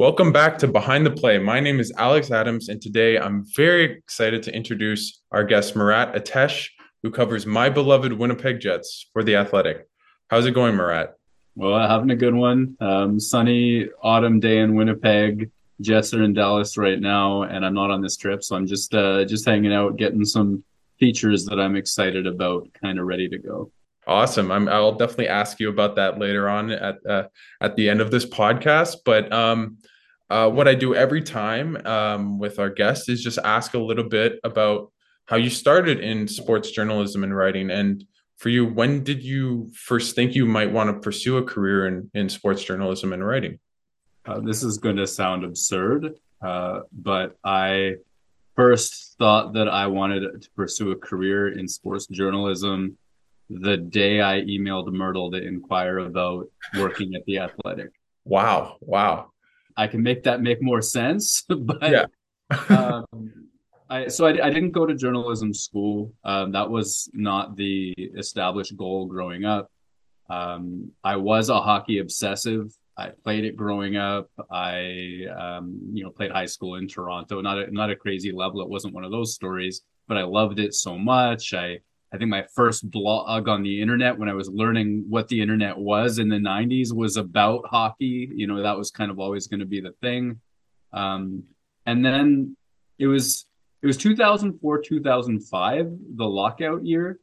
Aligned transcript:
Welcome 0.00 0.32
back 0.32 0.56
to 0.60 0.66
Behind 0.66 1.04
the 1.04 1.10
Play. 1.10 1.36
My 1.36 1.60
name 1.60 1.78
is 1.78 1.92
Alex 1.98 2.30
Adams, 2.30 2.70
and 2.70 2.80
today 2.80 3.18
I'm 3.18 3.44
very 3.54 3.98
excited 3.98 4.42
to 4.44 4.54
introduce 4.56 5.20
our 5.30 5.44
guest, 5.44 5.76
Murat 5.76 6.16
Ates, 6.16 6.70
who 7.02 7.10
covers 7.10 7.44
my 7.44 7.68
beloved 7.68 8.14
Winnipeg 8.14 8.60
Jets 8.60 9.10
for 9.12 9.22
The 9.22 9.36
Athletic. 9.36 9.86
How's 10.28 10.46
it 10.46 10.52
going, 10.52 10.74
Murat? 10.74 11.16
Well, 11.54 11.86
having 11.86 12.12
a 12.12 12.16
good 12.16 12.34
one. 12.34 12.78
Um, 12.80 13.20
sunny 13.20 13.90
autumn 14.02 14.40
day 14.40 14.60
in 14.60 14.74
Winnipeg. 14.74 15.50
Jets 15.82 16.14
are 16.14 16.22
in 16.22 16.32
Dallas 16.32 16.78
right 16.78 16.98
now, 16.98 17.42
and 17.42 17.62
I'm 17.62 17.74
not 17.74 17.90
on 17.90 18.00
this 18.00 18.16
trip, 18.16 18.42
so 18.42 18.56
I'm 18.56 18.66
just 18.66 18.94
uh, 18.94 19.26
just 19.26 19.44
hanging 19.44 19.74
out, 19.74 19.98
getting 19.98 20.24
some 20.24 20.64
features 20.98 21.44
that 21.44 21.60
I'm 21.60 21.76
excited 21.76 22.26
about, 22.26 22.66
kind 22.82 22.98
of 22.98 23.04
ready 23.04 23.28
to 23.28 23.36
go. 23.36 23.70
Awesome. 24.06 24.50
I'm, 24.50 24.66
I'll 24.66 24.94
definitely 24.94 25.28
ask 25.28 25.60
you 25.60 25.68
about 25.68 25.94
that 25.96 26.18
later 26.18 26.48
on 26.48 26.70
at 26.70 26.96
uh, 27.06 27.24
at 27.60 27.76
the 27.76 27.90
end 27.90 28.00
of 28.00 28.10
this 28.10 28.24
podcast. 28.24 28.96
But 29.04 29.30
um, 29.30 29.76
uh, 30.30 30.48
what 30.48 30.68
I 30.68 30.74
do 30.74 30.94
every 30.94 31.22
time 31.22 31.76
um, 31.84 32.38
with 32.38 32.58
our 32.58 32.70
guests 32.70 33.08
is 33.08 33.22
just 33.22 33.38
ask 33.38 33.74
a 33.74 33.78
little 33.78 34.08
bit 34.08 34.38
about 34.44 34.92
how 35.26 35.36
you 35.36 35.50
started 35.50 36.00
in 36.00 36.28
sports 36.28 36.70
journalism 36.70 37.24
and 37.24 37.36
writing. 37.36 37.70
And 37.70 38.04
for 38.36 38.48
you, 38.48 38.64
when 38.64 39.02
did 39.02 39.22
you 39.22 39.70
first 39.74 40.14
think 40.14 40.34
you 40.34 40.46
might 40.46 40.72
want 40.72 40.88
to 40.88 41.00
pursue 41.00 41.36
a 41.36 41.42
career 41.42 41.86
in, 41.86 42.10
in 42.14 42.28
sports 42.28 42.64
journalism 42.64 43.12
and 43.12 43.26
writing? 43.26 43.58
Uh, 44.24 44.40
this 44.40 44.62
is 44.62 44.78
going 44.78 44.96
to 44.96 45.06
sound 45.06 45.44
absurd, 45.44 46.14
uh, 46.42 46.80
but 46.92 47.36
I 47.44 47.96
first 48.54 49.16
thought 49.18 49.54
that 49.54 49.68
I 49.68 49.88
wanted 49.88 50.42
to 50.42 50.50
pursue 50.50 50.92
a 50.92 50.96
career 50.96 51.58
in 51.58 51.66
sports 51.66 52.06
journalism 52.06 52.96
the 53.48 53.76
day 53.76 54.20
I 54.20 54.42
emailed 54.42 54.86
Mirtle 54.88 55.32
to 55.32 55.42
inquire 55.42 55.98
about 55.98 56.48
working 56.78 57.14
at 57.16 57.24
the 57.26 57.38
Athletic. 57.38 57.90
Wow! 58.24 58.76
Wow! 58.80 59.32
I 59.80 59.86
can 59.86 60.02
make 60.02 60.22
that 60.24 60.42
make 60.42 60.60
more 60.60 60.82
sense, 60.82 61.42
but 61.48 61.90
yeah. 61.90 62.04
um, 62.68 63.06
I 63.88 64.08
so 64.08 64.26
I, 64.26 64.46
I 64.46 64.50
didn't 64.50 64.72
go 64.72 64.84
to 64.84 64.94
journalism 64.94 65.54
school. 65.54 66.12
Um, 66.22 66.52
that 66.52 66.68
was 66.68 67.08
not 67.14 67.56
the 67.56 67.94
established 68.18 68.76
goal 68.76 69.06
growing 69.06 69.46
up. 69.46 69.70
Um, 70.28 70.92
I 71.02 71.16
was 71.16 71.48
a 71.48 71.58
hockey 71.60 71.98
obsessive. 71.98 72.76
I 72.98 73.08
played 73.24 73.46
it 73.46 73.56
growing 73.56 73.96
up. 73.96 74.28
I, 74.50 75.24
um, 75.34 75.80
you 75.94 76.04
know, 76.04 76.10
played 76.10 76.30
high 76.30 76.44
school 76.44 76.74
in 76.74 76.86
Toronto. 76.86 77.40
Not 77.40 77.58
a, 77.58 77.70
not 77.72 77.90
a 77.90 77.96
crazy 77.96 78.32
level. 78.32 78.60
It 78.60 78.68
wasn't 78.68 78.92
one 78.92 79.04
of 79.04 79.10
those 79.10 79.34
stories, 79.34 79.80
but 80.06 80.18
I 80.18 80.24
loved 80.24 80.58
it 80.58 80.74
so 80.74 80.98
much. 80.98 81.54
I, 81.54 81.78
I 82.12 82.18
think 82.18 82.30
my 82.30 82.44
first 82.54 82.90
blog 82.90 83.48
on 83.48 83.62
the 83.62 83.80
internet 83.80 84.18
when 84.18 84.28
I 84.28 84.34
was 84.34 84.48
learning 84.48 85.04
what 85.08 85.28
the 85.28 85.40
internet 85.40 85.78
was 85.78 86.18
in 86.18 86.28
the 86.28 86.36
90s 86.36 86.92
was 86.92 87.16
about 87.16 87.66
hockey. 87.66 88.28
You 88.34 88.46
know, 88.46 88.62
that 88.62 88.76
was 88.76 88.90
kind 88.90 89.10
of 89.10 89.20
always 89.20 89.46
going 89.46 89.60
to 89.60 89.66
be 89.66 89.80
the 89.80 89.92
thing. 90.00 90.40
Um, 90.92 91.44
and 91.86 92.04
then 92.04 92.56
it 92.98 93.06
was 93.06 93.46
it 93.82 93.86
was 93.86 93.96
2004 93.96 94.82
2005 94.82 95.90
the 96.16 96.24
lockout 96.24 96.84
year 96.84 97.18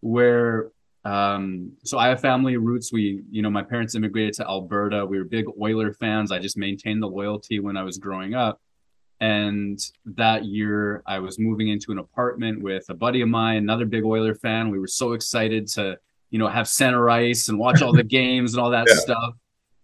where 0.00 0.70
um, 1.06 1.72
so 1.84 1.98
I 1.98 2.08
have 2.08 2.20
family 2.20 2.56
roots. 2.56 2.92
We, 2.92 3.22
you 3.30 3.40
know, 3.40 3.50
my 3.50 3.62
parents 3.62 3.94
immigrated 3.94 4.34
to 4.34 4.48
Alberta. 4.48 5.06
We 5.06 5.18
were 5.18 5.24
big 5.24 5.44
Oiler 5.60 5.92
fans. 5.92 6.32
I 6.32 6.40
just 6.40 6.56
maintained 6.56 7.00
the 7.00 7.06
loyalty 7.06 7.60
when 7.60 7.76
I 7.76 7.84
was 7.84 7.96
growing 7.96 8.34
up. 8.34 8.60
And 9.20 9.78
that 10.04 10.44
year, 10.44 11.02
I 11.06 11.18
was 11.20 11.38
moving 11.38 11.68
into 11.68 11.90
an 11.92 11.98
apartment 11.98 12.62
with 12.62 12.84
a 12.90 12.94
buddy 12.94 13.22
of 13.22 13.28
mine, 13.28 13.58
another 13.58 13.86
big 13.86 14.04
Oiler 14.04 14.34
fan. 14.34 14.70
We 14.70 14.78
were 14.78 14.86
so 14.86 15.12
excited 15.12 15.66
to, 15.68 15.98
you 16.30 16.38
know, 16.38 16.48
have 16.48 16.68
center 16.68 17.08
ice 17.08 17.48
and 17.48 17.58
watch 17.58 17.80
all 17.80 17.92
the 17.92 18.02
games 18.18 18.54
and 18.54 18.62
all 18.62 18.70
that 18.70 18.86
yeah. 18.88 18.96
stuff. 18.96 19.34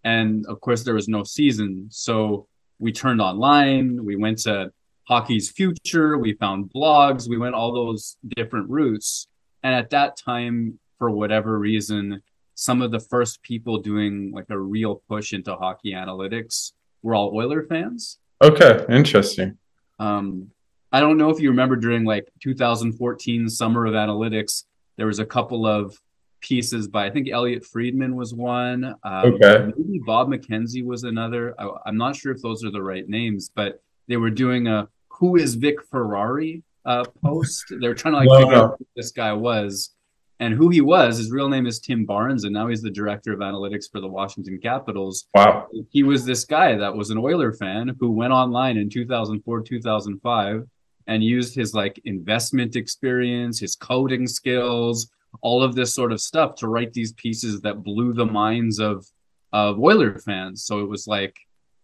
And 0.04 0.44
of 0.46 0.60
course, 0.60 0.82
there 0.82 0.94
was 0.94 1.08
no 1.08 1.22
season. 1.22 1.86
So 1.90 2.46
we 2.78 2.92
turned 2.92 3.20
online. 3.20 4.04
We 4.04 4.16
went 4.16 4.38
to 4.40 4.70
Hockey's 5.08 5.50
Future. 5.50 6.18
We 6.18 6.34
found 6.34 6.70
blogs. 6.74 7.28
We 7.28 7.38
went 7.38 7.54
all 7.54 7.72
those 7.72 8.16
different 8.36 8.68
routes. 8.68 9.28
And 9.62 9.74
at 9.74 9.90
that 9.90 10.16
time, 10.16 10.78
for 10.98 11.10
whatever 11.10 11.58
reason, 11.58 12.22
some 12.54 12.82
of 12.82 12.90
the 12.90 13.00
first 13.00 13.42
people 13.42 13.78
doing 13.78 14.32
like 14.34 14.46
a 14.50 14.58
real 14.58 15.02
push 15.08 15.32
into 15.32 15.54
hockey 15.54 15.92
analytics 15.92 16.72
were 17.02 17.14
all 17.14 17.34
Oiler 17.34 17.64
fans. 17.64 18.18
Okay, 18.42 18.84
interesting. 18.88 19.56
Um, 19.98 20.50
I 20.90 21.00
don't 21.00 21.16
know 21.16 21.30
if 21.30 21.40
you 21.40 21.48
remember 21.50 21.76
during 21.76 22.04
like 22.04 22.28
2014 22.42 23.48
summer 23.48 23.86
of 23.86 23.94
analytics, 23.94 24.64
there 24.96 25.06
was 25.06 25.20
a 25.20 25.24
couple 25.24 25.64
of 25.64 25.96
pieces 26.40 26.88
by 26.88 27.06
I 27.06 27.10
think 27.10 27.28
Elliotte 27.30 27.64
Friedman 27.64 28.16
was 28.16 28.34
one. 28.34 28.84
Um, 29.04 29.34
okay. 29.34 29.72
Maybe 29.76 30.00
Bob 30.04 30.28
McKenzie 30.28 30.84
was 30.84 31.04
another. 31.04 31.54
I, 31.58 31.70
I'm 31.86 31.96
not 31.96 32.16
sure 32.16 32.32
if 32.32 32.42
those 32.42 32.64
are 32.64 32.70
the 32.70 32.82
right 32.82 33.08
names, 33.08 33.50
but 33.54 33.80
they 34.08 34.16
were 34.16 34.30
doing 34.30 34.66
a 34.66 34.88
"Who 35.08 35.36
is 35.36 35.54
Vic 35.54 35.82
Ferrari" 35.82 36.62
uh, 36.84 37.04
post. 37.22 37.66
They 37.70 37.86
were 37.88 37.94
trying 37.94 38.14
to 38.14 38.28
like 38.28 38.40
figure 38.40 38.56
out 38.56 38.74
who 38.78 38.86
this 38.96 39.12
guy 39.12 39.32
was 39.32 39.94
and 40.42 40.54
who 40.54 40.70
he 40.70 40.80
was. 40.80 41.18
His 41.18 41.30
real 41.30 41.48
name 41.48 41.66
is 41.66 41.78
Tim 41.78 42.04
Barnes, 42.04 42.42
and 42.42 42.52
now 42.52 42.66
he's 42.66 42.82
the 42.82 42.90
director 42.90 43.32
of 43.32 43.38
analytics 43.38 43.84
for 43.90 44.00
the 44.00 44.08
Washington 44.08 44.58
Capitals. 44.60 45.26
Wow. 45.36 45.68
He 45.90 46.02
was 46.02 46.24
this 46.24 46.44
guy 46.44 46.74
that 46.74 46.96
was 46.96 47.10
an 47.10 47.18
Oiler 47.18 47.52
fan 47.52 47.96
who 48.00 48.10
went 48.10 48.32
online 48.32 48.76
in 48.76 48.90
2004, 48.90 49.62
2005 49.62 50.66
and 51.06 51.22
used 51.22 51.54
his 51.54 51.74
like 51.74 52.00
investment 52.06 52.74
experience, 52.74 53.60
his 53.60 53.76
coding 53.76 54.26
skills, 54.26 55.12
all 55.42 55.62
of 55.62 55.76
this 55.76 55.94
sort 55.94 56.10
of 56.10 56.20
stuff 56.20 56.56
to 56.56 56.66
write 56.66 56.92
these 56.92 57.12
pieces 57.12 57.60
that 57.60 57.84
blew 57.84 58.12
the 58.12 58.26
minds 58.26 58.80
of 58.80 59.06
of 59.52 59.78
Oiler 59.78 60.18
fans. 60.18 60.64
So 60.64 60.80
it 60.80 60.88
was 60.88 61.06
like, 61.06 61.36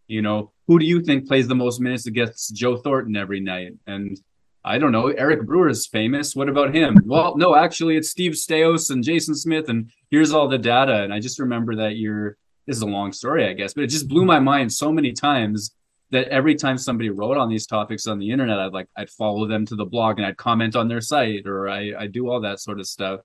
you 0.07 0.23
know, 0.23 0.53
who 0.67 0.79
do 0.79 0.87
you 0.87 1.03
think 1.03 1.29
plays 1.29 1.47
the 1.47 1.55
most 1.55 1.81
minutes 1.81 2.07
against 2.07 2.55
Joe 2.55 2.77
Thornton 2.77 3.17
every 3.17 3.41
night? 3.41 3.75
And 3.87 4.19
I 4.69 4.79
don't 4.79 4.93
know. 4.93 5.09
Eric 5.09 5.47
Brewer 5.47 5.69
is 5.69 5.87
famous. 5.87 6.37
What 6.37 6.49
about 6.49 6.75
him? 6.75 6.99
Well, 7.07 7.37
no, 7.37 7.57
actually, 7.57 7.97
it's 7.97 8.11
Steve 8.11 8.33
Staios 8.33 8.91
and 8.91 9.03
Jason 9.03 9.35
Smith, 9.35 9.71
and 9.71 9.91
here's 10.11 10.33
all 10.33 10.47
the 10.47 10.59
data. 10.59 11.03
And 11.03 11.13
I 11.13 11.21
just 11.21 11.39
remember 11.39 11.77
that 11.77 11.97
year. 11.97 12.37
This 12.67 12.77
is 12.77 12.83
a 12.83 12.87
long 12.87 13.13
story, 13.13 13.49
I 13.49 13.55
guess, 13.55 13.73
but 13.73 13.85
it 13.85 13.87
just 13.87 14.09
blew 14.09 14.27
my 14.27 14.39
mind 14.39 14.71
so 14.71 14.93
many 14.93 15.15
times 15.15 15.75
that 16.11 16.29
every 16.29 16.55
time 16.55 16.77
somebody 16.77 17.09
wrote 17.09 17.39
on 17.39 17.49
these 17.49 17.67
topics 17.67 18.07
on 18.07 18.19
the 18.19 18.31
internet, 18.31 18.59
I'd 18.59 18.75
like 18.75 18.89
I'd 18.95 19.09
follow 19.09 19.47
them 19.47 19.65
to 19.67 19.75
the 19.75 19.87
blog 19.87 20.19
and 20.19 20.27
I'd 20.27 20.37
comment 20.37 20.77
on 20.77 20.87
their 20.87 21.01
site 21.01 21.47
or 21.47 21.71
I 21.71 21.95
I 21.99 22.07
do 22.07 22.29
all 22.29 22.43
that 22.43 22.61
sort 22.61 22.79
of 22.79 22.87
stuff. 22.87 23.21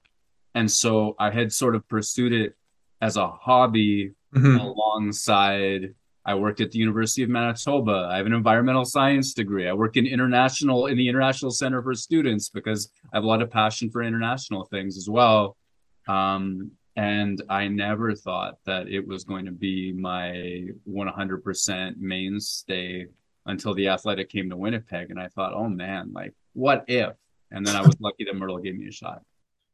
And 0.56 0.72
so 0.72 1.16
I 1.20 1.30
had 1.30 1.52
sort 1.52 1.76
of 1.76 1.86
pursued 1.90 2.32
it 2.32 2.56
as 3.02 3.18
a 3.18 3.28
hobby 3.28 4.12
mm-hmm. 4.34 4.58
alongside 4.60 5.94
I 6.26 6.36
worked 6.36 6.62
at 6.62 6.72
the 6.72 6.80
University 6.80 7.24
of 7.24 7.30
Manitoba. 7.30 8.10
I 8.12 8.18
have 8.18 8.26
an 8.26 8.34
environmental 8.34 8.86
science 8.86 9.34
degree. 9.34 9.68
I 9.68 9.74
work 9.74 9.98
in 9.98 10.06
international 10.06 10.88
in 10.88 10.98
the 10.98 11.10
International 11.10 11.52
Center 11.52 11.82
for 11.82 11.94
Students 11.94 12.50
because 12.50 12.90
I 13.12 13.18
have 13.18 13.24
a 13.24 13.28
lot 13.28 13.42
of 13.42 13.52
passion 13.52 13.90
for 13.90 14.02
international 14.02 14.66
things 14.66 14.98
as 14.98 15.10
well. 15.10 15.58
Um, 16.08 16.72
and 16.96 17.42
I 17.50 17.68
never 17.68 18.14
thought 18.14 18.58
that 18.66 18.88
it 18.88 19.06
was 19.06 19.24
going 19.24 19.46
to 19.46 19.52
be 19.52 19.92
my 19.94 20.68
100% 20.88 21.98
mainstay 21.98 23.08
until 23.46 23.74
the 23.74 23.90
athletic 23.90 24.30
came 24.30 24.50
to 24.50 24.56
Winnipeg. 24.56 25.10
And 25.10 25.20
I 25.20 25.28
thought, 25.30 25.54
oh 25.54 25.68
man, 25.68 26.12
like 26.14 26.34
what 26.54 26.86
if? 26.88 27.14
And 27.52 27.66
then 27.66 27.76
I 27.76 27.82
was 27.82 27.96
lucky 28.00 28.26
that 28.26 28.36
Mirtle 28.36 28.64
gave 28.64 28.78
me 28.78 28.88
a 28.88 28.92
shot. 28.92 29.22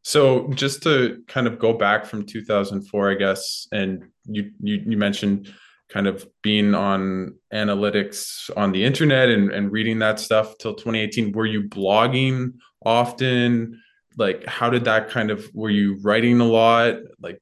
So 0.01 0.47
just 0.49 0.81
to 0.83 1.23
kind 1.27 1.45
of 1.45 1.59
go 1.59 1.73
back 1.73 2.05
from 2.05 2.25
2004, 2.25 3.11
I 3.11 3.13
guess, 3.15 3.67
and 3.71 4.05
you 4.25 4.51
you, 4.61 4.81
you 4.85 4.97
mentioned 4.97 5.53
kind 5.89 6.07
of 6.07 6.27
being 6.43 6.75
on 6.75 7.35
analytics 7.53 8.49
on 8.55 8.71
the 8.71 8.83
internet 8.83 9.29
and, 9.29 9.51
and 9.51 9.71
reading 9.71 9.99
that 9.99 10.19
stuff 10.19 10.57
till 10.59 10.73
2018 10.73 11.31
were 11.31 11.45
you 11.45 11.63
blogging 11.63 12.53
often? 12.85 13.81
Like 14.17 14.45
how 14.45 14.69
did 14.69 14.85
that 14.85 15.09
kind 15.09 15.31
of 15.31 15.49
were 15.53 15.69
you 15.69 15.97
writing 16.01 16.39
a 16.39 16.45
lot? 16.45 16.95
Like 17.19 17.41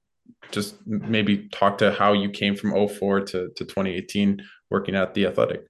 just 0.52 0.76
maybe 0.88 1.50
talk 1.50 1.78
to 1.80 1.92
how 1.92 2.14
you 2.14 2.30
came 2.30 2.56
from 2.56 2.72
04 2.88 3.22
to, 3.22 3.50
to 3.50 3.66
2018 3.66 4.42
working 4.70 4.96
at 4.96 5.14
the 5.14 5.26
athletic. 5.26 5.68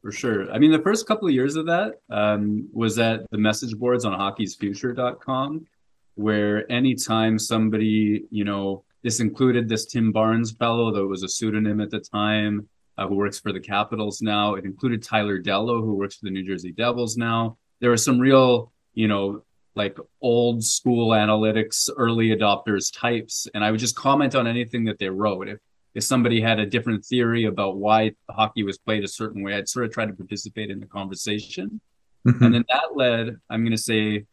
For 0.00 0.12
sure. 0.12 0.50
I 0.50 0.58
mean 0.58 0.72
the 0.72 0.82
first 0.82 1.06
couple 1.06 1.28
of 1.28 1.34
years 1.34 1.56
of 1.56 1.66
that 1.66 1.96
um, 2.08 2.68
was 2.72 2.98
at 2.98 3.28
the 3.30 3.38
message 3.38 3.76
boards 3.76 4.04
on 4.04 4.18
hockeysfuture.com 4.18 5.66
where 6.14 6.70
anytime 6.70 7.38
somebody 7.38 8.24
you 8.30 8.44
know 8.44 8.84
this 9.02 9.20
included 9.20 9.68
this 9.68 9.86
Tim 9.86 10.12
Barnes 10.12 10.52
fellow 10.52 10.92
though 10.92 11.04
it 11.04 11.08
was 11.08 11.22
a 11.22 11.28
pseudonym 11.28 11.80
at 11.80 11.90
the 11.90 12.00
time, 12.00 12.68
uh, 12.96 13.06
who 13.06 13.14
works 13.14 13.38
for 13.38 13.52
the 13.52 13.60
Capitals 13.60 14.20
now. 14.20 14.54
It 14.54 14.64
included 14.64 15.02
Tyler 15.02 15.40
Dellow, 15.40 15.80
who 15.80 15.94
works 15.94 16.16
for 16.16 16.24
the 16.24 16.32
New 16.32 16.44
Jersey 16.44 16.72
Devils 16.72 17.16
now. 17.16 17.56
There 17.80 17.90
were 17.90 17.96
some 17.96 18.18
real, 18.18 18.72
you 18.94 19.06
know, 19.06 19.42
like 19.76 19.96
old 20.20 20.64
school 20.64 21.10
analytics, 21.10 21.88
early 21.96 22.36
adopters 22.36 22.92
types, 22.92 23.46
and 23.54 23.64
I 23.64 23.70
would 23.70 23.80
just 23.80 23.94
comment 23.94 24.34
on 24.34 24.48
anything 24.48 24.84
that 24.86 24.98
they 24.98 25.08
wrote. 25.08 25.48
If 25.48 25.60
if 25.94 26.04
somebody 26.04 26.40
had 26.40 26.58
a 26.58 26.66
different 26.66 27.04
theory 27.04 27.44
about 27.44 27.78
why 27.78 28.12
hockey 28.30 28.62
was 28.62 28.78
played 28.78 29.04
a 29.04 29.08
certain 29.08 29.42
way, 29.42 29.54
I'd 29.54 29.68
sort 29.68 29.86
of 29.86 29.92
try 29.92 30.04
to 30.06 30.12
participate 30.12 30.70
in 30.70 30.80
the 30.80 30.86
conversation. 30.86 31.80
Mm-hmm. 32.26 32.44
And 32.44 32.54
then 32.54 32.64
that 32.68 32.94
led, 32.94 33.36
I'm 33.48 33.62
going 33.62 33.72
to 33.72 33.78
say, 33.78 34.26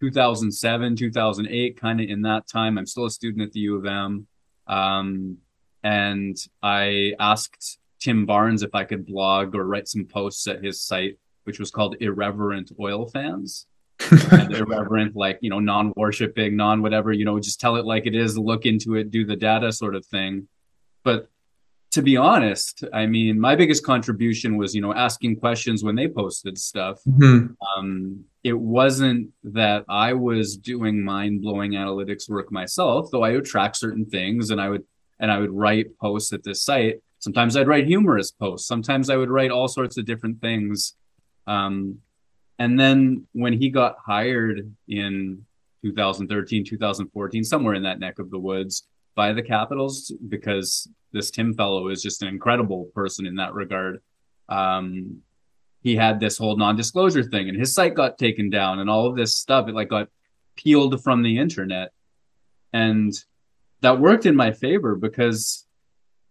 2007, 0.00 0.96
2008, 0.96 1.80
kind 1.80 2.00
of 2.00 2.08
in 2.08 2.22
that 2.22 2.46
time. 2.46 2.78
I'm 2.78 2.86
still 2.86 3.06
a 3.06 3.10
student 3.10 3.42
at 3.42 3.52
the 3.52 3.60
U 3.60 3.76
of 3.76 3.86
M. 3.86 4.26
Um, 4.66 5.38
and 5.82 6.36
I 6.62 7.14
asked 7.18 7.78
Tim 8.00 8.26
Barnes 8.26 8.62
if 8.62 8.74
I 8.74 8.84
could 8.84 9.06
blog 9.06 9.54
or 9.54 9.66
write 9.66 9.88
some 9.88 10.04
posts 10.04 10.46
at 10.46 10.62
his 10.62 10.80
site, 10.80 11.18
which 11.44 11.58
was 11.58 11.70
called 11.70 11.96
Irreverent 12.00 12.72
Oil 12.80 13.06
Fans. 13.06 13.66
and 14.10 14.54
irreverent, 14.54 15.16
like, 15.16 15.38
you 15.40 15.50
know, 15.50 15.58
non 15.58 15.92
worshipping, 15.96 16.56
non 16.56 16.82
whatever, 16.82 17.12
you 17.12 17.24
know, 17.24 17.40
just 17.40 17.60
tell 17.60 17.76
it 17.76 17.84
like 17.84 18.06
it 18.06 18.14
is, 18.14 18.38
look 18.38 18.64
into 18.64 18.94
it, 18.94 19.10
do 19.10 19.24
the 19.24 19.34
data 19.34 19.72
sort 19.72 19.96
of 19.96 20.06
thing. 20.06 20.46
But 21.02 21.28
to 21.92 22.02
be 22.02 22.16
honest, 22.16 22.84
I 22.92 23.06
mean, 23.06 23.40
my 23.40 23.56
biggest 23.56 23.84
contribution 23.84 24.56
was, 24.56 24.74
you 24.74 24.80
know, 24.80 24.94
asking 24.94 25.40
questions 25.40 25.82
when 25.82 25.96
they 25.96 26.06
posted 26.06 26.58
stuff. 26.58 27.00
Mm-hmm. 27.08 27.54
Um, 27.76 28.24
it 28.44 28.58
wasn't 28.58 29.30
that 29.42 29.84
I 29.88 30.12
was 30.12 30.56
doing 30.56 31.02
mind 31.02 31.42
blowing 31.42 31.72
analytics 31.72 32.28
work 32.28 32.52
myself, 32.52 33.10
though 33.10 33.24
I 33.24 33.32
would 33.32 33.44
track 33.44 33.74
certain 33.74 34.06
things 34.06 34.50
and 34.50 34.60
I 34.60 34.68
would 34.68 34.84
and 35.20 35.30
I 35.30 35.38
would 35.38 35.50
write 35.50 35.98
posts 35.98 36.32
at 36.32 36.44
this 36.44 36.62
site. 36.62 37.00
Sometimes 37.18 37.56
I'd 37.56 37.66
write 37.66 37.86
humorous 37.86 38.30
posts. 38.30 38.68
Sometimes 38.68 39.10
I 39.10 39.16
would 39.16 39.30
write 39.30 39.50
all 39.50 39.66
sorts 39.66 39.98
of 39.98 40.04
different 40.04 40.40
things. 40.40 40.94
Um, 41.48 41.98
and 42.60 42.78
then 42.78 43.26
when 43.32 43.52
he 43.52 43.70
got 43.70 43.96
hired 44.04 44.72
in 44.86 45.44
2013, 45.82 46.64
2014, 46.64 47.44
somewhere 47.44 47.74
in 47.74 47.82
that 47.82 47.98
neck 47.98 48.20
of 48.20 48.30
the 48.30 48.38
woods 48.38 48.86
by 49.16 49.32
the 49.32 49.42
Capitals, 49.42 50.12
because 50.28 50.88
this 51.12 51.30
Tim 51.30 51.54
fellow 51.54 51.88
is 51.88 52.02
just 52.02 52.22
an 52.22 52.28
incredible 52.28 52.84
person 52.94 53.26
in 53.26 53.36
that 53.36 53.54
regard. 53.54 54.00
Um, 54.48 55.22
he 55.80 55.96
had 55.96 56.20
this 56.20 56.38
whole 56.38 56.56
non-disclosure 56.56 57.22
thing, 57.22 57.48
and 57.48 57.58
his 57.58 57.74
site 57.74 57.94
got 57.94 58.18
taken 58.18 58.50
down, 58.50 58.78
and 58.78 58.90
all 58.90 59.06
of 59.06 59.16
this 59.16 59.36
stuff 59.36 59.68
it 59.68 59.74
like 59.74 59.88
got 59.88 60.08
peeled 60.56 61.02
from 61.02 61.22
the 61.22 61.38
internet, 61.38 61.92
and 62.72 63.12
that 63.80 64.00
worked 64.00 64.26
in 64.26 64.34
my 64.34 64.52
favor 64.52 64.96
because 64.96 65.66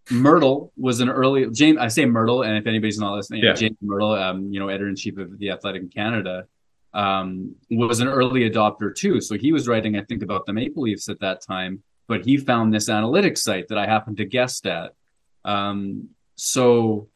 Mirtle 0.10 0.72
was 0.78 1.00
an 1.00 1.10
early 1.10 1.50
James. 1.52 1.78
I 1.78 1.88
say 1.88 2.06
Mirtle, 2.06 2.46
and 2.46 2.58
if 2.58 2.68
anybody's 2.68 3.00
not 3.00 3.16
listening, 3.16 3.44
yeah. 3.44 3.54
James 3.54 3.78
Mirtle, 3.84 4.22
um, 4.22 4.52
you 4.52 4.60
know, 4.60 4.70
editor 4.70 4.90
in 4.90 4.96
chief 4.96 5.18
of 5.18 5.38
the 5.38 5.52
Athletic 5.52 5.82
in 5.82 5.90
Canada, 5.90 6.46
um, 6.94 7.56
was 7.70 8.00
an 8.00 8.08
early 8.08 8.50
adopter 8.50 8.94
too. 8.96 9.22
So 9.22 9.38
he 9.38 9.52
was 9.52 9.68
writing, 9.68 9.98
I 9.98 10.04
think, 10.04 10.24
about 10.24 10.46
the 10.46 10.54
Maple 10.54 10.84
Leafs 10.84 11.10
at 11.10 11.20
that 11.20 11.42
time, 11.42 11.84
but 12.08 12.26
he 12.26 12.38
found 12.38 12.74
this 12.74 12.90
analytics 12.90 13.40
site 13.40 13.68
that 13.68 13.78
I 13.78 13.86
happened 13.86 14.18
to 14.18 14.26
guest 14.26 14.66
at. 14.66 14.94
Um, 15.44 16.10
so, 16.36 17.10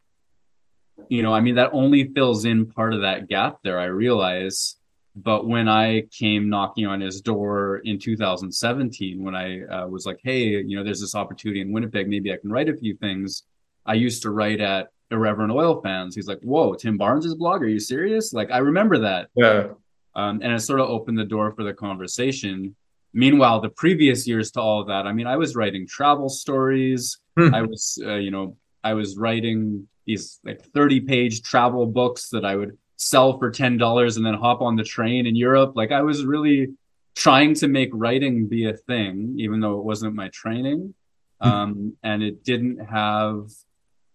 you 1.09 1.24
know, 1.24 1.33
I 1.33 1.42
mean, 1.42 1.56
that 1.56 1.71
only 1.74 2.12
fills 2.13 2.45
in 2.45 2.65
part 2.65 2.94
of 2.94 3.01
that 3.01 3.27
gap 3.27 3.59
there. 3.63 3.80
I 3.80 3.86
realize, 3.86 4.75
but 5.15 5.48
when 5.48 5.68
I 5.68 6.03
came 6.12 6.50
knocking 6.50 6.86
on 6.86 7.01
his 7.01 7.21
door 7.21 7.81
in 7.83 8.00
2017, 8.00 9.24
when 9.24 9.36
I 9.36 9.63
uh, 9.63 9.88
was 9.88 10.06
like, 10.06 10.19
hey, 10.24 10.62
you 10.62 10.77
know, 10.77 10.83
there's 10.83 11.01
this 11.01 11.15
opportunity 11.15 11.62
in 11.62 11.71
Winnipeg, 11.71 12.07
maybe 12.07 12.31
I 12.31 12.38
can 12.38 12.51
write 12.51 12.69
a 12.69 12.77
few 12.77 12.95
things. 12.95 13.44
I 13.86 13.95
used 13.95 14.21
to 14.24 14.31
write 14.31 14.62
at 14.62 14.88
Irreverent 15.12 15.51
Oil 15.51 15.81
Fans. 15.81 16.15
He's 16.15 16.27
like, 16.27 16.39
whoa, 16.42 16.74
Tim 16.75 16.98
Barnes' 16.98 17.36
blog? 17.36 17.62
Are 17.62 17.68
you 17.68 17.80
serious? 17.80 18.33
Like, 18.33 18.51
I 18.51 18.59
remember 18.59 19.00
that. 19.00 19.30
Yeah. 19.36 19.69
Um, 20.15 20.42
and 20.42 20.53
it 20.53 20.59
sort 20.59 20.80
of 20.80 20.89
opened 20.89 21.18
the 21.18 21.25
door 21.25 21.51
for 21.51 21.63
the 21.63 21.74
conversation. 21.74 22.75
Meanwhile, 23.13 23.62
the 23.62 23.69
previous 23.69 24.27
years 24.27 24.51
to 24.51 24.62
all 24.62 24.81
of 24.81 24.88
that, 24.88 25.06
I 25.06 25.13
mean, 25.13 25.27
I 25.27 25.38
was 25.38 25.56
writing 25.56 25.88
travel 25.88 26.30
stories. 26.30 27.19
Hmm. 27.38 27.53
I 27.53 27.62
was, 27.62 28.01
uh, 28.06 28.15
you 28.15 28.31
know, 28.31 28.57
I 28.83 28.94
was 28.94 29.18
writing 29.18 29.88
these 30.06 30.39
like 30.44 30.62
30 30.74 31.01
page 31.01 31.42
travel 31.42 31.86
books 31.86 32.30
that 32.30 32.45
I 32.45 32.56
would 32.56 32.77
sell 32.98 33.38
for 33.39 33.51
$10 33.51 34.18
and 34.18 34.25
then 34.25 34.33
hop 34.36 34.62
on 34.62 34.75
the 34.75 34.83
train 34.83 35.25
in 35.25 35.36
Europe. 35.36 35.74
Like 35.75 35.92
I 35.92 36.01
was 36.01 36.25
really 36.25 36.69
trying 37.15 37.53
to 37.56 37.68
make 37.68 37.89
writing 37.94 38.48
be 38.48 38.69
a 38.69 38.74
thing, 38.74 39.36
even 39.38 39.59
though 39.59 39.80
it 39.80 39.83
wasn't 39.83 40.15
my 40.15 40.30
training. 40.30 40.94
Hmm. 41.42 41.48
Um, 41.48 41.98
and 42.03 42.21
it 42.21 42.44
didn't 42.44 42.80
have, 42.86 43.50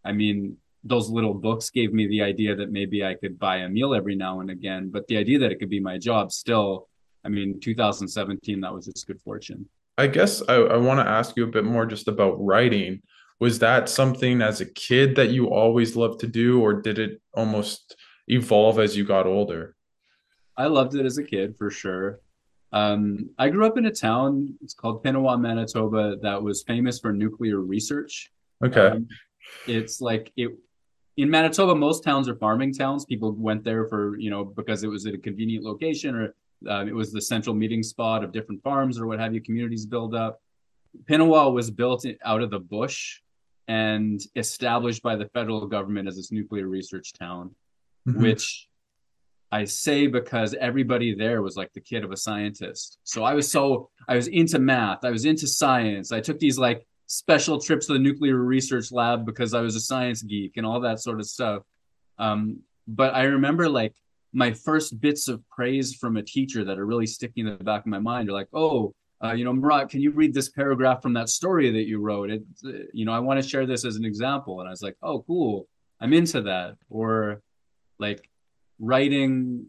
I 0.04 0.12
mean, 0.12 0.56
those 0.84 1.10
little 1.10 1.34
books 1.34 1.70
gave 1.70 1.92
me 1.92 2.06
the 2.06 2.22
idea 2.22 2.54
that 2.54 2.70
maybe 2.70 3.04
I 3.04 3.14
could 3.14 3.38
buy 3.38 3.58
a 3.58 3.68
meal 3.68 3.92
every 3.92 4.14
now 4.14 4.40
and 4.40 4.50
again, 4.50 4.88
but 4.90 5.06
the 5.08 5.16
idea 5.16 5.40
that 5.40 5.50
it 5.50 5.58
could 5.58 5.70
be 5.70 5.80
my 5.80 5.98
job 5.98 6.30
still, 6.30 6.88
I 7.24 7.28
mean, 7.28 7.58
2017, 7.60 8.60
that 8.60 8.72
was 8.72 8.86
just 8.86 9.06
good 9.06 9.20
fortune. 9.20 9.68
I 9.98 10.06
guess 10.06 10.42
I, 10.48 10.54
I 10.54 10.76
want 10.76 11.00
to 11.00 11.10
ask 11.10 11.36
you 11.36 11.44
a 11.44 11.50
bit 11.50 11.64
more 11.64 11.86
just 11.86 12.06
about 12.06 12.36
writing. 12.38 13.02
Was 13.38 13.58
that 13.58 13.88
something 13.88 14.40
as 14.40 14.60
a 14.60 14.66
kid 14.66 15.16
that 15.16 15.30
you 15.30 15.48
always 15.48 15.94
loved 15.94 16.20
to 16.20 16.26
do, 16.26 16.60
or 16.60 16.80
did 16.80 16.98
it 16.98 17.20
almost 17.34 17.96
evolve 18.28 18.78
as 18.78 18.96
you 18.96 19.04
got 19.04 19.26
older? 19.26 19.76
I 20.56 20.66
loved 20.66 20.94
it 20.94 21.04
as 21.04 21.18
a 21.18 21.24
kid 21.24 21.54
for 21.58 21.70
sure. 21.70 22.20
Um, 22.72 23.30
I 23.38 23.48
grew 23.50 23.66
up 23.66 23.78
in 23.78 23.86
a 23.86 23.90
town, 23.90 24.54
it's 24.62 24.74
called 24.74 25.04
Pinawa, 25.04 25.40
Manitoba, 25.40 26.16
that 26.22 26.42
was 26.42 26.62
famous 26.62 26.98
for 26.98 27.12
nuclear 27.12 27.60
research. 27.60 28.32
Okay. 28.64 28.88
Um, 28.88 29.08
it's 29.66 30.00
like 30.00 30.32
it 30.36 30.50
in 31.16 31.30
Manitoba, 31.30 31.74
most 31.74 32.04
towns 32.04 32.28
are 32.28 32.36
farming 32.36 32.74
towns. 32.74 33.04
People 33.04 33.32
went 33.32 33.64
there 33.64 33.86
for, 33.86 34.18
you 34.18 34.30
know, 34.30 34.44
because 34.44 34.84
it 34.84 34.88
was 34.88 35.06
at 35.06 35.14
a 35.14 35.18
convenient 35.18 35.64
location 35.64 36.14
or 36.14 36.34
uh, 36.68 36.84
it 36.86 36.94
was 36.94 37.12
the 37.12 37.20
central 37.20 37.54
meeting 37.54 37.82
spot 37.82 38.22
of 38.22 38.32
different 38.32 38.62
farms 38.62 38.98
or 38.98 39.06
what 39.06 39.18
have 39.18 39.32
you, 39.32 39.40
communities 39.40 39.86
build 39.86 40.14
up. 40.14 40.42
Pinawa 41.08 41.52
was 41.52 41.70
built 41.70 42.04
out 42.24 42.42
of 42.42 42.50
the 42.50 42.58
bush 42.58 43.20
and 43.68 44.20
established 44.36 45.02
by 45.02 45.16
the 45.16 45.28
federal 45.28 45.66
government 45.66 46.08
as 46.08 46.16
this 46.16 46.30
nuclear 46.30 46.68
research 46.68 47.12
town 47.12 47.54
mm-hmm. 48.06 48.22
which 48.22 48.68
I 49.52 49.64
say 49.64 50.06
because 50.06 50.54
everybody 50.54 51.14
there 51.14 51.42
was 51.42 51.56
like 51.56 51.72
the 51.72 51.80
kid 51.80 52.04
of 52.04 52.10
a 52.10 52.16
scientist. 52.16 52.98
So 53.04 53.22
I 53.24 53.34
was 53.34 53.50
so 53.50 53.90
I 54.08 54.16
was 54.16 54.28
into 54.28 54.58
math, 54.58 55.04
I 55.04 55.10
was 55.10 55.24
into 55.24 55.46
science. 55.46 56.12
I 56.12 56.20
took 56.20 56.38
these 56.38 56.58
like 56.58 56.86
special 57.06 57.60
trips 57.60 57.86
to 57.86 57.92
the 57.92 57.98
nuclear 57.98 58.36
research 58.36 58.90
lab 58.90 59.24
because 59.24 59.54
I 59.54 59.60
was 59.60 59.76
a 59.76 59.80
science 59.80 60.22
geek 60.22 60.56
and 60.56 60.66
all 60.66 60.80
that 60.80 61.00
sort 61.00 61.20
of 61.20 61.26
stuff. 61.26 61.62
Um, 62.18 62.60
but 62.88 63.14
I 63.14 63.24
remember 63.24 63.68
like 63.68 63.94
my 64.32 64.52
first 64.52 65.00
bits 65.00 65.28
of 65.28 65.48
praise 65.48 65.94
from 65.94 66.16
a 66.16 66.22
teacher 66.22 66.64
that 66.64 66.78
are 66.78 66.86
really 66.86 67.06
sticking 67.06 67.46
in 67.46 67.56
the 67.56 67.64
back 67.64 67.82
of 67.82 67.86
my 67.86 68.00
mind 68.00 68.28
are 68.28 68.32
like, 68.32 68.48
oh, 68.52 68.94
uh, 69.24 69.32
you 69.32 69.44
know, 69.44 69.52
Murat, 69.52 69.88
can 69.88 70.00
you 70.00 70.10
read 70.10 70.34
this 70.34 70.50
paragraph 70.50 71.02
from 71.02 71.14
that 71.14 71.28
story 71.28 71.70
that 71.70 71.86
you 71.86 71.98
wrote? 71.98 72.30
It, 72.30 72.42
you 72.92 73.04
know, 73.04 73.12
I 73.12 73.18
want 73.18 73.42
to 73.42 73.48
share 73.48 73.66
this 73.66 73.84
as 73.84 73.96
an 73.96 74.04
example. 74.04 74.60
And 74.60 74.68
I 74.68 74.70
was 74.70 74.82
like, 74.82 74.96
oh, 75.02 75.24
cool, 75.26 75.68
I'm 76.00 76.12
into 76.12 76.42
that. 76.42 76.76
Or 76.90 77.40
like 77.98 78.28
writing 78.78 79.66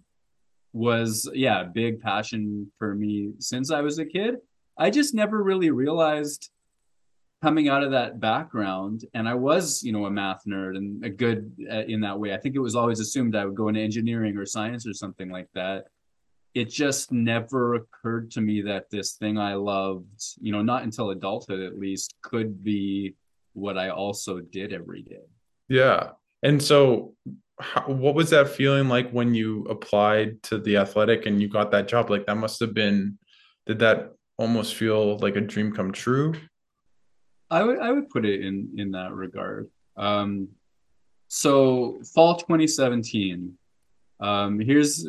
was 0.74 1.30
yeah 1.34 1.62
a 1.62 1.66
big 1.66 2.02
passion 2.02 2.72
for 2.78 2.94
me 2.94 3.32
since 3.40 3.72
i 3.72 3.82
was 3.82 4.00
a 4.00 4.06
kid 4.06 4.36
i 4.78 4.90
just 4.90 5.14
never 5.14 5.42
really 5.42 5.72
realized 5.72 6.50
coming 7.42 7.70
out 7.70 7.84
of 7.84 7.92
that 7.92 8.20
background 8.20 9.06
and 9.14 9.28
i 9.28 9.34
was 9.34 9.82
you 9.82 9.92
know 9.92 10.06
a 10.06 10.12
math 10.12 10.42
nerd 10.48 10.76
and 10.76 11.04
a 11.04 11.10
good 11.10 11.52
uh, 11.72 11.84
in 11.88 12.02
that 12.02 12.20
way 12.20 12.34
i 12.34 12.38
think 12.38 12.56
it 12.56 12.60
was 12.60 12.76
always 12.76 13.00
assumed 13.00 13.36
i 13.36 13.46
would 13.46 13.56
go 13.56 13.70
into 13.70 13.80
engineering 13.80 14.38
or 14.38 14.46
science 14.46 14.86
or 14.86 14.94
something 14.94 15.30
like 15.30 15.48
that 15.54 15.86
it 16.60 16.70
just 16.70 17.12
never 17.12 17.76
occurred 17.76 18.32
to 18.32 18.42
me 18.42 18.62
that 18.62 18.90
this 18.90 19.14
thing 19.14 19.38
i 19.38 19.54
loved 19.54 20.22
you 20.40 20.52
know 20.52 20.62
not 20.62 20.84
until 20.84 21.12
adulthood 21.12 21.62
at 21.62 21.78
least 21.78 22.16
could 22.22 22.64
be 22.64 23.16
what 23.54 23.78
i 23.78 23.90
also 23.90 24.40
did 24.40 24.72
every 24.72 25.02
day. 25.02 25.26
Yeah. 25.68 26.12
And 26.44 26.62
so 26.62 27.16
how, 27.60 27.88
what 27.88 28.16
was 28.16 28.30
that 28.30 28.50
feeling 28.50 28.88
like 28.88 29.10
when 29.12 29.34
you 29.34 29.64
applied 29.66 30.42
to 30.44 30.60
the 30.60 30.78
athletic 30.78 31.26
and 31.26 31.42
you 31.42 31.50
got 31.50 31.72
that 31.72 31.88
job? 31.88 32.10
Like 32.10 32.26
that 32.28 32.38
must 32.38 32.60
have 32.60 32.74
been 32.74 33.18
did 33.66 33.80
that 33.80 34.14
almost 34.38 34.76
feel 34.76 35.18
like 35.18 35.36
a 35.36 35.42
dream 35.42 35.74
come 35.74 35.92
true? 35.92 36.36
I 37.50 37.64
would 37.64 37.80
i 37.80 37.92
would 37.92 38.10
put 38.10 38.26
it 38.26 38.42
in 38.42 38.76
in 38.78 38.92
that 38.92 39.14
regard. 39.14 39.70
Um 39.98 40.50
so 41.30 42.00
fall 42.14 42.36
2017 42.36 43.58
um 44.22 44.60
here's 44.60 45.06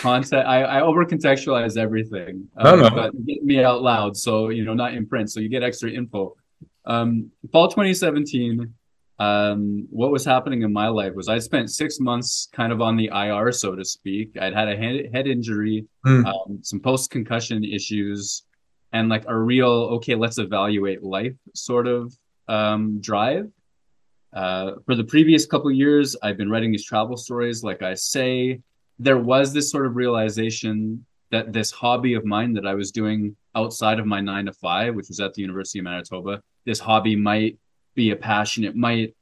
content 0.00 0.46
i 0.46 0.62
i 0.62 0.80
over 0.80 1.04
contextualize 1.04 1.76
everything 1.76 2.46
um, 2.56 2.80
no, 2.80 2.88
no. 2.88 2.94
but 2.94 3.26
get 3.26 3.42
me 3.44 3.62
out 3.62 3.82
loud 3.82 4.16
so 4.16 4.48
you 4.48 4.64
know 4.64 4.74
not 4.74 4.94
in 4.94 5.06
print 5.06 5.30
so 5.30 5.40
you 5.40 5.48
get 5.48 5.62
extra 5.62 5.90
info 5.90 6.34
um 6.86 7.30
fall 7.52 7.68
2017 7.68 8.74
um, 9.20 9.86
what 9.90 10.10
was 10.10 10.24
happening 10.24 10.62
in 10.62 10.72
my 10.72 10.88
life 10.88 11.14
was 11.14 11.28
I 11.28 11.38
spent 11.38 11.70
six 11.70 12.00
months 12.00 12.48
kind 12.54 12.72
of 12.72 12.80
on 12.80 12.96
the 12.96 13.10
IR, 13.12 13.52
so 13.52 13.76
to 13.76 13.84
speak. 13.84 14.30
I'd 14.40 14.54
had 14.54 14.66
a 14.68 14.76
head, 14.76 15.10
head 15.12 15.26
injury, 15.26 15.84
mm. 16.06 16.24
um, 16.24 16.60
some 16.62 16.80
post 16.80 17.10
concussion 17.10 17.62
issues, 17.62 18.44
and 18.94 19.10
like 19.10 19.24
a 19.28 19.36
real, 19.36 19.70
okay, 19.96 20.14
let's 20.14 20.38
evaluate 20.38 21.02
life 21.02 21.36
sort 21.54 21.86
of 21.86 22.16
um, 22.48 22.98
drive. 23.02 23.50
Uh, 24.32 24.72
for 24.86 24.94
the 24.94 25.04
previous 25.04 25.44
couple 25.44 25.70
years, 25.70 26.16
I've 26.22 26.38
been 26.38 26.48
writing 26.48 26.72
these 26.72 26.86
travel 26.86 27.18
stories. 27.18 27.62
Like 27.62 27.82
I 27.82 27.92
say, 27.92 28.60
there 29.00 29.18
was 29.18 29.52
this 29.54 29.70
sort 29.70 29.86
of 29.86 29.96
realization 29.96 31.04
that 31.30 31.52
this 31.52 31.70
hobby 31.70 32.14
of 32.14 32.24
mine 32.26 32.52
that 32.52 32.66
I 32.66 32.74
was 32.74 32.92
doing 32.92 33.34
outside 33.54 33.98
of 33.98 34.06
my 34.06 34.20
nine 34.20 34.44
to 34.44 34.52
five, 34.52 34.94
which 34.94 35.08
was 35.08 35.20
at 35.20 35.32
the 35.32 35.40
University 35.40 35.78
of 35.78 35.84
Manitoba, 35.84 36.42
this 36.66 36.78
hobby 36.78 37.16
might 37.16 37.58
be 37.94 38.10
a 38.10 38.16
passion. 38.16 38.62
It 38.62 38.76
might, 38.76 39.16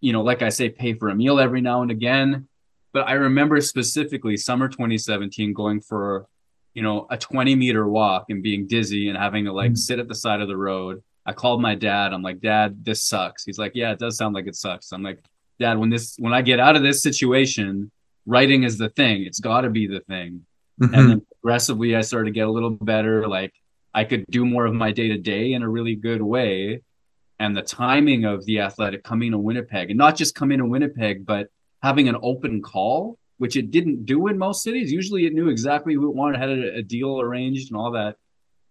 you 0.00 0.12
know, 0.12 0.22
like 0.22 0.42
I 0.42 0.50
say, 0.50 0.68
pay 0.68 0.92
for 0.92 1.08
a 1.08 1.14
meal 1.14 1.40
every 1.40 1.62
now 1.62 1.80
and 1.80 1.90
again. 1.90 2.46
But 2.92 3.08
I 3.08 3.12
remember 3.12 3.58
specifically 3.62 4.36
summer 4.36 4.68
2017 4.68 5.54
going 5.54 5.80
for, 5.80 6.26
you 6.74 6.82
know, 6.82 7.06
a 7.08 7.16
20 7.16 7.54
meter 7.54 7.88
walk 7.88 8.26
and 8.28 8.42
being 8.42 8.66
dizzy 8.66 9.08
and 9.08 9.16
having 9.16 9.46
to 9.46 9.52
like 9.52 9.72
mm-hmm. 9.72 9.76
sit 9.76 9.98
at 9.98 10.08
the 10.08 10.14
side 10.14 10.42
of 10.42 10.48
the 10.48 10.56
road. 10.56 11.02
I 11.24 11.32
called 11.32 11.62
my 11.62 11.74
dad. 11.74 12.12
I'm 12.12 12.22
like, 12.22 12.40
Dad, 12.40 12.84
this 12.84 13.02
sucks. 13.02 13.44
He's 13.44 13.58
like, 13.58 13.72
Yeah, 13.74 13.92
it 13.92 13.98
does 13.98 14.18
sound 14.18 14.34
like 14.34 14.46
it 14.46 14.56
sucks. 14.56 14.92
I'm 14.92 15.02
like, 15.02 15.24
Dad, 15.58 15.78
when 15.78 15.88
this 15.88 16.16
when 16.18 16.34
I 16.34 16.42
get 16.42 16.60
out 16.60 16.76
of 16.76 16.82
this 16.82 17.02
situation, 17.02 17.90
writing 18.26 18.64
is 18.64 18.76
the 18.76 18.88
thing. 18.90 19.22
It's 19.24 19.40
got 19.40 19.62
to 19.62 19.70
be 19.70 19.86
the 19.86 20.00
thing. 20.00 20.44
Mm-hmm. 20.80 20.94
And 20.94 21.10
then 21.10 21.26
progressively, 21.32 21.96
I 21.96 22.02
started 22.02 22.26
to 22.26 22.34
get 22.34 22.46
a 22.46 22.50
little 22.50 22.70
better. 22.70 23.26
Like 23.26 23.54
I 23.94 24.04
could 24.04 24.26
do 24.28 24.44
more 24.44 24.66
of 24.66 24.74
my 24.74 24.92
day 24.92 25.08
to 25.08 25.18
day 25.18 25.52
in 25.52 25.62
a 25.62 25.68
really 25.68 25.94
good 25.94 26.20
way. 26.20 26.82
And 27.38 27.56
the 27.56 27.62
timing 27.62 28.24
of 28.24 28.44
the 28.46 28.60
athletic 28.60 29.04
coming 29.04 29.32
to 29.32 29.38
Winnipeg, 29.38 29.90
and 29.90 29.98
not 29.98 30.16
just 30.16 30.34
coming 30.34 30.58
to 30.58 30.64
Winnipeg, 30.64 31.26
but 31.26 31.48
having 31.82 32.08
an 32.08 32.16
open 32.22 32.62
call, 32.62 33.18
which 33.38 33.56
it 33.56 33.70
didn't 33.70 34.06
do 34.06 34.28
in 34.28 34.38
most 34.38 34.62
cities. 34.62 34.90
Usually, 34.90 35.26
it 35.26 35.34
knew 35.34 35.48
exactly 35.48 35.92
who 35.94 36.08
it 36.08 36.14
wanted, 36.14 36.40
had 36.40 36.50
a, 36.50 36.76
a 36.76 36.82
deal 36.82 37.20
arranged, 37.20 37.70
and 37.70 37.78
all 37.78 37.92
that. 37.92 38.16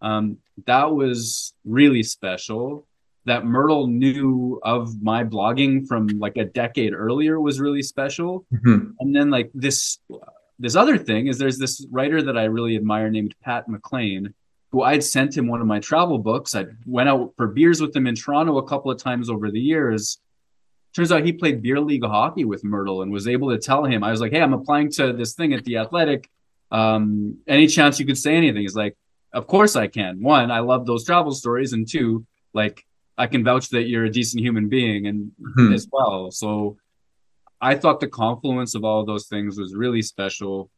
Um, 0.01 0.37
that 0.65 0.91
was 0.91 1.53
really 1.63 2.01
special 2.01 2.87
that 3.25 3.43
Mirtle 3.43 3.89
knew 3.89 4.59
of 4.63 5.01
my 5.01 5.23
blogging 5.23 5.87
from 5.87 6.07
like 6.07 6.37
a 6.37 6.45
decade 6.45 6.93
earlier 6.93 7.39
was 7.39 7.59
really 7.59 7.81
special. 7.81 8.45
Mm-hmm. 8.53 8.91
And 8.99 9.15
then 9.15 9.29
like 9.31 9.51
this 9.53 9.99
this 10.59 10.75
other 10.75 10.97
thing 10.97 11.27
is 11.27 11.37
there's 11.37 11.57
this 11.57 11.85
writer 11.91 12.21
that 12.21 12.37
I 12.37 12.45
really 12.45 12.75
admire 12.75 13.09
named 13.09 13.35
Pat 13.43 13.67
McLean, 13.67 14.33
who 14.71 14.83
I'd 14.83 15.03
sent 15.03 15.35
him 15.35 15.47
one 15.47 15.59
of 15.59 15.67
my 15.67 15.79
travel 15.79 16.17
books. 16.17 16.55
I 16.55 16.65
went 16.85 17.09
out 17.09 17.33
for 17.35 17.47
beers 17.47 17.81
with 17.81 17.95
him 17.95 18.07
in 18.07 18.15
Toronto 18.15 18.57
a 18.57 18.67
couple 18.67 18.91
of 18.91 19.01
times 19.01 19.29
over 19.29 19.51
the 19.51 19.59
years. 19.59 20.19
Turns 20.95 21.11
out 21.11 21.25
he 21.25 21.33
played 21.33 21.61
beer 21.61 21.81
league 21.81 22.05
hockey 22.05 22.45
with 22.45 22.63
Mirtle 22.63 23.03
and 23.03 23.11
was 23.11 23.27
able 23.27 23.49
to 23.49 23.57
tell 23.57 23.83
him, 23.83 24.03
I 24.03 24.11
was 24.11 24.21
like, 24.21 24.31
Hey, 24.31 24.41
I'm 24.41 24.53
applying 24.53 24.91
to 24.93 25.11
this 25.11 25.33
thing 25.33 25.53
at 25.53 25.65
the 25.65 25.77
athletic. 25.77 26.29
Um, 26.71 27.39
any 27.47 27.67
chance 27.67 27.99
you 27.99 28.05
could 28.05 28.17
say 28.17 28.35
anything? 28.35 28.61
He's 28.61 28.75
like, 28.75 28.95
Of 29.33 29.47
course 29.47 29.75
I 29.75 29.87
can. 29.87 30.21
One, 30.21 30.51
I 30.51 30.59
love 30.59 30.85
those 30.85 31.03
travel 31.03 31.33
stories, 31.33 31.73
and 31.73 31.89
two, 31.89 32.25
like 32.53 32.84
I 33.17 33.27
can 33.27 33.43
vouch 33.43 33.69
that 33.69 33.83
you're 33.83 34.05
a 34.05 34.11
decent 34.11 34.41
human 34.43 34.67
being 34.67 35.07
and 35.07 35.31
mm-hmm. 35.39 35.73
as 35.73 35.87
well. 35.91 36.31
So 36.31 36.77
I 37.61 37.75
thought 37.75 37.99
the 37.99 38.07
confluence 38.07 38.75
of 38.75 38.83
all 38.83 39.01
of 39.01 39.07
those 39.07 39.27
things 39.27 39.57
was 39.57 39.73
really 39.73 40.01
special. 40.01 40.69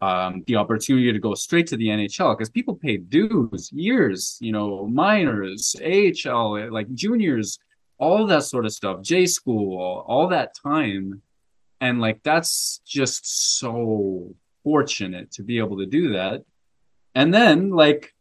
Um, 0.00 0.44
the 0.46 0.56
opportunity 0.56 1.12
to 1.12 1.18
go 1.18 1.34
straight 1.34 1.66
to 1.68 1.76
the 1.76 1.86
NHL 1.86 2.36
because 2.36 2.50
people 2.50 2.74
paid 2.74 3.08
dues, 3.08 3.70
years, 3.72 4.36
you 4.40 4.52
know, 4.52 4.86
minors, 4.86 5.74
AHL, 5.82 6.70
like 6.70 6.92
juniors, 6.92 7.58
all 7.98 8.26
that 8.26 8.42
sort 8.42 8.66
of 8.66 8.72
stuff, 8.72 9.00
J 9.02 9.24
school, 9.26 10.04
all 10.06 10.28
that 10.28 10.54
time. 10.54 11.22
And 11.80 12.00
like 12.00 12.22
that's 12.22 12.80
just 12.84 13.58
so 13.58 14.34
fortunate 14.64 15.30
to 15.32 15.42
be 15.42 15.58
able 15.58 15.78
to 15.78 15.86
do 15.86 16.12
that. 16.12 16.44
And 17.14 17.32
then 17.32 17.70
like 17.70 18.13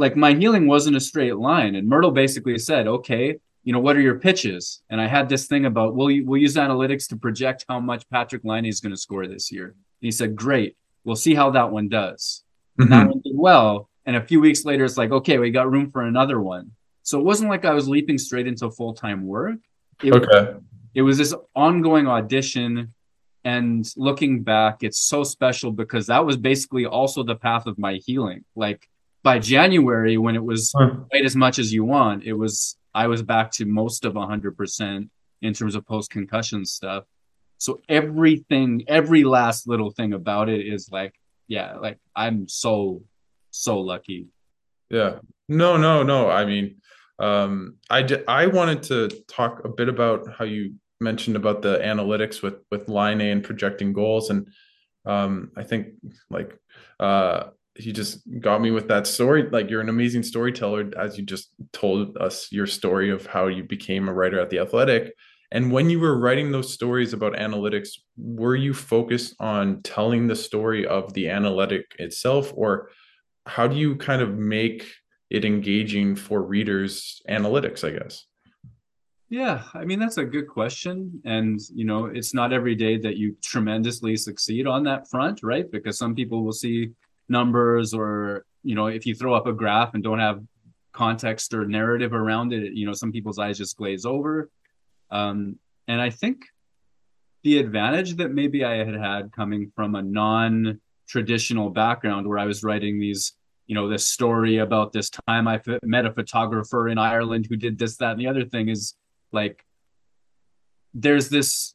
like 0.00 0.16
my 0.16 0.32
healing 0.32 0.66
wasn't 0.66 0.96
a 0.96 1.00
straight 1.00 1.36
line. 1.36 1.74
And 1.74 1.88
Mirtle 1.88 2.14
basically 2.14 2.58
said, 2.58 2.88
okay, 2.88 3.36
you 3.64 3.72
know, 3.74 3.80
what 3.80 3.96
are 3.96 4.00
your 4.00 4.18
pitches? 4.18 4.82
And 4.88 4.98
I 4.98 5.06
had 5.06 5.28
this 5.28 5.46
thing 5.46 5.66
about, 5.66 5.94
we'll, 5.94 6.24
we'll 6.24 6.40
use 6.40 6.56
analytics 6.56 7.06
to 7.10 7.16
project 7.16 7.66
how 7.68 7.78
much 7.80 8.08
Patrik 8.08 8.40
Laine 8.42 8.64
is 8.64 8.80
going 8.80 8.94
to 8.94 8.96
score 8.96 9.26
this 9.26 9.52
year. 9.52 9.66
And 9.66 9.74
he 10.00 10.10
said, 10.10 10.34
great. 10.34 10.76
We'll 11.04 11.16
see 11.16 11.34
how 11.34 11.50
that 11.50 11.70
one 11.70 11.88
does. 11.90 12.42
Mm-hmm. 12.80 12.90
that 12.90 13.08
one 13.08 13.20
did 13.20 13.36
well. 13.36 13.90
And 14.06 14.16
a 14.16 14.22
few 14.22 14.40
weeks 14.40 14.64
later, 14.64 14.86
it's 14.86 14.96
like, 14.96 15.12
okay, 15.12 15.38
we 15.38 15.50
got 15.50 15.70
room 15.70 15.90
for 15.90 16.02
another 16.02 16.40
one. 16.40 16.72
So 17.02 17.20
it 17.20 17.24
wasn't 17.24 17.50
like 17.50 17.66
I 17.66 17.74
was 17.74 17.86
leaping 17.86 18.16
straight 18.16 18.46
into 18.46 18.70
full 18.70 18.94
time 18.94 19.26
work. 19.26 19.58
It, 20.02 20.14
okay. 20.14 20.54
It 20.94 21.02
was 21.02 21.18
this 21.18 21.34
ongoing 21.54 22.08
audition. 22.08 22.94
And 23.44 23.86
looking 23.96 24.42
back, 24.42 24.82
it's 24.82 24.98
so 24.98 25.24
special 25.24 25.72
because 25.72 26.06
that 26.06 26.24
was 26.24 26.38
basically 26.38 26.86
also 26.86 27.22
the 27.22 27.36
path 27.36 27.66
of 27.66 27.78
my 27.78 28.00
healing. 28.06 28.44
Like 28.56 28.88
by 29.22 29.38
January, 29.38 30.16
when 30.16 30.34
it 30.34 30.44
was 30.44 30.70
quite 30.72 31.24
as 31.24 31.36
much 31.36 31.58
as 31.58 31.72
you 31.72 31.84
want, 31.84 32.24
it 32.24 32.32
was 32.32 32.76
I 32.94 33.06
was 33.06 33.22
back 33.22 33.50
to 33.52 33.64
most 33.64 34.04
of 34.04 34.14
100% 34.14 35.08
in 35.42 35.54
terms 35.54 35.74
of 35.74 35.86
post 35.86 36.10
concussion 36.10 36.64
stuff. 36.64 37.04
So 37.58 37.80
everything, 37.88 38.84
every 38.88 39.24
last 39.24 39.68
little 39.68 39.90
thing 39.90 40.12
about 40.12 40.48
it 40.48 40.66
is 40.66 40.90
like, 40.90 41.14
yeah, 41.46 41.76
like 41.76 41.98
I'm 42.16 42.48
so, 42.48 43.02
so 43.50 43.80
lucky. 43.80 44.28
Yeah. 44.88 45.18
No, 45.48 45.76
no, 45.76 46.02
no. 46.02 46.30
I 46.30 46.44
mean, 46.44 46.76
um, 47.18 47.76
I, 47.90 48.02
d- 48.02 48.24
I 48.26 48.46
wanted 48.46 48.82
to 48.84 49.08
talk 49.28 49.64
a 49.64 49.68
bit 49.68 49.88
about 49.88 50.26
how 50.36 50.44
you 50.44 50.74
mentioned 51.00 51.36
about 51.36 51.62
the 51.62 51.78
analytics 51.78 52.42
with, 52.42 52.54
with 52.70 52.88
Laine 52.88 53.20
and 53.20 53.44
projecting 53.44 53.92
goals. 53.92 54.30
And 54.30 54.48
um, 55.04 55.52
I 55.56 55.62
think 55.62 55.88
like, 56.30 56.58
uh, 56.98 57.50
he 57.74 57.92
just 57.92 58.20
got 58.40 58.60
me 58.60 58.70
with 58.70 58.88
that 58.88 59.06
story. 59.06 59.48
Like 59.50 59.70
you're 59.70 59.80
an 59.80 59.88
amazing 59.88 60.22
storyteller, 60.22 60.90
as 60.98 61.16
you 61.16 61.24
just 61.24 61.50
told 61.72 62.16
us 62.18 62.50
your 62.50 62.66
story 62.66 63.10
of 63.10 63.26
how 63.26 63.46
you 63.46 63.62
became 63.62 64.08
a 64.08 64.12
writer 64.12 64.40
at 64.40 64.50
the 64.50 64.58
Athletic. 64.58 65.14
And 65.52 65.72
when 65.72 65.90
you 65.90 65.98
were 65.98 66.18
writing 66.18 66.52
those 66.52 66.72
stories 66.72 67.12
about 67.12 67.34
analytics, 67.34 67.90
were 68.16 68.54
you 68.54 68.72
focused 68.72 69.34
on 69.40 69.82
telling 69.82 70.26
the 70.26 70.36
story 70.36 70.86
of 70.86 71.12
the 71.14 71.28
analytic 71.28 71.96
itself, 71.98 72.52
or 72.54 72.90
how 73.46 73.66
do 73.66 73.76
you 73.76 73.96
kind 73.96 74.22
of 74.22 74.36
make 74.36 74.86
it 75.28 75.44
engaging 75.44 76.14
for 76.14 76.42
readers? 76.42 77.20
Analytics, 77.28 77.84
I 77.84 77.98
guess. 77.98 78.26
Yeah, 79.28 79.62
I 79.74 79.84
mean 79.84 80.00
that's 80.00 80.18
a 80.18 80.24
good 80.24 80.48
question, 80.48 81.20
and 81.24 81.60
you 81.72 81.84
know 81.84 82.06
it's 82.06 82.34
not 82.34 82.52
every 82.52 82.74
day 82.74 82.98
that 82.98 83.16
you 83.16 83.36
tremendously 83.42 84.16
succeed 84.16 84.66
on 84.66 84.82
that 84.84 85.08
front, 85.08 85.44
right? 85.44 85.70
Because 85.70 85.98
some 85.98 86.16
people 86.16 86.44
will 86.44 86.52
see 86.52 86.90
numbers 87.30 87.94
or 87.94 88.44
you 88.62 88.74
know 88.74 88.86
if 88.86 89.06
you 89.06 89.14
throw 89.14 89.34
up 89.34 89.46
a 89.46 89.52
graph 89.52 89.94
and 89.94 90.02
don't 90.02 90.18
have 90.18 90.42
context 90.92 91.54
or 91.54 91.64
narrative 91.66 92.12
around 92.12 92.52
it 92.52 92.72
you 92.74 92.84
know 92.84 92.92
some 92.92 93.12
people's 93.12 93.38
eyes 93.38 93.58
just 93.58 93.76
glaze 93.76 94.04
over. 94.04 94.50
Um, 95.10 95.58
and 95.88 96.00
i 96.00 96.08
think 96.08 96.44
the 97.42 97.58
advantage 97.58 98.14
that 98.16 98.32
maybe 98.32 98.64
i 98.64 98.76
had 98.76 98.94
had 98.94 99.32
coming 99.32 99.72
from 99.74 99.94
a 99.96 100.02
non 100.02 100.80
traditional 101.08 101.68
background 101.68 102.28
where 102.28 102.38
i 102.38 102.46
was 102.46 102.62
writing 102.62 103.00
these 103.00 103.34
you 103.66 103.74
know 103.74 103.88
this 103.88 104.06
story 104.06 104.58
about 104.58 104.92
this 104.92 105.10
time 105.10 105.48
i 105.48 105.60
met 105.82 106.06
a 106.06 106.12
photographer 106.12 106.88
in 106.88 106.98
ireland 106.98 107.46
who 107.48 107.56
did 107.56 107.76
this 107.78 107.96
that 107.96 108.12
and 108.12 108.20
the 108.20 108.28
other 108.28 108.44
thing 108.44 108.68
is 108.68 108.94
like 109.32 109.64
there's 110.94 111.28
this 111.28 111.74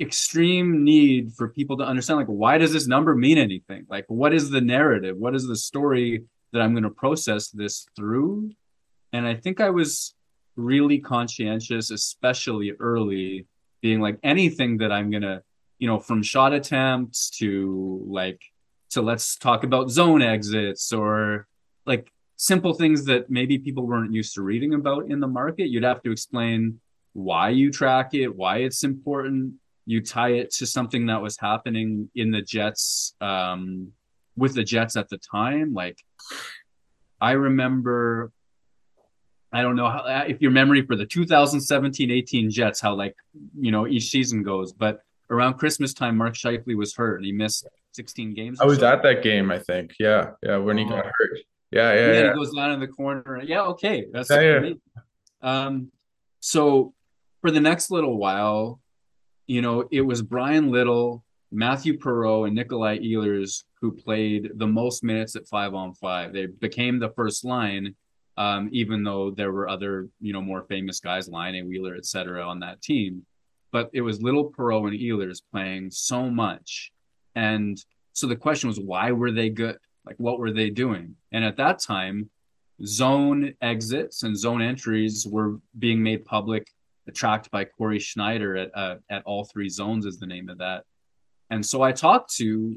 extreme 0.00 0.84
need 0.84 1.32
for 1.32 1.48
people 1.48 1.78
to 1.78 1.84
understand 1.84 2.18
like 2.18 2.26
why 2.26 2.58
does 2.58 2.72
this 2.72 2.86
number 2.86 3.14
mean 3.14 3.38
anything? 3.38 3.86
Like 3.88 4.04
what 4.08 4.34
is 4.34 4.50
the 4.50 4.60
narrative? 4.60 5.16
What 5.16 5.34
is 5.34 5.46
the 5.46 5.56
story 5.56 6.24
that 6.52 6.60
i'm 6.60 6.72
going 6.72 6.84
to 6.84 6.90
process 6.90 7.48
this 7.48 7.86
through? 7.96 8.50
And 9.12 9.26
i 9.26 9.34
think 9.34 9.60
i 9.60 9.70
was 9.70 10.14
really 10.56 10.98
conscientious 10.98 11.90
especially 11.90 12.72
early 12.80 13.46
being 13.82 14.00
like 14.00 14.18
anything 14.22 14.78
that 14.78 14.90
i'm 14.90 15.10
going 15.10 15.22
to 15.22 15.42
you 15.78 15.86
know 15.86 15.98
from 15.98 16.22
shot 16.22 16.52
attempts 16.52 17.30
to 17.30 18.02
like 18.08 18.40
to 18.90 19.02
let's 19.02 19.36
talk 19.36 19.64
about 19.64 19.90
zone 19.90 20.22
exits 20.22 20.92
or 20.92 21.46
like 21.84 22.10
simple 22.36 22.72
things 22.72 23.04
that 23.04 23.30
maybe 23.30 23.58
people 23.58 23.86
weren't 23.86 24.12
used 24.12 24.34
to 24.34 24.42
reading 24.42 24.74
about 24.74 25.10
in 25.10 25.20
the 25.20 25.26
market 25.26 25.68
you'd 25.68 25.84
have 25.84 26.02
to 26.02 26.10
explain 26.10 26.80
why 27.12 27.50
you 27.50 27.70
track 27.70 28.14
it 28.14 28.34
why 28.34 28.58
it's 28.58 28.82
important 28.82 29.54
you 29.86 30.02
tie 30.02 30.32
it 30.32 30.50
to 30.50 30.66
something 30.66 31.06
that 31.06 31.22
was 31.22 31.38
happening 31.38 32.10
in 32.14 32.32
the 32.32 32.42
Jets 32.42 33.14
um, 33.20 33.92
with 34.36 34.54
the 34.54 34.64
Jets 34.64 34.96
at 34.96 35.08
the 35.08 35.16
time. 35.18 35.72
Like, 35.72 35.98
I 37.20 37.32
remember, 37.32 38.32
I 39.52 39.62
don't 39.62 39.76
know 39.76 39.88
how, 39.88 40.00
uh, 40.00 40.24
if 40.26 40.42
your 40.42 40.50
memory 40.50 40.82
for 40.82 40.96
the 40.96 41.06
2017 41.06 42.10
18 42.10 42.50
Jets, 42.50 42.80
how 42.80 42.94
like, 42.94 43.14
you 43.58 43.70
know, 43.70 43.86
each 43.86 44.10
season 44.10 44.42
goes, 44.42 44.72
but 44.72 45.00
around 45.30 45.54
Christmas 45.54 45.94
time, 45.94 46.16
Mark 46.16 46.34
Scheifele 46.34 46.76
was 46.76 46.94
hurt 46.94 47.16
and 47.16 47.24
he 47.24 47.32
missed 47.32 47.68
16 47.92 48.34
games. 48.34 48.60
I 48.60 48.66
was 48.66 48.80
so. 48.80 48.88
at 48.88 49.02
that 49.04 49.22
game, 49.22 49.52
I 49.52 49.60
think. 49.60 49.94
Yeah. 50.00 50.30
Yeah. 50.42 50.56
When 50.56 50.78
he 50.78 50.84
got 50.84 51.06
oh. 51.06 51.10
hurt. 51.16 51.38
Yeah. 51.70 51.94
Yeah. 51.94 52.12
yeah. 52.12 52.28
he 52.32 52.34
goes 52.34 52.54
down 52.54 52.72
in 52.72 52.80
the 52.80 52.88
corner. 52.88 53.40
Yeah. 53.42 53.62
Okay. 53.62 54.06
That's 54.12 54.30
yeah, 54.30 54.60
yeah. 54.60 54.72
Um, 55.42 55.92
so 56.40 56.92
for 57.40 57.52
the 57.52 57.60
next 57.60 57.90
little 57.90 58.16
while, 58.18 58.80
you 59.46 59.62
know, 59.62 59.86
it 59.90 60.00
was 60.00 60.22
Bryan 60.22 60.70
Little, 60.70 61.24
Mathieu 61.52 61.98
Perreault, 61.98 62.46
and 62.46 62.54
Nikolai 62.54 62.98
Ehlers 62.98 63.64
who 63.80 63.92
played 63.92 64.52
the 64.56 64.66
most 64.66 65.04
minutes 65.04 65.36
at 65.36 65.46
five 65.46 65.74
on 65.74 65.94
five. 65.94 66.32
They 66.32 66.46
became 66.46 66.98
the 66.98 67.10
first 67.10 67.44
line, 67.44 67.94
um, 68.36 68.68
even 68.72 69.04
though 69.04 69.30
there 69.30 69.52
were 69.52 69.68
other, 69.68 70.08
you 70.20 70.32
know, 70.32 70.40
more 70.40 70.64
famous 70.68 71.00
guys, 71.00 71.28
Laine, 71.28 71.68
Wheeler, 71.68 71.94
et 71.94 72.06
cetera, 72.06 72.42
on 72.42 72.60
that 72.60 72.82
team. 72.82 73.24
But 73.70 73.90
it 73.92 74.00
was 74.00 74.22
Little 74.22 74.50
Perreault 74.50 74.88
and 74.88 74.98
Ehlers 74.98 75.40
playing 75.52 75.90
so 75.90 76.30
much. 76.30 76.92
And 77.34 77.82
so 78.12 78.26
the 78.26 78.36
question 78.36 78.68
was, 78.68 78.80
why 78.80 79.12
were 79.12 79.30
they 79.30 79.50
good? 79.50 79.78
Like, 80.04 80.16
what 80.18 80.38
were 80.38 80.52
they 80.52 80.70
doing? 80.70 81.16
And 81.32 81.44
at 81.44 81.56
that 81.58 81.78
time, 81.80 82.30
zone 82.84 83.54
exits 83.60 84.22
and 84.22 84.36
zone 84.36 84.62
entries 84.62 85.26
were 85.26 85.60
being 85.78 86.02
made 86.02 86.24
public 86.24 86.68
tracked 87.14 87.50
by 87.50 87.64
Corey 87.64 87.98
Sznajder 87.98 88.64
at 88.64 88.70
uh, 88.76 88.96
at 89.10 89.22
all 89.24 89.44
three 89.44 89.68
zones 89.68 90.06
is 90.06 90.18
the 90.18 90.26
name 90.26 90.48
of 90.48 90.58
that. 90.58 90.84
And 91.50 91.64
so 91.64 91.82
I 91.82 91.92
talked 91.92 92.34
to 92.36 92.76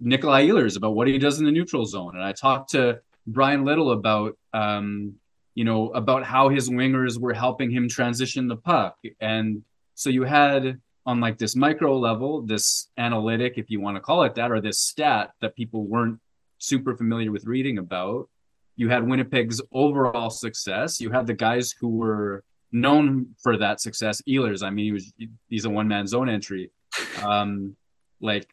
Nikolai 0.00 0.48
Ehlers 0.48 0.76
about 0.76 0.96
what 0.96 1.06
he 1.06 1.18
does 1.18 1.38
in 1.38 1.44
the 1.44 1.52
neutral 1.52 1.86
zone, 1.86 2.14
and 2.14 2.24
I 2.24 2.32
talked 2.32 2.70
to 2.70 3.00
Bryan 3.26 3.64
Little 3.64 3.92
about 3.92 4.36
um, 4.52 5.14
you 5.54 5.64
know, 5.64 5.90
about 5.90 6.24
how 6.24 6.48
his 6.48 6.68
wingers 6.68 7.18
were 7.18 7.32
helping 7.32 7.70
him 7.70 7.88
transition 7.88 8.48
the 8.48 8.56
puck. 8.56 8.96
And 9.20 9.62
so 9.94 10.10
you 10.10 10.24
had 10.24 10.80
on 11.06 11.20
like 11.20 11.38
this 11.38 11.54
micro 11.54 11.96
level, 11.96 12.42
this 12.42 12.90
analytic, 12.98 13.54
if 13.56 13.70
you 13.70 13.80
want 13.80 13.96
to 13.96 14.00
call 14.00 14.24
it 14.24 14.34
that, 14.34 14.50
or 14.50 14.60
this 14.60 14.80
stat 14.80 15.32
that 15.40 15.54
people 15.54 15.86
weren't 15.86 16.18
super 16.58 16.96
familiar 16.96 17.30
with 17.30 17.44
reading 17.44 17.78
about. 17.78 18.28
You 18.76 18.88
had 18.88 19.06
Winnipeg's 19.06 19.60
overall 19.70 20.30
success. 20.30 21.00
You 21.00 21.10
had 21.10 21.26
the 21.26 21.34
guys 21.34 21.72
who 21.78 21.88
were 21.88 22.42
known 22.74 23.28
for 23.42 23.56
that 23.56 23.80
success. 23.80 24.20
Ehlers, 24.28 24.62
I 24.62 24.70
mean, 24.70 24.84
he 24.84 24.92
was 24.92 25.12
he's 25.48 25.64
a 25.64 25.70
one 25.70 25.88
man 25.88 26.06
zone 26.06 26.28
entry. 26.28 26.70
Um, 27.22 27.76
like, 28.20 28.48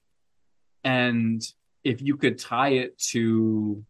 and 0.83 1.41
if 1.83 2.01
you 2.01 2.15
could 2.15 2.37
tie 2.37 2.69
it 2.69 2.97
to, 3.09 3.83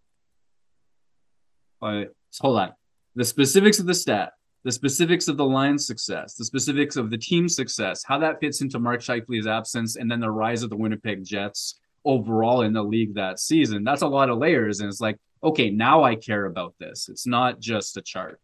uh, 1.81 2.05
hold 2.39 2.59
on, 2.59 2.73
the 3.15 3.25
specifics 3.25 3.79
of 3.79 3.85
the 3.85 3.93
stat, 3.93 4.33
the 4.63 4.71
specifics 4.71 5.27
of 5.27 5.38
the 5.38 5.45
line 5.45 5.77
success, 5.77 6.35
the 6.35 6.45
specifics 6.45 6.95
of 6.95 7.11
the 7.11 7.17
team 7.17 7.47
success, 7.47 8.03
how 8.05 8.17
that 8.19 8.39
fits 8.39 8.61
into 8.61 8.79
Mark 8.79 9.01
Scheifele's 9.01 9.47
absence, 9.47 9.97
and 9.97 10.09
then 10.09 10.19
the 10.19 10.31
rise 10.31 10.63
of 10.63 10.69
the 10.69 10.77
Winnipeg 10.77 11.23
Jets 11.23 11.79
overall 12.05 12.61
in 12.61 12.73
the 12.73 12.83
league 12.83 13.13
that 13.15 13.39
season. 13.39 13.83
That's 13.83 14.01
a 14.01 14.07
lot 14.07 14.29
of 14.29 14.38
layers. 14.38 14.79
And 14.79 14.89
it's 14.89 15.01
like, 15.01 15.17
okay, 15.43 15.69
now 15.69 16.03
I 16.03 16.15
care 16.15 16.45
about 16.45 16.75
this. 16.79 17.09
It's 17.09 17.27
not 17.27 17.59
just 17.59 17.97
a 17.97 18.01
chart. 18.01 18.39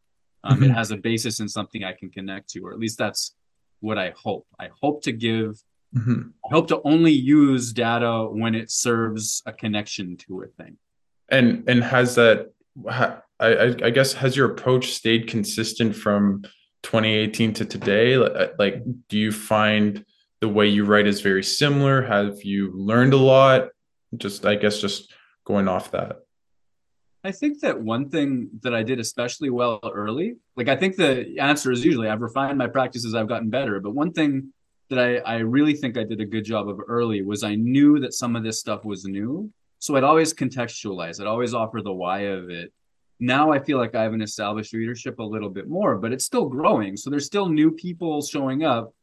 Um, 0.47 0.55
mm-hmm. 0.55 0.63
It 0.65 0.71
has 0.71 0.91
a 0.91 0.97
basis 0.97 1.39
in 1.39 1.47
something 1.47 1.83
I 1.83 1.93
can 1.93 2.09
connect 2.09 2.49
to, 2.51 2.61
or 2.61 2.71
at 2.71 2.79
least 2.79 2.97
that's 2.97 3.35
what 3.79 3.97
I 3.97 4.13
hope. 4.15 4.47
I 4.59 4.69
hope 4.81 5.03
to 5.03 5.11
give, 5.11 5.61
mm-hmm. 5.95 6.29
I 6.45 6.53
hope 6.53 6.67
to 6.69 6.81
only 6.83 7.11
use 7.11 7.73
data 7.73 8.27
when 8.29 8.55
it 8.55 8.71
serves 8.71 9.43
a 9.45 9.53
connection 9.53 10.17
to 10.17 10.43
a 10.43 10.47
thing. 10.47 10.77
And 11.29 11.65
and 11.67 11.83
has 11.83 12.15
that 12.15 12.51
I, 13.39 13.75
I 13.83 13.89
guess 13.89 14.13
has 14.13 14.35
your 14.35 14.51
approach 14.51 14.93
stayed 14.93 15.27
consistent 15.27 15.95
from 15.95 16.43
2018 16.83 17.53
to 17.53 17.65
today? 17.65 18.17
Like, 18.17 18.83
do 19.09 19.17
you 19.17 19.31
find 19.31 20.05
the 20.41 20.47
way 20.47 20.67
you 20.67 20.85
write 20.85 21.07
is 21.07 21.21
very 21.21 21.43
similar? 21.43 22.01
Have 22.01 22.43
you 22.43 22.71
learned 22.73 23.13
a 23.13 23.17
lot? 23.17 23.69
Just, 24.15 24.45
I 24.45 24.55
guess, 24.55 24.79
just 24.79 25.13
going 25.45 25.67
off 25.67 25.91
that. 25.91 26.17
I 27.23 27.31
think 27.31 27.59
that 27.61 27.79
one 27.79 28.09
thing 28.09 28.49
that 28.61 28.73
I 28.73 28.83
did 28.83 28.99
especially 28.99 29.49
well 29.49 29.79
early, 29.83 30.35
like 30.55 30.69
I 30.69 30.75
think 30.75 30.95
the 30.95 31.39
answer 31.39 31.71
is 31.71 31.83
usually 31.83 32.07
I've 32.07 32.21
refined 32.21 32.57
my 32.57 32.67
practices, 32.67 33.15
I've 33.15 33.27
gotten 33.27 33.49
better. 33.49 33.79
But 33.79 33.91
one 33.91 34.13
thing 34.13 34.53
that 34.89 34.99
I, 34.99 35.17
I 35.17 35.37
really 35.39 35.73
think 35.73 35.97
I 35.97 36.03
did 36.03 36.21
a 36.21 36.25
good 36.25 36.45
job 36.45 36.69
of 36.69 36.79
early 36.87 37.21
was 37.21 37.43
I 37.43 37.55
knew 37.55 37.99
that 37.99 38.13
some 38.13 38.35
of 38.35 38.43
this 38.43 38.59
stuff 38.59 38.85
was 38.85 39.03
new. 39.05 39.51
So 39.79 39.95
I'd 39.95 40.03
always 40.03 40.33
contextualize, 40.33 41.19
I'd 41.19 41.27
always 41.27 41.53
offer 41.53 41.81
the 41.81 41.93
why 41.93 42.19
of 42.19 42.49
it 42.49 42.71
now 43.19 43.51
I 43.51 43.59
feel 43.59 43.77
like 43.77 43.95
I 43.95 44.03
have 44.03 44.13
an 44.13 44.21
established 44.21 44.73
readership 44.73 45.19
a 45.19 45.23
little 45.23 45.49
bit 45.49 45.67
more, 45.67 45.97
but 45.97 46.11
it's 46.11 46.25
still 46.25 46.45
growing. 46.47 46.95
So 46.95 47.09
there's 47.09 47.25
still 47.25 47.49
new 47.49 47.71
people 47.71 48.21
showing 48.21 48.63
up. 48.63 48.93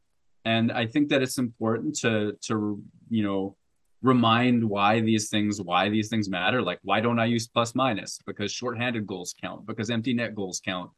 And 0.45 0.71
I 0.71 0.87
think 0.87 1.09
that 1.09 1.23
it's 1.23 1.39
important 1.39 1.97
to 2.01 2.37
to 2.43 2.83
you 3.09 3.23
know 3.23 3.57
remind 4.05 4.63
why 4.63 5.01
these 5.01 5.31
things 5.31 5.61
why 5.61 5.89
these 5.89 6.09
things 6.09 6.29
matter. 6.29 6.61
Like 6.61 6.79
why 6.83 7.01
don't 7.01 7.19
I 7.19 7.25
use 7.25 7.49
plus 7.49 7.75
minus? 7.75 8.21
Because 8.27 8.53
shorthanded 8.53 9.07
goals 9.07 9.35
count. 9.41 9.67
Because 9.67 9.89
empty 9.91 10.13
net 10.13 10.35
goals 10.35 10.61
count. 10.65 10.91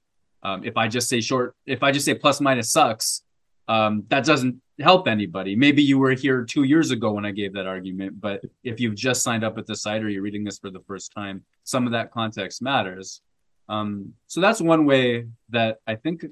Um, 0.43 0.65
if 0.65 0.77
I 0.77 0.89
just 0.89 1.09
say 1.09 1.21
short, 1.21 1.55
if 1.67 1.83
I 1.85 1.93
just 1.93 2.05
say 2.05 2.15
plus 2.15 2.41
minus 2.41 2.71
sucks, 2.71 3.23
um, 3.69 4.05
that 4.09 4.25
doesn't 4.25 4.61
help 4.81 5.07
anybody. 5.07 5.55
Maybe 5.55 5.83
you 5.83 5.99
were 5.99 6.13
here 6.13 6.45
two 6.45 6.65
years 6.65 6.91
ago 6.91 7.13
when 7.13 7.25
I 7.25 7.31
gave 7.31 7.55
that 7.55 7.67
argument, 7.67 8.21
but 8.21 8.45
if 8.65 8.81
you've 8.81 8.95
just 8.97 9.23
signed 9.23 9.45
up 9.45 9.57
at 9.57 9.67
the 9.67 9.77
site 9.77 10.03
or 10.03 10.09
you're 10.09 10.23
reading 10.23 10.45
this 10.45 10.59
for 10.59 10.71
the 10.71 10.83
first 10.87 11.13
time, 11.13 11.45
some 11.63 11.87
of 11.87 11.93
that 11.93 12.11
context 12.11 12.61
matters. 12.61 13.21
Um, 13.69 14.13
so 14.27 14.41
that's 14.41 14.61
one 14.61 14.85
way 14.85 15.27
that 15.51 15.79
I 15.87 15.95
think 15.95 16.27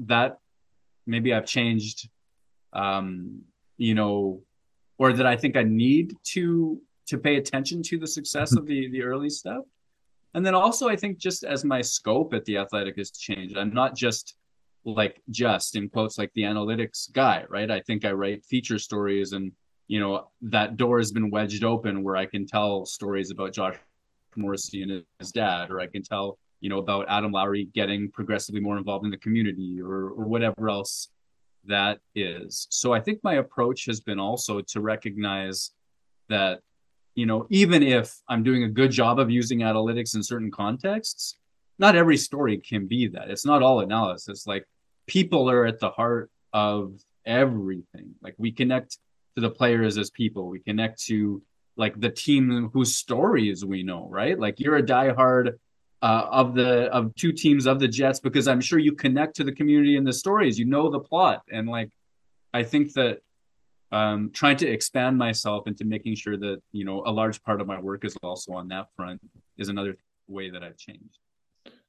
that 0.00 0.38
maybe 1.06 1.32
I've 1.32 1.46
changed, 1.46 2.08
um, 2.72 3.42
you 3.78 3.94
know, 3.94 4.42
or 4.98 5.12
that 5.12 5.26
I 5.26 5.36
think 5.36 5.56
I 5.56 5.62
need 5.62 6.14
to 6.34 6.80
to 7.06 7.18
pay 7.18 7.36
attention 7.36 7.82
to 7.82 7.98
the 7.98 8.06
success 8.06 8.56
of 8.56 8.66
the 8.66 8.88
the 8.90 9.02
early 9.02 9.30
stuff. 9.30 9.64
And 10.34 10.44
then 10.44 10.54
also 10.54 10.88
I 10.88 10.96
think 10.96 11.18
just 11.18 11.44
as 11.44 11.64
my 11.64 11.80
scope 11.80 12.34
at 12.34 12.44
the 12.44 12.58
athletic 12.58 12.96
has 12.96 13.10
changed, 13.10 13.56
I'm 13.56 13.72
not 13.72 13.94
just 13.94 14.36
like 14.84 15.20
just 15.30 15.76
in 15.76 15.88
quotes 15.88 16.18
like 16.18 16.32
the 16.34 16.42
analytics 16.42 17.12
guy, 17.12 17.44
right? 17.48 17.70
I 17.70 17.80
think 17.80 18.04
I 18.04 18.12
write 18.12 18.44
feature 18.44 18.78
stories 18.78 19.32
and 19.32 19.52
you 19.88 20.00
know 20.00 20.28
that 20.42 20.76
door 20.76 20.98
has 20.98 21.12
been 21.12 21.30
wedged 21.30 21.64
open 21.64 22.02
where 22.02 22.16
I 22.16 22.26
can 22.26 22.46
tell 22.46 22.86
stories 22.86 23.30
about 23.30 23.52
Josh 23.52 23.76
Morrissey 24.36 24.82
and 24.82 25.04
his 25.18 25.32
dad, 25.32 25.70
or 25.70 25.80
I 25.80 25.86
can 25.86 26.02
tell 26.02 26.38
you 26.60 26.68
know 26.68 26.78
about 26.78 27.06
Adam 27.08 27.32
Lowry 27.32 27.68
getting 27.74 28.10
progressively 28.10 28.60
more 28.60 28.76
involved 28.76 29.04
in 29.04 29.10
the 29.10 29.18
community, 29.18 29.80
or 29.80 30.10
or 30.10 30.24
whatever 30.24 30.68
else 30.68 31.08
that 31.68 32.00
is. 32.14 32.66
So 32.70 32.92
I 32.92 33.00
think 33.00 33.20
my 33.22 33.34
approach 33.34 33.86
has 33.86 34.00
been 34.00 34.18
also 34.18 34.60
to 34.60 34.80
recognize 34.80 35.72
that 36.28 36.60
you 37.14 37.26
know 37.26 37.46
even 37.50 37.82
if 37.82 38.14
I'm 38.28 38.42
doing 38.42 38.64
a 38.64 38.68
good 38.68 38.90
job 38.90 39.18
of 39.18 39.30
using 39.30 39.60
analytics 39.60 40.14
in 40.14 40.22
certain 40.22 40.50
contexts, 40.50 41.36
not 41.78 41.96
every 41.96 42.16
story 42.16 42.58
can 42.58 42.86
be 42.86 43.08
that. 43.08 43.30
It's 43.30 43.46
not 43.46 43.62
all 43.62 43.80
analysis. 43.80 44.46
Like 44.46 44.66
people 45.06 45.50
are 45.50 45.66
at 45.66 45.78
the 45.78 45.90
heart 45.90 46.30
of 46.52 47.00
everything. 47.24 48.14
Like 48.22 48.34
we 48.38 48.52
connect 48.52 48.98
to 49.34 49.40
the 49.40 49.50
players 49.50 49.98
as 49.98 50.10
people. 50.10 50.48
We 50.48 50.60
connect 50.60 51.02
to 51.04 51.42
like 51.76 52.00
the 52.00 52.10
team 52.10 52.70
whose 52.72 52.96
stories 52.96 53.64
we 53.64 53.82
know, 53.82 54.08
right? 54.10 54.38
Like 54.38 54.58
you're 54.58 54.76
a 54.76 54.82
diehard 54.82 55.58
uh, 56.02 56.26
of 56.30 56.54
the 56.54 56.84
of 56.92 57.14
two 57.14 57.32
teams 57.32 57.66
of 57.66 57.80
the 57.80 57.88
Jets 57.88 58.20
because 58.20 58.48
I'm 58.48 58.60
sure 58.60 58.78
you 58.78 58.92
connect 58.92 59.36
to 59.36 59.44
the 59.44 59.52
community 59.52 59.96
and 59.96 60.06
the 60.06 60.12
stories. 60.12 60.58
You 60.58 60.66
know 60.66 60.90
the 60.90 61.00
plot, 61.00 61.42
and 61.50 61.68
like 61.68 61.90
I 62.52 62.62
think 62.62 62.92
that 62.94 63.20
um, 63.92 64.30
trying 64.32 64.56
to 64.58 64.66
expand 64.66 65.16
myself 65.16 65.66
into 65.66 65.84
making 65.84 66.16
sure 66.16 66.36
that 66.36 66.60
you 66.72 66.84
know 66.84 67.02
a 67.06 67.10
large 67.10 67.42
part 67.42 67.60
of 67.60 67.66
my 67.66 67.80
work 67.80 68.04
is 68.04 68.16
also 68.22 68.52
on 68.52 68.68
that 68.68 68.88
front 68.96 69.20
is 69.56 69.68
another 69.68 69.96
way 70.28 70.50
that 70.50 70.62
I've 70.62 70.76
changed. 70.76 71.18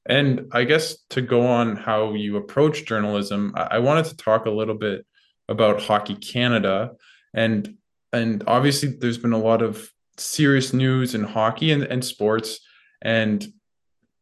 And 0.06 0.48
I 0.52 0.64
guess 0.64 0.96
to 1.10 1.20
go 1.20 1.46
on 1.46 1.76
how 1.76 2.14
you 2.14 2.36
approach 2.36 2.86
journalism, 2.86 3.52
I 3.56 3.78
wanted 3.78 4.06
to 4.06 4.16
talk 4.16 4.46
a 4.46 4.50
little 4.50 4.74
bit 4.74 5.04
about 5.48 5.82
Hockey 5.82 6.14
Canada. 6.14 6.92
And 7.34 7.76
and 8.12 8.42
obviously 8.46 8.88
there's 8.88 9.18
been 9.18 9.34
a 9.34 9.38
lot 9.38 9.60
of 9.60 9.90
serious 10.16 10.72
news 10.72 11.14
in 11.14 11.24
hockey 11.24 11.72
and, 11.72 11.82
and 11.84 12.02
sports. 12.02 12.60
And 13.02 13.46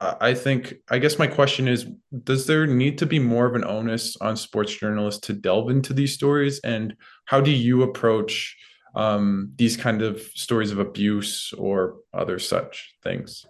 I 0.01 0.35
think 0.35 0.75
I 0.91 0.99
guess 0.99 1.19
my 1.19 1.27
question 1.27 1.69
is 1.69 1.87
does 2.25 2.47
there 2.47 2.67
need 2.67 2.99
to 2.99 3.07
be 3.07 3.19
more 3.19 3.47
of 3.47 3.55
an 3.55 3.65
onus 3.65 4.17
on 4.19 4.37
sports 4.37 4.77
journalists 4.77 5.21
to 5.27 5.33
delve 5.33 5.71
into 5.71 5.95
these 5.95 6.13
stories? 6.13 6.61
And 6.61 6.97
how 7.25 7.41
do 7.41 7.51
you 7.51 7.83
approach 7.83 8.57
um, 8.95 9.53
these 9.57 9.77
kind 9.77 10.03
of 10.03 10.21
stories 10.35 10.71
of 10.71 10.79
abuse 10.79 11.53
or 11.57 11.97
other 12.13 12.39
such 12.39 12.95
things? 13.03 13.47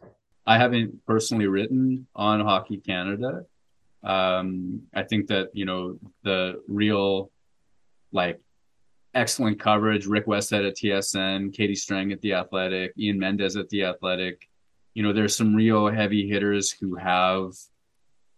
I 0.46 0.58
haven't 0.58 1.04
personally 1.04 1.48
written 1.48 2.06
on 2.14 2.40
Hockey 2.40 2.76
Canada. 2.76 3.42
Um, 4.04 4.82
I 4.94 5.02
think 5.02 5.26
that 5.28 5.48
you 5.52 5.64
know 5.64 5.98
the 6.22 6.62
real 6.68 7.32
like 8.12 8.40
excellent 9.14 9.58
coverage. 9.58 10.06
Rick 10.06 10.26
Westhead 10.26 10.68
at 10.68 10.76
TSN, 10.76 11.52
Katie 11.52 11.74
Strang 11.74 12.12
at 12.12 12.20
the 12.20 12.34
Athletic, 12.34 12.92
Ian 12.96 13.18
Mendes 13.18 13.56
at 13.56 13.68
the 13.68 13.82
Athletic. 13.82 14.48
You 14.96 15.02
know, 15.02 15.12
there's 15.12 15.36
some 15.36 15.54
real 15.54 15.88
heavy 15.88 16.26
hitters 16.26 16.70
who 16.70 16.94
have 16.96 17.52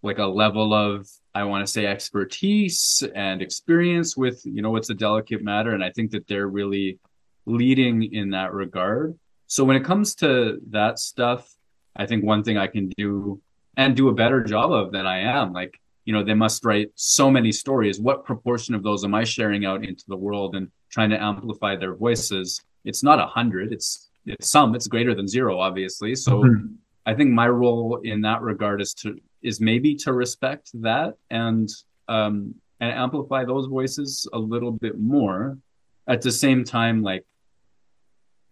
like 0.02 0.18
a 0.18 0.24
level 0.24 0.74
of 0.74 1.08
I 1.32 1.44
want 1.44 1.64
to 1.64 1.72
say 1.72 1.86
expertise 1.86 3.04
and 3.14 3.40
experience 3.40 4.16
with 4.16 4.42
you 4.44 4.60
know 4.60 4.70
what's 4.70 4.90
a 4.90 4.94
delicate 4.94 5.40
matter, 5.40 5.70
and 5.70 5.84
I 5.84 5.90
think 5.90 6.10
that 6.10 6.26
they're 6.26 6.48
really 6.48 6.98
leading 7.46 8.12
in 8.12 8.30
that 8.30 8.52
regard. 8.52 9.16
So 9.46 9.62
when 9.62 9.76
it 9.76 9.84
comes 9.84 10.16
to 10.16 10.58
that 10.70 10.98
stuff, 10.98 11.48
I 11.94 12.06
think 12.06 12.24
one 12.24 12.42
thing 12.42 12.58
I 12.58 12.66
can 12.66 12.88
do 12.98 13.40
and 13.76 13.94
do 13.94 14.08
a 14.08 14.12
better 14.22 14.42
job 14.42 14.72
of 14.72 14.90
than 14.90 15.06
I 15.06 15.20
am, 15.20 15.52
like, 15.52 15.78
you 16.06 16.12
know, 16.12 16.24
they 16.24 16.34
must 16.34 16.64
write 16.64 16.90
so 16.96 17.30
many 17.30 17.52
stories. 17.52 18.00
What 18.00 18.24
proportion 18.24 18.74
of 18.74 18.82
those 18.82 19.04
am 19.04 19.14
I 19.14 19.22
sharing 19.22 19.64
out 19.64 19.84
into 19.84 20.02
the 20.08 20.16
world 20.16 20.56
and 20.56 20.72
trying 20.90 21.10
to 21.10 21.22
amplify 21.22 21.76
their 21.76 21.94
voices? 21.94 22.60
It's 22.84 23.04
not 23.04 23.20
a 23.20 23.26
hundred, 23.26 23.72
it's 23.72 24.07
it's 24.28 24.50
some, 24.50 24.74
it's 24.74 24.86
greater 24.86 25.14
than 25.14 25.26
zero, 25.26 25.58
obviously. 25.58 26.14
So 26.14 26.42
mm-hmm. 26.42 26.66
I 27.06 27.14
think 27.14 27.30
my 27.30 27.48
role 27.48 28.00
in 28.04 28.20
that 28.22 28.42
regard 28.42 28.80
is 28.80 28.94
to 28.94 29.18
is 29.42 29.60
maybe 29.60 29.94
to 29.94 30.12
respect 30.12 30.70
that 30.74 31.14
and 31.30 31.68
um 32.08 32.54
and 32.80 32.92
amplify 32.92 33.44
those 33.44 33.66
voices 33.66 34.28
a 34.32 34.38
little 34.38 34.72
bit 34.72 34.98
more. 34.98 35.58
At 36.06 36.22
the 36.22 36.32
same 36.32 36.64
time, 36.64 37.02
like 37.02 37.24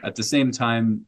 at 0.02 0.14
the 0.14 0.22
same 0.22 0.50
time, 0.50 1.06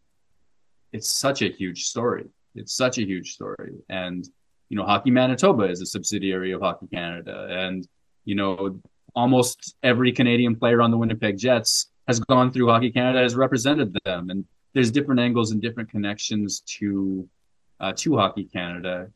it's 0.93 1.11
such 1.11 1.43
a 1.43 1.49
huge 1.49 1.85
story. 1.85 2.25
It's 2.55 2.75
such 2.75 2.99
a 2.99 3.03
huge 3.03 3.33
story. 3.33 3.75
And, 3.89 4.27
you 4.69 4.77
know, 4.77 4.85
Hockey 4.85 5.11
Manitoba 5.11 5.65
is 5.65 5.81
a 5.81 5.87
subsidiary 5.87 6.53
of 6.53 6.61
Hockey 6.63 6.87
Canada. 6.93 7.47
And, 7.51 7.87
you 8.25 8.35
know, 8.35 8.81
almost 9.15 9.77
every 9.83 10.13
Canadian 10.13 10.57
player 10.57 10.81
on 10.81 10.91
the 10.91 10.97
Winnipeg 10.97 11.39
Jets 11.39 11.91
has 12.07 12.21
gone 12.21 12.51
through 12.51 12.69
Hockey 12.69 12.91
Canada, 12.91 13.21
has 13.21 13.35
represented 13.35 13.97
them. 14.05 14.31
And 14.31 14.45
there's 14.79 14.93
different 14.93 15.21
angles 15.21 15.51
and 15.51 15.61
different 15.61 15.91
connections 15.91 16.61
to 16.61 17.29
uh, 17.81 17.93
to 17.97 18.17
Hockey 18.17 18.45
Canada. 18.45 19.11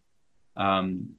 Um, 0.56 1.10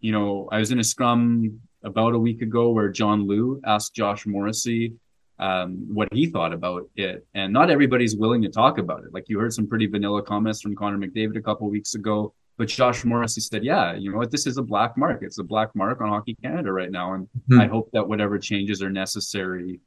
you 0.00 0.12
know, 0.12 0.50
I 0.52 0.58
was 0.58 0.70
in 0.70 0.80
a 0.80 0.84
scrum 0.84 1.58
about 1.82 2.12
a 2.12 2.18
week 2.18 2.42
ago 2.42 2.72
where 2.72 2.90
John 2.90 3.26
Lu 3.26 3.58
asked 3.64 3.94
Josh 3.94 4.26
Morrissey 4.26 4.92
um, 5.38 5.86
what 5.88 6.12
he 6.12 6.26
thought 6.26 6.52
about 6.52 6.90
it, 6.94 7.26
and 7.32 7.54
not 7.54 7.70
everybody's 7.70 8.16
willing 8.16 8.42
to 8.42 8.50
talk 8.50 8.76
about 8.76 9.02
it. 9.04 9.14
Like 9.14 9.30
you 9.30 9.38
heard 9.38 9.54
some 9.54 9.66
pretty 9.66 9.86
vanilla 9.86 10.22
comments 10.22 10.60
from 10.60 10.76
Connor 10.76 10.98
McDavid 10.98 11.38
a 11.38 11.40
couple 11.40 11.70
weeks 11.70 11.94
ago, 11.94 12.34
but 12.58 12.68
Josh 12.68 13.02
Morrissey 13.06 13.40
said, 13.40 13.64
"Yeah, 13.64 13.94
you 13.94 14.12
know 14.12 14.18
what? 14.18 14.30
This 14.30 14.46
is 14.46 14.58
a 14.58 14.62
black 14.62 14.98
mark. 14.98 15.22
It's 15.22 15.38
a 15.38 15.42
black 15.42 15.74
mark 15.74 16.02
on 16.02 16.10
Hockey 16.10 16.36
Canada 16.42 16.70
right 16.70 16.90
now, 16.90 17.14
and 17.14 17.26
mm-hmm. 17.26 17.60
I 17.62 17.66
hope 17.66 17.88
that 17.94 18.06
whatever 18.06 18.38
changes 18.38 18.82
are 18.82 18.90
necessary." 18.90 19.80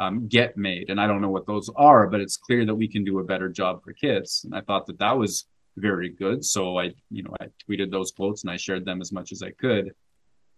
Um, 0.00 0.28
get 0.28 0.56
made 0.56 0.88
and 0.88 0.98
i 0.98 1.06
don't 1.06 1.20
know 1.20 1.28
what 1.28 1.46
those 1.46 1.68
are 1.76 2.06
but 2.06 2.22
it's 2.22 2.38
clear 2.38 2.64
that 2.64 2.74
we 2.74 2.88
can 2.88 3.04
do 3.04 3.18
a 3.18 3.24
better 3.32 3.50
job 3.50 3.84
for 3.84 3.92
kids 3.92 4.46
and 4.46 4.54
i 4.54 4.62
thought 4.62 4.86
that 4.86 4.98
that 4.98 5.18
was 5.18 5.44
very 5.76 6.08
good. 6.08 6.44
So 6.44 6.78
I, 6.78 6.92
you 7.10 7.22
know, 7.22 7.34
I 7.40 7.46
tweeted 7.68 7.90
those 7.90 8.12
quotes 8.12 8.42
and 8.42 8.50
I 8.50 8.56
shared 8.56 8.84
them 8.84 9.00
as 9.00 9.12
much 9.12 9.32
as 9.32 9.42
I 9.42 9.50
could. 9.50 9.92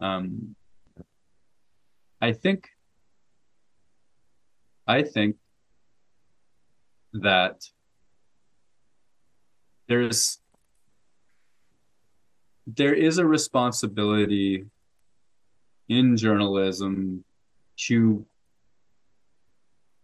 Um, 0.01 0.55
I 2.21 2.33
think, 2.33 2.69
I 4.87 5.03
think 5.03 5.37
that 7.15 7.63
there's 9.89 10.39
there 12.67 12.95
is 12.95 13.19
a 13.19 13.27
responsibility 13.27 14.65
in 15.89 16.17
journalism 16.17 17.25
to 17.77 18.25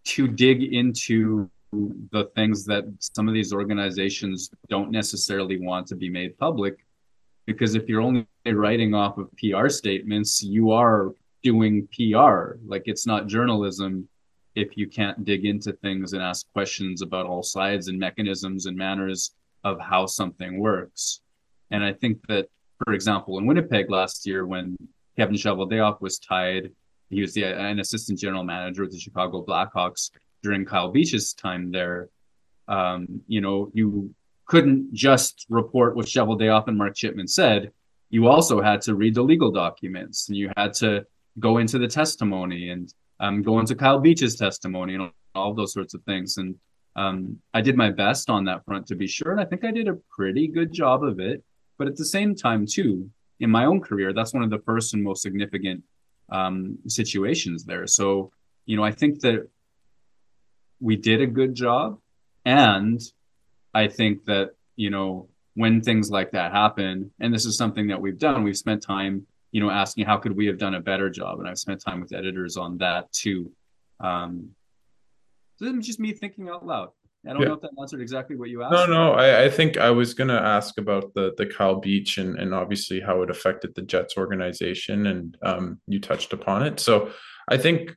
to 0.09 0.27
dig 0.27 0.63
into 0.63 1.51
the 1.73 2.31
things 2.35 2.65
that 2.65 2.85
some 2.99 3.29
of 3.29 3.35
these 3.35 3.53
organizations 3.53 4.51
don't 4.71 4.91
necessarily 4.91 5.61
want 5.61 5.87
to 5.87 5.95
be 5.95 6.09
made 6.09 6.37
public. 6.39 6.79
Because 7.47 7.75
if 7.75 7.89
you're 7.89 8.01
only 8.01 8.27
writing 8.47 8.95
off 8.95 9.19
of 9.19 9.31
PR 9.37 9.69
statements 9.69 10.43
you 10.43 10.71
are 10.71 11.13
doing 11.43 11.87
PR 11.95 12.57
like 12.67 12.83
it's 12.87 13.07
not 13.07 13.27
journalism 13.27 14.09
if 14.55 14.77
you 14.77 14.89
can't 14.89 15.25
dig 15.25 15.45
into 15.45 15.73
things 15.73 16.15
and 16.15 16.23
ask 16.23 16.51
questions 16.53 17.03
about 17.03 17.27
all 17.27 17.43
sides 17.43 17.89
and 17.89 17.99
mechanisms 17.99 18.67
and 18.67 18.77
manners 18.77 19.35
of 19.63 19.79
how 19.79 20.05
something 20.07 20.59
works. 20.59 21.21
And 21.71 21.85
I 21.85 21.93
think 21.93 22.27
that 22.29 22.49
for 22.83 22.95
example 22.95 23.39
in 23.39 23.47
Winnipeg 23.47 23.91
last 23.91 24.27
year 24.27 24.47
when 24.47 24.75
Kevin 25.17 25.37
Cheveldayoff 25.37 26.01
was 26.01 26.19
tied 26.19 26.71
he 27.11 27.21
was 27.21 27.35
the, 27.35 27.45
an 27.45 27.81
assistant 27.81 28.19
general 28.19 28.45
manager 28.45 28.83
with 28.83 28.93
the 28.93 28.99
Chicago 28.99 29.45
Blackhawks 29.45 30.11
during 30.43 30.65
Kyle 30.65 30.91
Beach's 30.91 31.33
time 31.33 31.71
there, 31.71 32.09
um, 32.69 33.23
you 33.27 33.41
know, 33.41 33.71
you 33.75 34.15
couldn't 34.47 34.93
just 34.95 35.47
report 35.49 35.97
what 35.97 36.07
Cheveldayoff 36.07 36.69
and 36.69 36.79
Mark 36.79 36.95
Chipman 36.95 37.29
said. 37.29 37.73
You 38.11 38.29
also 38.29 38.63
had 38.63 38.81
to 38.83 38.95
read 38.95 39.15
the 39.15 39.23
legal 39.23 39.51
documents 39.51 40.29
and 40.29 40.37
you 40.37 40.51
had 40.57 40.73
to 40.75 41.07
go 41.39 41.59
into 41.59 41.79
the 41.79 41.89
testimony 41.89 42.71
and 42.71 42.93
um, 43.21 43.43
go 43.43 43.59
into 43.59 43.75
Kyle 43.75 43.99
Beach's 43.99 44.37
testimony 44.37 44.95
and 44.95 45.11
all 45.35 45.55
those 45.55 45.73
sorts 45.73 45.95
of 45.95 46.03
things. 46.05 46.39
And 46.39 46.55
um, 46.97 47.39
I 47.53 47.61
did 47.61 47.77
my 47.77 47.91
best 47.91 48.31
on 48.31 48.45
that 48.47 48.65
front 48.65 48.87
to 48.89 48.95
be 48.95 49.07
sure. 49.07 49.33
And 49.33 49.41
I 49.41 49.45
think 49.45 49.65
I 49.65 49.71
did 49.71 49.89
a 49.89 49.99
pretty 50.11 50.49
good 50.49 50.73
job 50.73 51.05
of 51.05 51.21
it. 51.21 51.43
But 51.77 51.87
at 51.87 51.97
the 51.97 52.05
same 52.05 52.35
time, 52.35 52.67
too, 52.67 53.11
in 53.41 53.51
my 53.51 53.67
own 53.67 53.81
career, 53.81 54.13
that's 54.13 54.35
one 54.35 54.43
of 54.43 54.51
the 54.51 54.59
first 54.59 54.95
and 54.95 55.03
most 55.03 55.23
significant 55.23 55.83
um, 56.31 56.79
situations 56.87 57.65
there. 57.65 57.87
So, 57.87 58.31
you 58.67 58.77
know, 58.77 58.85
I 58.85 58.93
think 58.93 59.21
that 59.21 59.49
we 60.81 60.97
did 60.97 61.21
a 61.21 61.27
good 61.27 61.55
job. 61.55 61.99
And 62.45 63.01
I 63.75 63.89
think 63.89 64.25
that, 64.27 64.51
you 64.77 64.91
know, 64.91 65.29
when 65.55 65.81
things 65.81 66.11
like 66.11 66.31
that 66.33 66.53
happen, 66.53 67.11
and 67.21 67.35
this 67.35 67.45
is 67.45 67.57
something 67.57 67.89
that 67.89 68.01
we've 68.01 68.19
done, 68.19 68.45
we've 68.45 68.57
spent 68.57 68.83
time, 68.83 69.27
you 69.51 69.61
know, 69.61 69.71
asking 69.71 70.07
how 70.07 70.17
could 70.17 70.37
we 70.37 70.47
have 70.47 70.59
done 70.59 70.75
a 70.75 70.81
better 70.81 71.11
job? 71.11 71.41
And 71.41 71.49
I've 71.49 71.59
spent 71.59 71.81
time 71.81 72.01
with 72.01 72.13
editors 72.13 72.57
on 72.57 72.79
that 72.79 73.13
too. 73.13 73.51
Um, 74.01 74.51
so 75.57 75.67
it's 75.67 75.87
just 75.87 75.99
me 75.99 76.13
thinking 76.13 76.49
out 76.49 76.65
loud. 76.65 76.91
I 77.29 77.33
don't 77.33 77.43
yeah. 77.43 77.49
know 77.49 77.55
if 77.55 77.61
that 77.61 77.71
answered 77.79 78.01
exactly 78.01 78.37
what 78.37 78.49
you 78.49 78.63
asked. 78.63 78.73
No, 78.73 78.87
no. 78.87 79.13
I, 79.13 79.45
I 79.45 79.51
think 79.51 79.77
I 79.77 79.91
was 79.91 80.15
going 80.15 80.29
to 80.29 80.41
ask 80.41 80.79
about 80.79 81.13
the 81.15 81.35
the 81.37 81.47
Kyle 81.47 81.77
Beach 81.77 82.19
and 82.19 82.39
and 82.39 82.55
obviously 82.55 83.01
how 83.01 83.23
it 83.23 83.31
affected 83.31 83.75
the 83.75 83.83
Jets 83.83 84.17
organization, 84.17 85.07
and 85.07 85.37
um, 85.43 85.81
you 85.87 86.01
touched 86.01 86.33
upon 86.33 86.65
it. 86.65 86.81
So 86.81 87.11
I 87.49 87.59
think 87.59 87.95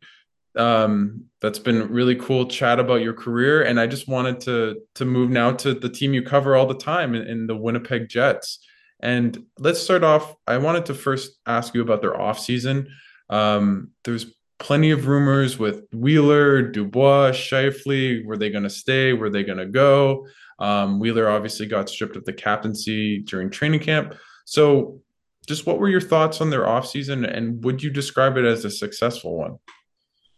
um, 0.58 1.26
that's 1.40 1.60
been 1.60 1.92
really 1.92 2.16
cool 2.16 2.46
chat 2.48 2.80
about 2.80 3.02
your 3.02 3.14
career, 3.14 3.64
and 3.64 3.80
I 3.80 3.88
just 3.88 4.08
wanted 4.08 4.42
to 4.42 4.82
to 4.96 5.06
move 5.06 5.30
now 5.30 5.52
to 5.54 5.74
the 5.74 5.90
team 5.90 6.14
you 6.14 6.24
cover 6.24 6.56
all 6.56 6.68
the 6.68 6.76
time 6.76 7.16
in, 7.16 7.26
in 7.26 7.48
the 7.48 7.56
Winnipeg 7.56 8.10
Jets. 8.10 8.60
And 9.00 9.46
let's 9.58 9.80
start 9.80 10.04
off. 10.04 10.36
I 10.46 10.58
wanted 10.58 10.86
to 10.88 10.94
first 10.94 11.40
ask 11.46 11.74
you 11.74 11.82
about 11.82 12.02
their 12.02 12.20
off 12.20 12.40
season. 12.40 12.90
Um, 13.30 13.92
there's 14.04 14.26
plenty 14.62 14.92
of 14.92 15.08
rumors 15.08 15.58
with 15.58 15.88
Wheeler, 15.92 16.62
Dubois, 16.62 17.32
Scheifele. 17.32 18.24
Were 18.24 18.38
they 18.38 18.52
going 18.52 18.64
to 18.64 18.70
stay? 18.70 19.12
Were 19.12 19.30
they 19.30 19.44
going 19.44 19.58
to 19.58 19.66
go? 19.66 20.28
Um, 20.60 21.00
Wheeler 21.00 21.28
obviously 21.28 21.66
got 21.66 21.90
stripped 21.90 22.16
of 22.16 22.26
the 22.26 22.34
captaincy 22.34 23.20
during 23.20 23.50
training 23.50 23.80
camp. 23.80 24.14
So, 24.46 25.02
just 25.48 25.66
what 25.66 25.80
were 25.80 25.90
your 25.90 26.00
thoughts 26.00 26.40
on 26.40 26.52
their 26.52 26.66
offseason 26.66 27.28
and 27.28 27.64
would 27.64 27.82
you 27.82 27.90
describe 27.90 28.38
it 28.38 28.46
as 28.46 28.64
a 28.64 28.70
successful 28.70 29.36
one? 29.36 29.58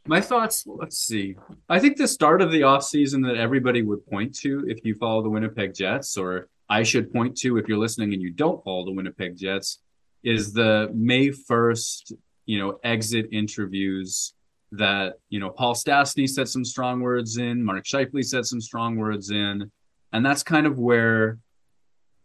My 0.07 0.21
thoughts, 0.21 0.63
let's 0.65 0.97
see. 0.97 1.35
I 1.67 1.79
think 1.79 1.97
the 1.97 2.07
start 2.07 2.41
of 2.41 2.51
the 2.51 2.61
offseason 2.61 3.25
that 3.27 3.35
everybody 3.35 3.81
would 3.81 4.05
point 4.07 4.33
to 4.39 4.65
if 4.67 4.83
you 4.85 4.95
follow 4.95 5.21
the 5.21 5.29
Winnipeg 5.29 5.73
Jets, 5.73 6.17
or 6.17 6.47
I 6.69 6.83
should 6.83 7.11
point 7.11 7.37
to 7.39 7.57
if 7.57 7.67
you're 7.67 7.77
listening 7.77 8.13
and 8.13 8.21
you 8.21 8.31
don't 8.31 8.63
follow 8.63 8.85
the 8.85 8.93
Winnipeg 8.93 9.37
Jets, 9.37 9.79
is 10.23 10.53
the 10.53 10.89
May 10.93 11.29
1st, 11.29 12.13
you 12.45 12.59
know, 12.59 12.79
exit 12.83 13.29
interviews 13.31 14.33
that, 14.71 15.19
you 15.29 15.39
know, 15.39 15.49
Paul 15.49 15.75
Stastny 15.75 16.27
said 16.27 16.49
some 16.49 16.65
strong 16.65 17.01
words 17.01 17.37
in, 17.37 17.63
Mark 17.63 17.85
Scheifele 17.85 18.25
said 18.25 18.45
some 18.45 18.61
strong 18.61 18.97
words 18.97 19.29
in. 19.29 19.71
And 20.11 20.25
that's 20.25 20.43
kind 20.43 20.67
of 20.67 20.77
where 20.77 21.39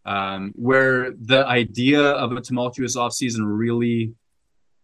um, 0.04 0.52
where 0.56 1.12
the 1.12 1.46
idea 1.46 2.00
of 2.00 2.32
a 2.32 2.40
tumultuous 2.40 2.96
offseason 2.96 3.40
really 3.44 4.14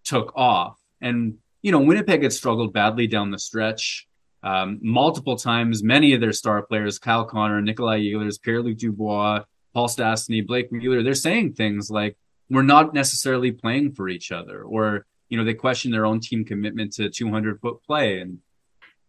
took 0.04 0.32
off. 0.36 0.78
And 1.00 1.38
you 1.62 1.72
know, 1.72 1.80
Winnipeg 1.80 2.22
had 2.22 2.32
struggled 2.32 2.74
badly 2.74 3.06
down 3.06 3.30
the 3.30 3.38
stretch. 3.38 4.06
Um, 4.42 4.78
multiple 4.82 5.36
times, 5.36 5.82
many 5.82 6.12
of 6.12 6.20
their 6.20 6.32
star 6.32 6.60
players, 6.60 6.98
Kyle 6.98 7.24
Connor, 7.24 7.62
Nikolai 7.62 8.00
Ehlers, 8.00 8.38
Pierre-Luc 8.38 8.76
Dubois, 8.76 9.44
Paul 9.72 9.88
Stastny, 9.88 10.46
Blake 10.46 10.70
Wheeler, 10.70 11.02
they're 11.02 11.14
saying 11.14 11.54
things 11.54 11.90
like, 11.90 12.18
we're 12.50 12.60
not 12.60 12.92
necessarily 12.92 13.50
playing 13.50 13.92
for 13.92 14.10
each 14.10 14.30
other, 14.30 14.62
or, 14.62 15.06
you 15.28 15.38
know, 15.38 15.44
they 15.44 15.54
question 15.54 15.90
their 15.90 16.06
own 16.06 16.20
team 16.20 16.44
commitment 16.44 16.92
to 16.94 17.10
200 17.10 17.60
foot 17.60 17.82
play. 17.86 18.20
And 18.20 18.38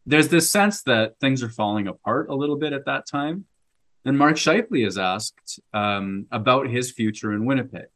there's 0.05 0.29
this 0.29 0.51
sense 0.51 0.83
that 0.83 1.19
things 1.19 1.43
are 1.43 1.49
falling 1.49 1.87
apart 1.87 2.29
a 2.29 2.35
little 2.35 2.57
bit 2.57 2.73
at 2.73 2.85
that 2.85 3.07
time. 3.07 3.45
And 4.05 4.17
Mark 4.17 4.35
Scheifele 4.35 4.85
is 4.85 4.97
asked 4.97 5.59
um, 5.73 6.27
about 6.31 6.67
his 6.67 6.91
future 6.91 7.33
in 7.33 7.45
Winnipeg. 7.45 7.87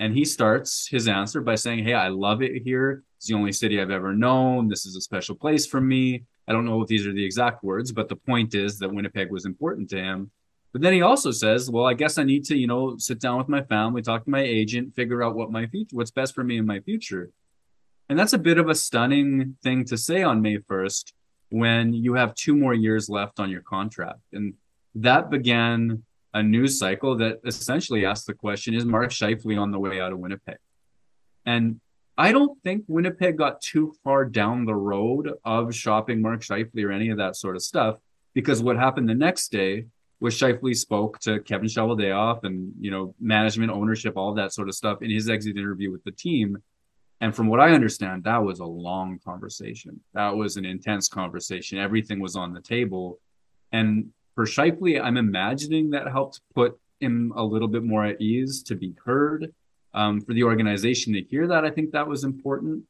And 0.00 0.12
he 0.12 0.24
starts 0.24 0.88
his 0.88 1.06
answer 1.06 1.40
by 1.40 1.54
saying, 1.54 1.84
Hey, 1.84 1.94
I 1.94 2.08
love 2.08 2.42
it 2.42 2.62
here. 2.62 3.04
It's 3.16 3.28
the 3.28 3.34
only 3.34 3.52
city 3.52 3.80
I've 3.80 3.92
ever 3.92 4.12
known. 4.12 4.68
This 4.68 4.84
is 4.84 4.96
a 4.96 5.00
special 5.00 5.36
place 5.36 5.66
for 5.66 5.80
me. 5.80 6.24
I 6.48 6.52
don't 6.52 6.66
know 6.66 6.82
if 6.82 6.88
these 6.88 7.06
are 7.06 7.12
the 7.12 7.24
exact 7.24 7.62
words, 7.62 7.92
but 7.92 8.08
the 8.08 8.16
point 8.16 8.54
is 8.54 8.78
that 8.80 8.92
Winnipeg 8.92 9.30
was 9.30 9.46
important 9.46 9.88
to 9.90 9.96
him. 9.96 10.30
But 10.72 10.82
then 10.82 10.92
he 10.92 11.02
also 11.02 11.30
says, 11.30 11.70
"Well, 11.70 11.86
I 11.86 11.94
guess 11.94 12.18
I 12.18 12.24
need 12.24 12.44
to, 12.46 12.56
you 12.56 12.66
know, 12.66 12.96
sit 12.98 13.20
down 13.20 13.38
with 13.38 13.48
my 13.48 13.62
family, 13.62 14.02
talk 14.02 14.24
to 14.24 14.30
my 14.30 14.42
agent, 14.42 14.94
figure 14.94 15.22
out 15.22 15.36
what 15.36 15.52
my 15.52 15.66
future, 15.68 15.94
what's 15.94 16.10
best 16.10 16.34
for 16.34 16.42
me 16.42 16.58
in 16.58 16.66
my 16.66 16.80
future." 16.80 17.30
And 18.08 18.18
that's 18.18 18.32
a 18.32 18.38
bit 18.38 18.58
of 18.58 18.68
a 18.68 18.74
stunning 18.74 19.56
thing 19.62 19.84
to 19.86 19.96
say 19.96 20.22
on 20.22 20.42
May 20.42 20.58
1st 20.58 21.12
when 21.50 21.92
you 21.92 22.14
have 22.14 22.34
two 22.34 22.56
more 22.56 22.74
years 22.74 23.08
left 23.08 23.40
on 23.40 23.50
your 23.50 23.62
contract. 23.62 24.20
And 24.32 24.54
that 24.96 25.30
began 25.30 26.02
a 26.32 26.42
news 26.42 26.78
cycle 26.78 27.16
that 27.18 27.40
essentially 27.44 28.04
asked 28.04 28.26
the 28.26 28.34
question, 28.34 28.74
is 28.74 28.84
Mark 28.84 29.10
Scheifele 29.10 29.60
on 29.60 29.70
the 29.70 29.78
way 29.78 30.00
out 30.00 30.12
of 30.12 30.18
Winnipeg? 30.18 30.58
And 31.46 31.80
I 32.16 32.32
don't 32.32 32.60
think 32.62 32.84
Winnipeg 32.88 33.36
got 33.38 33.60
too 33.60 33.94
far 34.04 34.24
down 34.24 34.64
the 34.64 34.74
road 34.74 35.32
of 35.44 35.74
shopping 35.74 36.22
Mark 36.22 36.40
Scheifele 36.40 36.84
or 36.84 36.92
any 36.92 37.10
of 37.10 37.18
that 37.18 37.36
sort 37.36 37.56
of 37.56 37.62
stuff 37.62 37.96
because 38.34 38.62
what 38.62 38.76
happened 38.76 39.08
the 39.08 39.14
next 39.14 39.50
day 39.50 39.86
was 40.20 40.34
Scheifele 40.34 40.76
spoke 40.76 41.18
to 41.20 41.40
Kevin 41.40 41.68
Cheveldayoff 41.68 42.44
and 42.44 42.72
you 42.80 42.90
know 42.90 43.14
management, 43.20 43.72
ownership, 43.72 44.16
all 44.16 44.34
that 44.34 44.52
sort 44.52 44.68
of 44.68 44.74
stuff 44.74 45.02
in 45.02 45.10
his 45.10 45.28
exit 45.28 45.56
interview 45.56 45.90
with 45.90 46.04
the 46.04 46.12
team. 46.12 46.56
And 47.24 47.34
from 47.34 47.46
what 47.46 47.58
I 47.58 47.72
understand, 47.72 48.24
that 48.24 48.44
was 48.44 48.58
a 48.58 48.66
long 48.66 49.18
conversation. 49.24 49.98
That 50.12 50.36
was 50.36 50.58
an 50.58 50.66
intense 50.66 51.08
conversation. 51.08 51.78
Everything 51.78 52.20
was 52.20 52.36
on 52.36 52.52
the 52.52 52.60
table. 52.60 53.18
And 53.72 54.10
for 54.34 54.44
Scheifele, 54.44 55.02
I'm 55.02 55.16
imagining 55.16 55.88
that 55.92 56.06
helped 56.06 56.42
put 56.54 56.78
him 57.00 57.32
a 57.34 57.42
little 57.42 57.66
bit 57.66 57.82
more 57.82 58.04
at 58.04 58.20
ease 58.20 58.62
to 58.64 58.74
be 58.74 58.94
heard 59.06 59.54
um, 59.94 60.20
for 60.20 60.34
the 60.34 60.42
organization 60.42 61.14
to 61.14 61.22
hear 61.22 61.46
that. 61.46 61.64
I 61.64 61.70
think 61.70 61.92
that 61.92 62.06
was 62.06 62.24
important. 62.24 62.84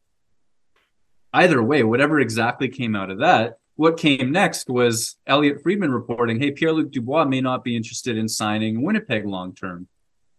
Either 1.32 1.62
way, 1.62 1.84
whatever 1.84 2.18
exactly 2.18 2.66
came 2.68 2.96
out 2.96 3.12
of 3.12 3.20
that, 3.20 3.58
what 3.76 3.96
came 3.96 4.32
next 4.32 4.68
was 4.68 5.14
Elliotte 5.28 5.62
Friedman 5.62 5.92
reporting, 5.92 6.40
hey, 6.40 6.50
Pierre 6.50 6.72
Luc 6.72 6.90
Dubois 6.90 7.24
may 7.24 7.40
not 7.40 7.62
be 7.62 7.76
interested 7.76 8.18
in 8.18 8.28
signing 8.28 8.82
Winnipeg 8.82 9.26
long 9.26 9.54
term. 9.54 9.86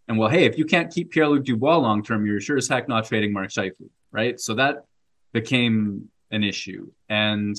And 0.08 0.18
well, 0.18 0.28
hey, 0.28 0.44
if 0.44 0.56
you 0.56 0.64
can't 0.64 0.92
keep 0.92 1.10
Pierre 1.10 1.28
Luc 1.28 1.44
Dubois 1.44 1.76
long 1.76 2.02
term, 2.02 2.26
you're 2.26 2.40
sure 2.40 2.56
as 2.56 2.68
heck 2.68 2.88
not 2.88 3.06
trading 3.06 3.32
Mark 3.32 3.50
Scheifele, 3.50 3.90
right? 4.12 4.38
So 4.38 4.54
that 4.54 4.84
became 5.32 6.08
an 6.30 6.44
issue. 6.44 6.90
And, 7.08 7.56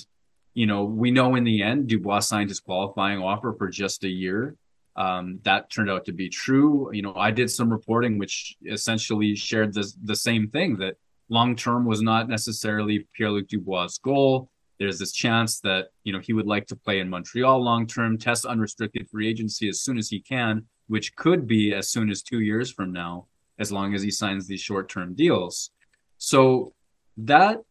you 0.53 0.65
know, 0.65 0.85
we 0.85 1.11
know 1.11 1.35
in 1.35 1.43
the 1.43 1.61
end, 1.61 1.87
Dubois 1.87 2.19
signed 2.19 2.49
his 2.49 2.59
qualifying 2.59 3.19
offer 3.19 3.53
for 3.57 3.69
just 3.69 4.03
a 4.03 4.09
year. 4.09 4.55
Um, 4.95 5.39
that 5.43 5.69
turned 5.69 5.91
out 5.91 6.05
to 6.05 6.13
be 6.13 6.29
true. 6.29 6.89
You 6.91 7.03
know, 7.03 7.13
I 7.15 7.31
did 7.31 7.51
some 7.51 7.69
reporting 7.69 8.17
which 8.17 8.55
essentially 8.65 9.35
shared 9.35 9.73
the 9.73 9.91
the 10.03 10.15
same 10.15 10.49
thing 10.49 10.77
that 10.77 10.95
long 11.29 11.55
term 11.55 11.85
was 11.85 12.01
not 12.01 12.27
necessarily 12.27 13.07
Pierre 13.13 13.31
Luc 13.31 13.47
Dubois' 13.47 13.99
goal. 14.01 14.49
There's 14.79 14.97
this 14.97 15.11
chance 15.11 15.59
that 15.59 15.89
you 16.03 16.13
know 16.13 16.19
he 16.19 16.33
would 16.33 16.47
like 16.47 16.65
to 16.67 16.75
play 16.75 16.99
in 16.99 17.09
Montreal 17.09 17.63
long 17.63 17.85
term, 17.85 18.17
test 18.17 18.45
unrestricted 18.45 19.07
free 19.07 19.27
agency 19.27 19.69
as 19.69 19.81
soon 19.81 19.99
as 19.99 20.09
he 20.09 20.19
can, 20.19 20.65
which 20.87 21.15
could 21.15 21.47
be 21.47 21.73
as 21.73 21.89
soon 21.89 22.09
as 22.09 22.21
two 22.21 22.39
years 22.39 22.71
from 22.71 22.91
now, 22.91 23.27
as 23.59 23.71
long 23.71 23.93
as 23.93 24.01
he 24.01 24.11
signs 24.11 24.47
these 24.47 24.61
short 24.61 24.89
term 24.89 25.13
deals. 25.13 25.71
So 26.17 26.73
that 27.17 27.61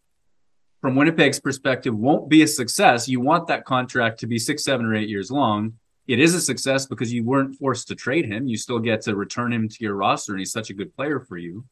from 0.80 0.94
Winnipeg's 0.94 1.40
perspective 1.40 1.96
won't 1.96 2.28
be 2.28 2.42
a 2.42 2.46
success. 2.46 3.08
You 3.08 3.20
want 3.20 3.48
that 3.48 3.64
contract 3.64 4.20
to 4.20 4.26
be 4.26 4.38
six, 4.38 4.64
seven, 4.64 4.86
or 4.86 4.94
eight 4.94 5.08
years 5.08 5.30
long 5.30 5.74
it 6.06 6.20
is 6.20 6.34
a 6.34 6.40
success 6.40 6.86
because 6.86 7.12
you 7.12 7.24
weren't 7.24 7.56
forced 7.56 7.88
to 7.88 7.94
trade 7.94 8.26
him. 8.26 8.46
You 8.46 8.56
still 8.56 8.78
get 8.78 9.02
to 9.02 9.16
return 9.16 9.52
him 9.52 9.68
to 9.68 9.76
your 9.80 9.94
roster, 9.94 10.32
and 10.32 10.38
he's 10.38 10.52
such 10.52 10.70
a 10.70 10.74
good 10.74 10.94
player 10.94 11.20
for 11.20 11.36
you. 11.36 11.64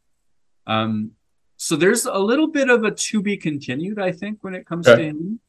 Um, 0.67 1.13
so 1.57 1.77
there's 1.77 2.05
a 2.05 2.19
little 2.19 2.49
bit 2.49 2.69
of 2.69 2.83
a 2.83 2.91
to 2.91 3.23
be 3.23 3.37
continued, 3.37 4.01
I 4.01 4.11
think, 4.11 4.39
when 4.41 4.55
it 4.55 4.67
comes 4.67 4.87
to 4.87 4.97
him. 4.97 5.41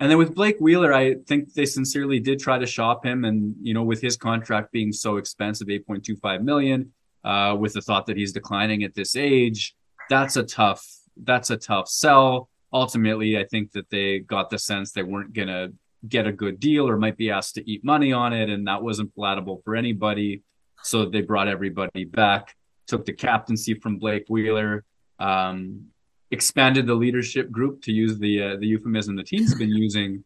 And 0.00 0.10
then 0.10 0.18
with 0.18 0.34
Blake 0.34 0.56
Wheeler, 0.60 0.92
I 0.92 1.14
think 1.26 1.54
they 1.54 1.66
sincerely 1.66 2.20
did 2.20 2.38
try 2.38 2.58
to 2.58 2.66
shop 2.66 3.04
him, 3.04 3.24
and 3.24 3.54
you 3.60 3.74
know, 3.74 3.82
with 3.82 4.00
his 4.00 4.16
contract 4.16 4.70
being 4.70 4.92
so 4.92 5.16
expensive, 5.16 5.68
eight 5.70 5.86
point 5.86 6.04
two 6.04 6.16
five 6.16 6.42
million, 6.42 6.92
uh, 7.24 7.56
with 7.58 7.72
the 7.72 7.82
thought 7.82 8.06
that 8.06 8.16
he's 8.16 8.32
declining 8.32 8.84
at 8.84 8.94
this 8.94 9.16
age, 9.16 9.74
that's 10.08 10.36
a 10.36 10.44
tough 10.44 10.86
that's 11.24 11.50
a 11.50 11.56
tough 11.56 11.88
sell. 11.88 12.48
Ultimately, 12.72 13.38
I 13.38 13.44
think 13.44 13.72
that 13.72 13.90
they 13.90 14.20
got 14.20 14.50
the 14.50 14.58
sense 14.58 14.92
they 14.92 15.02
weren't 15.02 15.32
gonna 15.32 15.70
get 16.06 16.26
a 16.26 16.32
good 16.32 16.60
deal 16.60 16.88
or 16.88 16.96
might 16.96 17.16
be 17.16 17.30
asked 17.30 17.54
to 17.56 17.70
eat 17.70 17.84
money 17.84 18.12
on 18.12 18.32
it. 18.32 18.50
And 18.50 18.66
that 18.68 18.82
wasn't 18.82 19.14
palatable 19.14 19.62
for 19.64 19.74
anybody. 19.74 20.42
So 20.82 21.06
they 21.06 21.22
brought 21.22 21.48
everybody 21.48 22.04
back, 22.04 22.54
took 22.86 23.04
the 23.04 23.12
captaincy 23.12 23.74
from 23.74 23.98
Blake 23.98 24.26
Wheeler, 24.28 24.84
um, 25.18 25.86
expanded 26.30 26.86
the 26.86 26.94
leadership 26.94 27.50
group 27.50 27.82
to 27.82 27.92
use 27.92 28.18
the 28.18 28.42
uh, 28.42 28.56
the 28.56 28.66
euphemism 28.66 29.16
the 29.16 29.22
team's 29.22 29.54
been 29.54 29.70
using. 29.86 30.24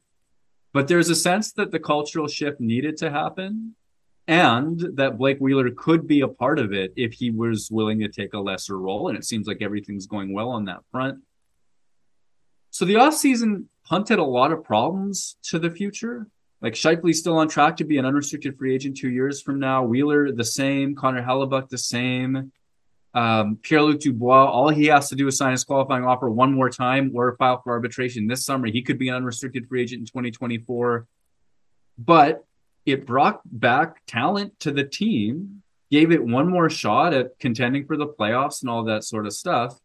But 0.73 0.89
there's 0.89 1.11
a 1.11 1.15
sense 1.15 1.53
that 1.53 1.71
the 1.71 1.79
cultural 1.79 2.29
shift 2.29 2.61
needed 2.61 2.97
to 2.99 3.11
happen 3.11 3.75
and 4.27 4.81
that 4.95 5.19
Blake 5.19 5.39
Wheeler 5.39 5.71
could 5.71 6.07
be 6.07 6.21
a 6.21 6.29
part 6.29 6.59
of 6.59 6.73
it 6.73 6.93
if 6.97 7.13
he 7.13 7.31
was 7.31 7.71
willing 7.71 7.99
to 8.01 8.09
take 8.09 8.35
a 8.35 8.39
lesser 8.39 8.79
role. 8.79 9.09
And 9.09 9.19
it 9.19 9.25
seems 9.25 9.47
like 9.47 9.61
everything's 9.61 10.07
going 10.07 10.33
well 10.33 10.51
on 10.51 10.65
that 10.67 10.81
front. 10.91 11.19
So 12.71 12.85
the 12.85 12.95
offseason 12.95 13.67
punted 13.85 14.19
a 14.19 14.25
lot 14.25 14.53
of 14.53 14.65
problems 14.65 15.37
to 15.45 15.59
the 15.59 15.71
future. 15.71 16.27
Like 16.63 16.75
Scheifele's 16.75 17.19
still 17.19 17.37
on 17.37 17.49
track 17.49 17.77
to 17.79 17.85
be 17.85 17.99
an 17.99 18.07
unrestricted 18.07 18.57
free 18.57 18.75
agent 18.75 18.97
two 18.97 19.11
years 19.11 19.43
from 19.43 19.59
now. 19.59 19.83
Wheeler 19.83 20.33
the 20.33 20.45
same. 20.45 20.95
Connor 20.95 21.23
Hellebuyck 21.23 21.69
the 21.69 21.77
same. 21.77 22.53
Um, 23.15 23.59
Pierre-Luc 23.63 24.01
Dubois, 24.01 24.47
all 24.47 24.71
he 24.71 24.87
has 24.87 25.09
to 25.11 25.17
do 25.17 25.27
is 25.27 25.37
sign 25.37 25.53
his 25.53 25.65
qualifying 25.65 26.05
offer 26.05 26.31
one 26.31 26.53
more 26.53 26.71
time 26.71 27.13
or 27.15 27.37
file 27.37 27.61
for 27.63 27.73
arbitration 27.73 28.27
this 28.27 28.45
summer. 28.45 28.69
He 28.69 28.83
could 28.83 28.99
be 28.99 29.09
an 29.09 29.17
unrestricted 29.17 29.69
free 29.69 29.83
agent 29.83 30.01
in 30.01 30.07
2024. 30.07 31.07
But 31.99 32.45
it 32.87 33.07
brought 33.07 33.41
back 33.45 34.05
talent 34.07 34.59
to 34.61 34.73
the 34.73 34.85
team, 34.85 35.63
gave 35.91 36.11
it 36.11 36.25
one 36.25 36.49
more 36.49 36.71
shot 36.71 37.13
at 37.13 37.39
contending 37.39 37.87
for 37.87 37.97
the 37.97 38.07
playoffs 38.07 38.63
and 38.63 38.71
all 38.71 38.85
that 38.85 39.05
sort 39.05 39.27
of 39.27 39.35
stuff. 39.35 39.79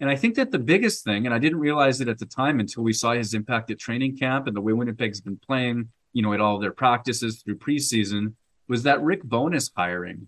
And 0.00 0.10
I 0.10 0.16
think 0.16 0.34
that 0.34 0.50
the 0.50 0.58
biggest 0.58 1.04
thing, 1.04 1.24
and 1.24 1.34
I 1.34 1.38
didn't 1.38 1.60
realize 1.60 2.00
it 2.00 2.08
at 2.08 2.18
the 2.18 2.26
time 2.26 2.60
until 2.60 2.82
we 2.82 2.92
saw 2.92 3.12
his 3.12 3.32
impact 3.32 3.70
at 3.70 3.78
training 3.78 4.18
camp 4.18 4.46
and 4.46 4.54
the 4.54 4.60
way 4.60 4.72
Winnipeg's 4.72 5.20
been 5.20 5.38
playing, 5.38 5.88
you 6.12 6.22
know, 6.22 6.34
at 6.34 6.40
all 6.40 6.58
their 6.58 6.72
practices 6.72 7.40
through 7.42 7.56
preseason, 7.56 8.34
was 8.68 8.82
that 8.82 9.02
Rick 9.02 9.22
Bowness 9.24 9.70
hiring. 9.74 10.26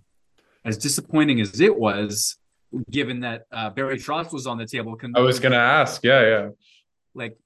As 0.65 0.79
disappointing 0.79 1.41
as 1.41 1.61
it 1.61 1.79
was, 1.79 2.39
given 2.91 3.21
that 3.21 3.47
uh, 3.53 3.71
Barry 3.71 3.99
Trotz 3.99 4.33
was 4.33 4.47
on 4.47 4.59
the 4.59 4.67
table. 4.67 4.97
I 5.15 5.21
was 5.21 5.41
going 5.41 5.53
to 5.53 5.59
ask. 5.59 6.03
Yeah, 6.05 6.23
yeah. 6.23 6.49
Like, 7.15 7.39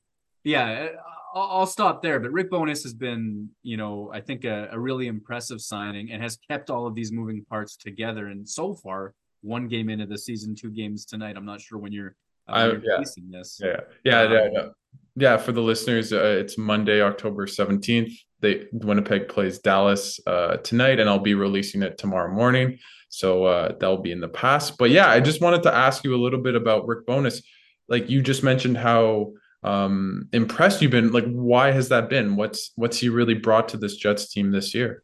yeah, 0.44 0.88
I'll, 1.34 1.48
I'll, 1.50 1.66
stop 1.66 2.02
there. 2.02 2.18
But 2.18 2.32
Rick 2.32 2.50
Bowness 2.50 2.82
has 2.82 2.94
been, 2.94 3.50
you 3.62 3.76
know, 3.76 4.10
I 4.12 4.20
think 4.20 4.44
a, 4.44 4.68
a 4.72 4.78
really 4.78 5.06
impressive 5.06 5.60
signing 5.60 6.10
and 6.10 6.22
has 6.22 6.36
kept 6.48 6.70
all 6.70 6.86
of 6.86 6.94
these 6.94 7.12
moving 7.12 7.44
parts 7.44 7.76
together. 7.76 8.28
And 8.28 8.48
so 8.48 8.74
far, 8.74 9.14
one 9.42 9.68
game 9.68 9.88
into 9.88 10.06
the 10.06 10.18
season, 10.18 10.54
two 10.54 10.70
games 10.70 11.04
tonight. 11.04 11.36
I'm 11.36 11.46
not 11.46 11.60
sure 11.60 11.78
when 11.78 11.92
you're, 11.92 12.16
uh, 12.48 12.52
I, 12.52 12.66
you're 12.66 12.82
yeah. 12.82 12.98
this. 13.30 13.60
Yeah, 13.62 13.76
yeah, 14.04 14.22
um, 14.22 14.32
yeah, 14.32 14.48
yeah. 14.52 14.68
Yeah, 15.16 15.36
for 15.36 15.52
the 15.52 15.60
listeners, 15.60 16.12
uh, 16.12 16.38
it's 16.40 16.56
Monday, 16.56 17.02
October 17.02 17.46
17th. 17.46 18.12
They 18.40 18.66
Winnipeg 18.72 19.28
plays 19.28 19.58
Dallas 19.58 20.18
uh, 20.26 20.56
tonight, 20.58 20.98
and 20.98 21.08
I'll 21.08 21.18
be 21.18 21.34
releasing 21.34 21.82
it 21.82 21.98
tomorrow 21.98 22.32
morning. 22.32 22.78
So 23.08 23.44
uh, 23.44 23.74
that'll 23.78 23.98
be 23.98 24.12
in 24.12 24.20
the 24.20 24.28
past. 24.28 24.78
But 24.78 24.90
yeah, 24.90 25.08
I 25.08 25.20
just 25.20 25.40
wanted 25.40 25.64
to 25.64 25.74
ask 25.74 26.04
you 26.04 26.14
a 26.14 26.22
little 26.22 26.40
bit 26.40 26.54
about 26.54 26.86
Rick 26.86 27.06
Bowness. 27.06 27.42
Like 27.88 28.08
you 28.08 28.22
just 28.22 28.42
mentioned 28.42 28.78
how 28.78 29.32
um, 29.62 30.28
impressed 30.32 30.80
you've 30.80 30.92
been. 30.92 31.12
Like, 31.12 31.26
why 31.26 31.72
has 31.72 31.88
that 31.88 32.08
been? 32.08 32.36
What's 32.36 32.72
what's 32.76 32.98
he 32.98 33.08
really 33.08 33.34
brought 33.34 33.68
to 33.70 33.76
this 33.76 33.96
Jets 33.96 34.32
team 34.32 34.52
this 34.52 34.74
year? 34.74 35.02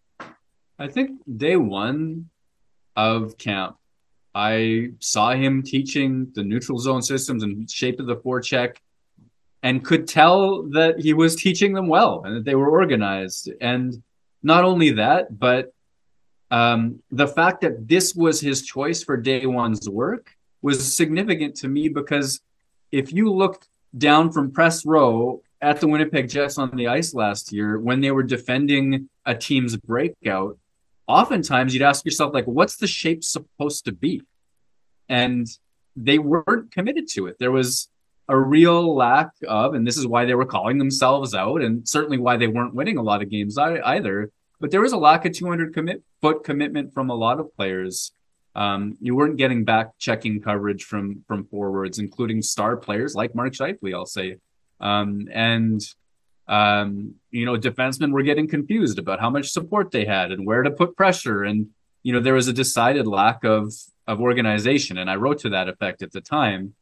I 0.79 0.89
think 0.89 1.21
day 1.37 1.57
one 1.57 2.31
of 2.95 3.37
camp, 3.39 3.77
I 4.35 4.91
saw 5.01 5.33
him 5.33 5.63
teaching 5.63 6.31
the 6.35 6.45
neutral 6.45 6.79
zone 6.79 7.03
systems 7.03 7.43
and 7.43 7.71
shape 7.71 8.01
of 8.01 8.07
the 8.07 8.17
forecheck 8.17 8.77
and 9.67 9.85
could 9.85 10.07
tell 10.07 10.63
that 10.63 11.01
he 11.01 11.13
was 11.13 11.35
teaching 11.35 11.73
them 11.73 11.89
well 11.89 12.23
and 12.25 12.37
that 12.37 12.45
they 12.45 12.55
were 12.55 12.71
organized. 12.71 13.51
And 13.61 14.01
not 14.41 14.63
only 14.63 14.93
that, 14.93 15.41
but 15.41 15.73
um, 16.53 17.03
the 17.11 17.27
fact 17.27 17.63
that 17.63 17.89
this 17.89 18.15
was 18.15 18.41
his 18.41 18.63
choice 18.63 19.03
for 19.03 19.17
day 19.17 19.45
one's 19.45 19.91
work 19.91 20.37
was 20.63 20.97
significant 20.97 21.57
to 21.57 21.69
me 21.69 21.89
because 21.89 22.41
if 22.93 23.13
you 23.13 23.33
looked 23.33 23.67
down 23.99 24.31
from 24.31 24.53
press 24.53 24.87
row 24.87 25.43
at 25.61 25.81
the 25.81 25.89
Winnipeg 25.89 26.29
Jets 26.29 26.59
on 26.59 26.71
the 26.77 26.87
ice 26.87 27.13
last 27.13 27.53
year 27.53 27.77
when 27.81 28.01
they 28.01 28.13
were 28.13 28.23
defending 28.23 29.09
a 29.25 29.35
team's 29.35 29.77
breakout, 29.77 30.59
oftentimes 31.09 31.75
you'd 31.75 31.83
ask 31.83 32.05
yourself 32.05 32.33
like 32.33 32.47
what's 32.47 32.77
the 32.77 32.87
shape 32.87 33.25
supposed 33.25 33.85
to 33.87 33.91
be 33.91 34.23
and 35.09 35.49
they 35.97 36.21
weren't 36.21 36.71
committed 36.71 37.09
to 37.09 37.27
it 37.27 37.37
there 37.41 37.51
was 37.51 37.89
a 38.29 38.39
real 38.39 38.95
lack 38.95 39.31
of 39.47 39.75
and 39.75 39.87
this 39.87 39.97
is 39.97 40.07
why 40.07 40.25
they 40.25 40.35
were 40.35 40.47
calling 40.47 40.79
themselves 40.79 41.35
out 41.35 41.63
and 41.63 41.89
certainly 41.89 42.19
why 42.19 42.37
they 42.37 42.49
weren't 42.49 42.75
winning 42.75 42.99
a 42.99 43.03
lot 43.03 43.23
of 43.23 43.31
games 43.31 43.57
either 43.59 44.31
but 44.61 44.71
there 44.71 44.81
was 44.81 44.93
a 44.93 44.97
lack 44.97 45.25
of 45.25 45.33
200 45.33 45.73
commit 45.73 46.03
foot 46.21 46.43
commitment 46.43 46.93
from 46.93 47.11
a 47.11 47.15
lot 47.15 47.39
of 47.41 47.55
players 47.57 48.13
um, 48.55 48.97
you 49.01 49.15
weren't 49.15 49.37
getting 49.37 49.65
back 49.65 49.91
checking 49.99 50.41
coverage 50.41 50.85
from 50.85 51.23
from 51.29 51.45
forwards 51.45 51.99
including 51.99 52.43
star 52.43 52.77
players 52.77 53.15
like 53.15 53.35
mark 53.35 53.53
Scheifele, 53.53 53.95
i'll 53.95 54.07
say 54.07 54.37
um, 54.81 55.29
and 55.33 55.83
um, 56.49 57.15
you 57.31 57.45
know, 57.45 57.57
defensemen 57.57 58.13
were 58.13 58.23
getting 58.23 58.49
confused 58.49 58.99
about 58.99 59.21
how 59.21 59.31
much 59.31 59.51
support 59.51 59.91
they 59.91 60.05
had 60.05 60.31
and 60.31 60.47
where 60.47 60.63
to 60.63 60.71
put 60.71 60.97
pressure. 60.97 61.43
And, 61.43 61.69
you 62.03 62.13
know, 62.13 62.21
there 62.21 62.35
was 62.35 62.49
a 62.49 62.53
decided 62.53 63.07
lack 63.07 63.45
of 63.45 63.73
of 64.07 64.21
organization. 64.21 64.99
And 64.99 65.11
I 65.11 65.17
wrote 65.17 65.41
to 65.41 65.51
that 65.51 65.69
effect 65.69 66.03
at 66.03 66.13
the 66.13 66.21
time 66.21 66.75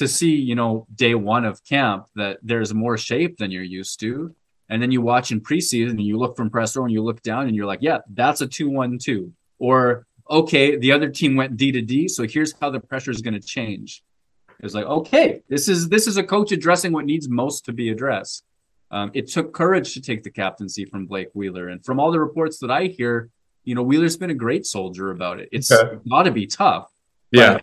to 0.00 0.08
see, 0.08 0.34
you 0.34 0.54
know, 0.54 0.86
day 0.94 1.14
one 1.14 1.44
of 1.44 1.62
camp 1.62 2.06
that 2.16 2.38
there's 2.42 2.72
more 2.72 2.96
shape 2.96 3.36
than 3.36 3.50
you're 3.50 3.62
used 3.62 4.00
to. 4.00 4.34
And 4.70 4.80
then 4.80 4.90
you 4.90 5.02
watch 5.02 5.30
in 5.30 5.42
preseason 5.42 5.90
and 5.90 6.00
you 6.00 6.16
look 6.16 6.38
from 6.38 6.48
press 6.48 6.74
row 6.74 6.84
and 6.84 6.92
you 6.92 7.02
look 7.02 7.20
down 7.20 7.46
and 7.46 7.54
you're 7.54 7.66
like, 7.66 7.80
yeah, 7.82 7.98
that's 8.08 8.40
a 8.40 8.46
2 8.46 8.70
1 8.70 8.98
2. 8.98 9.30
Or, 9.58 10.06
okay, 10.30 10.76
the 10.76 10.92
other 10.92 11.10
team 11.10 11.36
went 11.36 11.58
D 11.58 11.70
to 11.72 11.82
D. 11.82 12.08
So 12.08 12.26
here's 12.26 12.54
how 12.58 12.70
the 12.70 12.80
pressure 12.80 13.10
is 13.10 13.20
going 13.20 13.34
to 13.34 13.46
change. 13.46 14.02
It's 14.60 14.72
like, 14.72 14.86
okay, 14.86 15.42
this 15.48 15.68
is 15.68 15.88
this 15.90 16.06
is 16.06 16.16
a 16.16 16.22
coach 16.22 16.50
addressing 16.50 16.92
what 16.92 17.04
needs 17.04 17.28
most 17.28 17.66
to 17.66 17.72
be 17.72 17.90
addressed. 17.90 18.44
Um, 18.90 19.10
it 19.12 19.28
took 19.28 19.52
courage 19.52 19.92
to 19.94 20.00
take 20.00 20.22
the 20.22 20.30
captaincy 20.30 20.86
from 20.86 21.06
Blake 21.06 21.28
Wheeler. 21.34 21.68
And 21.68 21.84
from 21.84 22.00
all 22.00 22.10
the 22.10 22.20
reports 22.20 22.58
that 22.60 22.70
I 22.70 22.86
hear, 22.86 23.28
you 23.64 23.74
know, 23.74 23.82
Wheeler's 23.82 24.16
been 24.16 24.30
a 24.30 24.34
great 24.34 24.64
soldier 24.64 25.10
about 25.10 25.40
it. 25.40 25.50
It's 25.52 25.70
okay. 25.70 25.98
got 26.08 26.22
to 26.22 26.30
be 26.30 26.46
tough. 26.46 26.90
Yeah. 27.32 27.60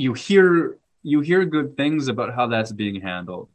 You 0.00 0.14
hear 0.14 0.78
you 1.02 1.20
hear 1.20 1.44
good 1.44 1.76
things 1.76 2.08
about 2.08 2.34
how 2.34 2.46
that's 2.46 2.72
being 2.72 3.02
handled. 3.02 3.50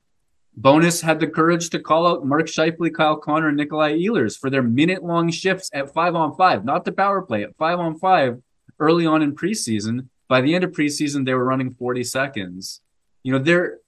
Bowness 0.56 1.02
had 1.02 1.20
the 1.20 1.26
courage 1.26 1.72
to 1.72 1.80
call 1.80 2.06
out 2.06 2.24
Mark 2.24 2.46
Scheifele, 2.46 2.94
Kyle 2.94 3.18
Connor, 3.18 3.48
and 3.48 3.58
Nikolai 3.58 3.94
Ehlers 3.94 4.38
for 4.38 4.52
their 4.52 4.62
minute 4.62 5.04
long 5.04 5.32
shifts 5.32 5.72
at 5.74 5.92
five 5.92 6.14
on 6.14 6.36
five, 6.36 6.64
not 6.64 6.86
the 6.86 6.92
power 6.92 7.24
play, 7.24 7.42
at 7.42 7.58
five 7.58 7.80
on 7.80 7.98
five 7.98 8.40
early 8.80 9.08
on 9.08 9.24
in 9.24 9.36
preseason. 9.36 10.08
By 10.28 10.42
the 10.42 10.54
end 10.54 10.64
of 10.64 10.72
preseason, 10.72 11.26
they 11.26 11.34
were 11.34 11.46
running 11.46 11.72
40 11.72 12.04
seconds. 12.04 12.80
You 13.24 13.32
know, 13.32 13.40
there 13.40 13.80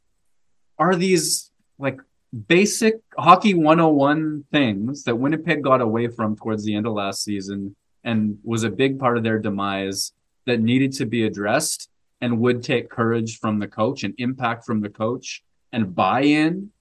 are 0.80 0.96
these 0.96 1.52
like 1.78 2.00
basic 2.48 2.96
hockey 3.20 3.54
101 3.54 4.46
things 4.52 5.04
that 5.04 5.16
Winnipeg 5.16 5.62
got 5.62 5.82
away 5.82 6.08
from 6.08 6.36
towards 6.36 6.64
the 6.64 6.74
end 6.74 6.88
of 6.88 6.94
last 6.94 7.24
season 7.24 7.76
and 8.04 8.40
was 8.44 8.64
a 8.64 8.72
big 8.72 8.98
part 8.98 9.16
of 9.16 9.24
their 9.24 9.38
demise 9.38 10.12
that 10.48 10.60
needed 10.60 10.92
to 10.94 11.06
be 11.06 11.24
addressed 11.24 11.92
and 12.22 12.40
would 12.40 12.64
take 12.64 12.90
courage 12.90 13.40
from 13.40 13.60
the 13.60 13.68
coach 13.68 14.04
and 14.04 14.14
impact 14.18 14.66
from 14.66 14.82
the 14.82 14.90
coach 14.90 15.44
and 15.72 15.94
buy 15.94 16.22
in. 16.22 16.72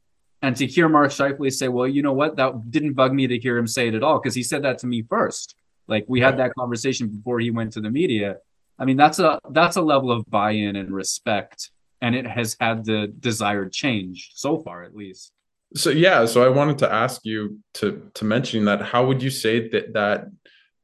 And 0.43 0.57
to 0.57 0.67
hear 0.67 0.89
Mark 0.89 1.11
Scheifele 1.11 1.53
say, 1.53 1.69
well, 1.69 1.89
you 1.89 2.03
know 2.03 2.13
what? 2.13 2.37
That 2.37 2.71
didn't 2.71 2.95
bug 2.95 3.13
me 3.13 3.27
to 3.27 3.39
hear 3.39 3.57
him 3.57 3.67
say 3.67 3.89
it 3.89 3.95
at 3.95 4.03
all 4.03 4.19
because 4.19 4.35
he 4.35 4.43
said 4.43 4.63
that 4.63 4.79
to 4.79 4.87
me 4.87 5.03
first. 5.03 5.57
Like 5.89 6.05
we 6.09 6.21
had 6.21 6.39
that 6.39 6.55
conversation 6.59 7.09
before 7.09 7.39
he 7.41 7.51
went 7.51 7.73
to 7.75 7.81
the 7.81 7.91
media. 7.91 8.37
I 8.79 8.85
mean, 8.85 8.97
that's 8.97 9.19
a 9.19 9.39
that's 9.51 9.77
a 9.77 9.83
level 9.83 10.11
of 10.11 10.29
buy-in 10.29 10.77
and 10.77 10.91
respect, 10.91 11.71
and 12.03 12.15
it 12.15 12.27
has 12.27 12.57
had 12.61 12.85
the 12.85 13.13
desired 13.21 13.73
change 13.73 14.33
so 14.35 14.59
far, 14.59 14.83
at 14.83 14.95
least. 14.95 15.33
So 15.75 15.91
yeah, 15.91 16.27
so 16.27 16.45
I 16.45 16.49
wanted 16.49 16.79
to 16.79 16.93
ask 16.93 17.23
you 17.25 17.61
to 17.75 18.11
to 18.15 18.25
mention 18.25 18.65
that. 18.67 18.83
How 18.83 19.07
would 19.07 19.23
you 19.23 19.31
say 19.31 19.69
that 19.71 19.95
that 19.95 20.27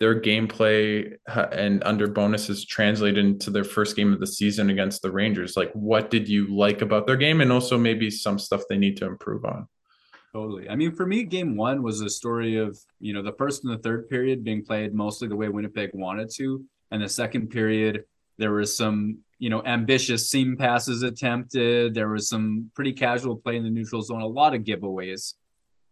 their 0.03 0.21
gameplay 0.21 1.17
uh, 1.29 1.47
and 1.53 1.81
under 1.85 2.09
Bowness 2.09 2.67
translated 2.67 3.25
into 3.25 3.53
their 3.53 3.63
first 3.63 3.95
game 3.95 4.13
of 4.13 4.19
the 4.19 4.27
season 4.27 4.69
against 4.69 5.01
the 5.01 5.13
Rangers. 5.13 5.57
Like, 5.57 5.71
what 5.75 6.11
did 6.11 6.29
you 6.29 6.53
like 6.53 6.83
about 6.83 7.07
their 7.07 7.17
game, 7.17 7.41
and 7.41 7.53
also 7.53 7.79
maybe 7.79 8.11
some 8.11 8.37
stuff 8.37 8.63
they 8.69 8.77
need 8.77 8.97
to 8.97 9.07
improve 9.07 9.45
on? 9.45 9.69
Totally. 10.33 10.69
I 10.69 10.75
mean, 10.75 10.91
for 10.91 11.07
me, 11.07 11.23
game 11.23 11.55
one 11.55 11.85
was 11.85 12.01
a 12.01 12.11
story 12.11 12.57
of 12.57 12.77
you 12.99 13.15
know 13.15 13.23
the 13.23 13.35
first 13.35 13.63
and 13.63 13.73
the 13.73 13.79
third 13.79 14.09
period 14.09 14.43
being 14.43 14.65
played 14.65 14.93
mostly 14.93 15.29
the 15.29 15.37
way 15.37 15.49
Winnipeg 15.49 15.91
wanted 15.95 16.31
to, 16.35 16.65
and 16.91 17.01
the 17.01 17.09
second 17.09 17.51
period 17.51 18.05
there 18.39 18.53
was 18.53 18.77
some 18.77 19.19
you 19.39 19.51
know 19.51 19.63
ambitious 19.65 20.29
seam 20.29 20.57
passes 20.57 21.05
attempted. 21.05 21.95
There 21.95 22.09
was 22.09 22.29
some 22.29 22.73
pretty 22.75 22.93
casual 22.93 23.37
play 23.37 23.55
in 23.55 23.63
the 23.63 23.71
neutral 23.71 24.03
zone, 24.03 24.23
a 24.23 24.27
lot 24.27 24.53
of 24.53 24.63
giveaways, 24.63 25.35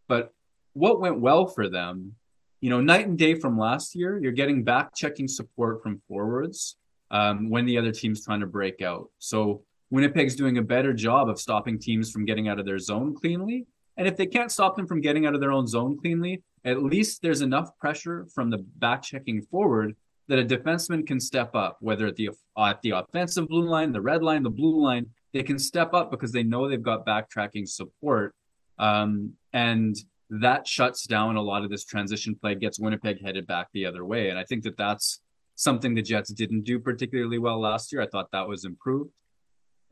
but 0.08 0.34
what 0.72 1.00
went 1.00 1.20
well 1.20 1.46
for 1.46 1.68
them 1.68 2.16
you 2.60 2.70
know, 2.70 2.80
night 2.80 3.06
and 3.06 3.18
day 3.18 3.34
from 3.34 3.58
last 3.58 3.94
year, 3.94 4.18
you're 4.18 4.32
getting 4.32 4.62
back 4.62 4.94
checking 4.94 5.28
support 5.28 5.82
from 5.82 6.00
forwards 6.06 6.76
um, 7.10 7.48
when 7.48 7.64
the 7.66 7.78
other 7.78 7.92
team's 7.92 8.24
trying 8.24 8.40
to 8.40 8.46
break 8.46 8.82
out. 8.82 9.10
So 9.18 9.62
Winnipeg's 9.90 10.36
doing 10.36 10.58
a 10.58 10.62
better 10.62 10.92
job 10.92 11.28
of 11.28 11.40
stopping 11.40 11.78
teams 11.78 12.10
from 12.10 12.24
getting 12.24 12.48
out 12.48 12.58
of 12.58 12.66
their 12.66 12.78
zone 12.78 13.14
cleanly. 13.14 13.66
And 13.96 14.06
if 14.06 14.16
they 14.16 14.26
can't 14.26 14.52
stop 14.52 14.76
them 14.76 14.86
from 14.86 15.00
getting 15.00 15.26
out 15.26 15.34
of 15.34 15.40
their 15.40 15.52
own 15.52 15.66
zone 15.66 15.98
cleanly, 15.98 16.42
at 16.64 16.82
least 16.82 17.22
there's 17.22 17.40
enough 17.40 17.76
pressure 17.78 18.26
from 18.34 18.50
the 18.50 18.58
back 18.58 19.02
checking 19.02 19.42
forward 19.42 19.96
that 20.28 20.38
a 20.38 20.44
defenseman 20.44 21.06
can 21.06 21.18
step 21.18 21.54
up, 21.56 21.78
whether 21.80 22.06
at 22.06 22.16
the 22.16 22.30
at 22.56 22.80
the 22.82 22.90
offensive 22.90 23.48
blue 23.48 23.68
line, 23.68 23.90
the 23.90 24.00
red 24.00 24.22
line, 24.22 24.42
the 24.42 24.50
blue 24.50 24.80
line, 24.80 25.06
they 25.32 25.42
can 25.42 25.58
step 25.58 25.92
up 25.92 26.10
because 26.10 26.30
they 26.30 26.42
know 26.42 26.68
they've 26.68 26.82
got 26.82 27.04
backtracking 27.04 27.68
support. 27.68 28.34
Um, 28.78 29.32
and 29.52 29.96
that 30.30 30.66
shuts 30.66 31.06
down 31.06 31.36
a 31.36 31.42
lot 31.42 31.64
of 31.64 31.70
this 31.70 31.84
transition 31.84 32.34
play, 32.34 32.54
gets 32.54 32.78
Winnipeg 32.78 33.22
headed 33.22 33.46
back 33.46 33.68
the 33.72 33.86
other 33.86 34.04
way. 34.04 34.30
And 34.30 34.38
I 34.38 34.44
think 34.44 34.62
that 34.64 34.76
that's 34.76 35.20
something 35.56 35.94
the 35.94 36.02
Jets 36.02 36.32
didn't 36.32 36.62
do 36.62 36.78
particularly 36.78 37.38
well 37.38 37.60
last 37.60 37.92
year. 37.92 38.00
I 38.00 38.06
thought 38.06 38.30
that 38.32 38.48
was 38.48 38.64
improved. 38.64 39.10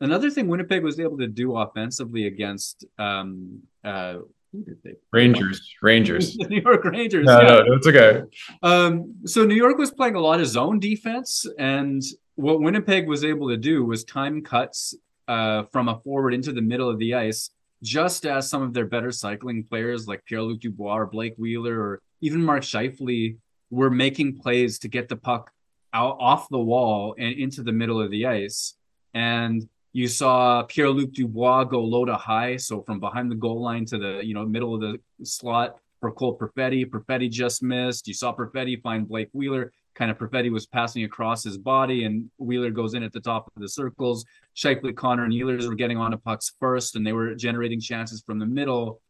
Another 0.01 0.31
thing 0.31 0.47
Winnipeg 0.47 0.85
was 0.85 1.01
able 1.01 1.19
to 1.19 1.27
do 1.27 1.57
offensively 1.57 2.29
against 2.29 2.85
um, 2.99 3.61
uh, 3.85 4.19
who 4.53 4.63
did 4.63 4.79
they? 4.83 4.95
Rangers. 5.13 5.75
Rangers. 5.83 6.37
the 6.37 6.45
New 6.49 6.63
York 6.63 6.85
Rangers. 6.85 7.27
No, 7.27 7.41
yeah. 7.41 7.49
no, 7.49 7.65
it's 7.75 7.87
okay. 7.87 8.23
Um, 8.63 9.17
so 9.27 9.45
New 9.45 9.57
York 9.57 9.77
was 9.77 9.91
playing 9.91 10.15
a 10.15 10.21
lot 10.21 10.41
of 10.41 10.47
zone 10.47 10.79
defense, 10.79 11.45
and 11.59 12.03
what 12.37 12.61
Winnipeg 12.61 13.09
was 13.09 13.25
able 13.25 13.49
to 13.49 13.57
do 13.57 13.85
was 13.85 14.05
time 14.05 14.43
cuts 14.43 14.95
uh, 15.27 15.65
from 15.65 15.89
a 15.89 15.99
forward 16.01 16.33
into 16.33 16.53
the 16.53 16.63
middle 16.63 16.89
of 16.89 16.99
the 16.99 17.15
ice 17.15 17.51
just 17.83 18.27
as 18.27 18.49
some 18.49 18.63
of 18.63 18.73
their 18.75 18.87
better 18.87 19.13
cycling 19.13 19.65
players 19.65 20.09
like 20.09 20.25
Pierre 20.25 20.43
Luc 20.43 20.61
Dubois 20.61 20.99
or 20.99 21.07
Blake 21.07 21.35
Wheeler 21.37 21.81
or 21.81 22.03
even 22.21 22.45
Mark 22.45 22.63
Scheifele 22.63 23.37
were 23.71 23.91
making 23.91 24.39
plays 24.39 24.79
to 24.81 24.89
get 24.89 25.09
the 25.09 25.17
puck 25.17 25.51
out 25.93 26.17
off 26.21 26.49
the 26.49 26.59
wall 26.59 27.15
and 27.19 27.35
into 27.35 27.63
the 27.63 27.73
middle 27.73 28.01
of 28.01 28.11
the 28.11 28.27
ice. 28.27 28.75
And 29.15 29.69
you 29.93 30.09
saw 30.09 30.63
Pierre 30.65 30.91
Luc 30.91 31.13
Dubois 31.13 31.65
go 31.65 31.83
low 31.83 32.05
to 32.05 32.15
high, 32.15 32.57
so 32.57 32.83
from 32.83 33.01
behind 33.01 33.31
the 33.31 33.37
goal 33.37 33.63
line 33.63 33.85
to 33.87 33.99
the 33.99 34.21
you 34.25 34.35
know 34.35 34.45
middle 34.45 34.75
of 34.75 34.81
the 34.81 34.99
slot 35.25 35.77
for 36.01 36.13
Cole 36.13 36.39
Perfetti. 36.39 36.85
Perfetti 36.85 37.31
just 37.31 37.63
missed. 37.63 38.07
You 38.07 38.15
saw 38.15 38.35
Perfetti 38.35 38.81
find 38.81 39.09
Blake 39.09 39.31
Wheeler 39.33 39.73
kind 39.99 40.11
of 40.13 40.17
Perfetti 40.17 40.51
was 40.51 40.67
passing 40.67 41.03
across 41.03 41.43
his 41.43 41.59
body, 41.59 42.05
and 42.05 42.31
Wheeler 42.39 42.71
goes 42.71 42.95
in 42.95 43.03
at 43.03 43.13
the 43.13 43.21
top 43.21 43.51
of 43.55 43.61
the 43.61 43.69
circles. 43.69 44.25
Scheifele, 44.57 44.95
Connor, 44.95 45.25
and 45.25 45.33
Ehlers 45.33 45.69
were 45.69 45.75
getting 45.75 45.97
on 45.97 46.07
onto 46.07 46.19
pucks 46.19 46.53
first, 46.61 46.95
and 46.95 47.05
they 47.05 47.13
were 47.13 47.35
generating 47.35 47.81
chances 47.81 48.23
from 48.25 48.39
the 48.39 48.47
middle. 48.47 49.03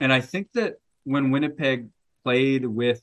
And 0.00 0.12
I 0.12 0.20
think 0.20 0.48
that 0.52 0.74
when 1.04 1.30
Winnipeg 1.30 1.88
played 2.24 2.66
with 2.66 3.02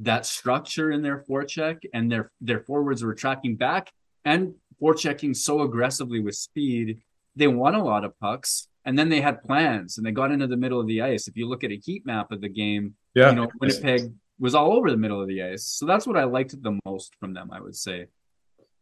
that 0.00 0.24
structure 0.26 0.90
in 0.90 1.02
their 1.02 1.22
forecheck 1.28 1.82
and 1.92 2.10
their 2.10 2.32
their 2.40 2.60
forwards 2.60 3.04
were 3.04 3.14
tracking 3.14 3.54
back 3.54 3.92
and 4.24 4.54
forechecking 4.82 5.36
so 5.36 5.60
aggressively 5.60 6.20
with 6.20 6.34
speed, 6.34 7.00
they 7.36 7.46
won 7.46 7.74
a 7.74 7.84
lot 7.84 8.04
of 8.04 8.18
pucks. 8.18 8.68
And 8.86 8.98
then 8.98 9.08
they 9.08 9.20
had 9.20 9.42
plans 9.44 9.96
and 9.96 10.06
they 10.06 10.10
got 10.10 10.32
into 10.32 10.46
the 10.46 10.56
middle 10.56 10.80
of 10.80 10.86
the 10.86 11.00
ice. 11.00 11.28
If 11.28 11.36
you 11.36 11.48
look 11.48 11.64
at 11.64 11.70
a 11.70 11.76
heat 11.76 12.04
map 12.04 12.32
of 12.32 12.40
the 12.40 12.48
game, 12.48 12.94
yeah. 13.14 13.30
you 13.30 13.36
know, 13.36 13.48
Winnipeg 13.60 14.12
was 14.38 14.54
all 14.54 14.72
over 14.72 14.90
the 14.90 14.96
middle 14.96 15.20
of 15.20 15.28
the 15.28 15.42
ice. 15.42 15.66
So 15.66 15.86
that's 15.86 16.06
what 16.06 16.16
I 16.16 16.24
liked 16.24 16.60
the 16.62 16.78
most 16.84 17.14
from 17.20 17.34
them, 17.34 17.50
I 17.52 17.60
would 17.60 17.76
say. 17.76 18.06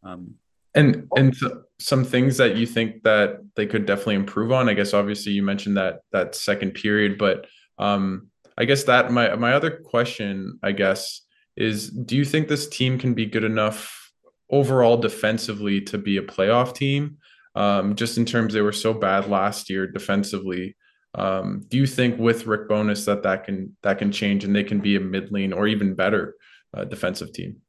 Um, 0.03 0.35
and 0.75 1.09
and 1.17 1.35
some 1.79 2.05
things 2.05 2.39
that 2.39 2.57
you 2.57 2.67
think 2.67 3.03
that 3.03 3.41
they 3.57 3.67
could 3.67 3.85
definitely 3.85 4.15
improve 4.15 4.53
on. 4.53 4.69
I 4.69 4.75
guess 4.75 4.95
obviously 4.95 5.33
you 5.33 5.43
mentioned 5.43 5.77
that 5.77 6.01
that 6.13 6.35
second 6.35 6.73
period, 6.73 7.19
but 7.19 7.47
um, 7.79 8.29
I 8.57 8.65
guess 8.65 8.85
that 8.85 9.13
my 9.13 9.35
my 9.37 9.53
other 9.53 9.71
question, 9.71 10.59
I 10.63 10.73
guess, 10.73 11.23
is 11.57 11.91
do 11.91 12.17
you 12.17 12.25
think 12.25 12.49
this 12.49 12.69
team 12.69 12.99
can 12.99 13.13
be 13.13 13.27
good 13.27 13.45
enough 13.45 14.11
overall 14.51 14.97
defensively 14.97 15.81
to 15.83 15.99
be 15.99 16.17
a 16.17 16.23
playoff 16.23 16.75
team? 16.75 17.19
Um, 17.55 17.95
just 17.95 18.17
in 18.17 18.25
terms 18.25 18.55
they 18.55 18.63
were 18.63 18.73
so 18.73 18.95
bad 18.95 19.29
last 19.29 19.69
year 19.69 19.87
defensively. 19.87 20.77
Um, 21.15 21.65
do 21.69 21.77
you 21.77 21.87
think 21.87 22.19
with 22.19 22.47
Rick 22.47 22.69
Bowness 22.69 23.05
that 23.05 23.23
that 23.23 23.45
can 23.45 23.77
that 23.83 23.99
can 23.99 24.11
change 24.11 24.45
and 24.45 24.57
they 24.57 24.65
can 24.65 24.81
be 24.81 24.97
a 24.97 25.01
mid-lane 25.01 25.53
or 25.53 25.67
even 25.67 25.95
better 25.95 26.37
uh, 26.75 26.85
defensive 26.85 27.33
team? 27.33 27.61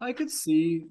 I 0.00 0.12
could 0.12 0.30
see 0.30 0.86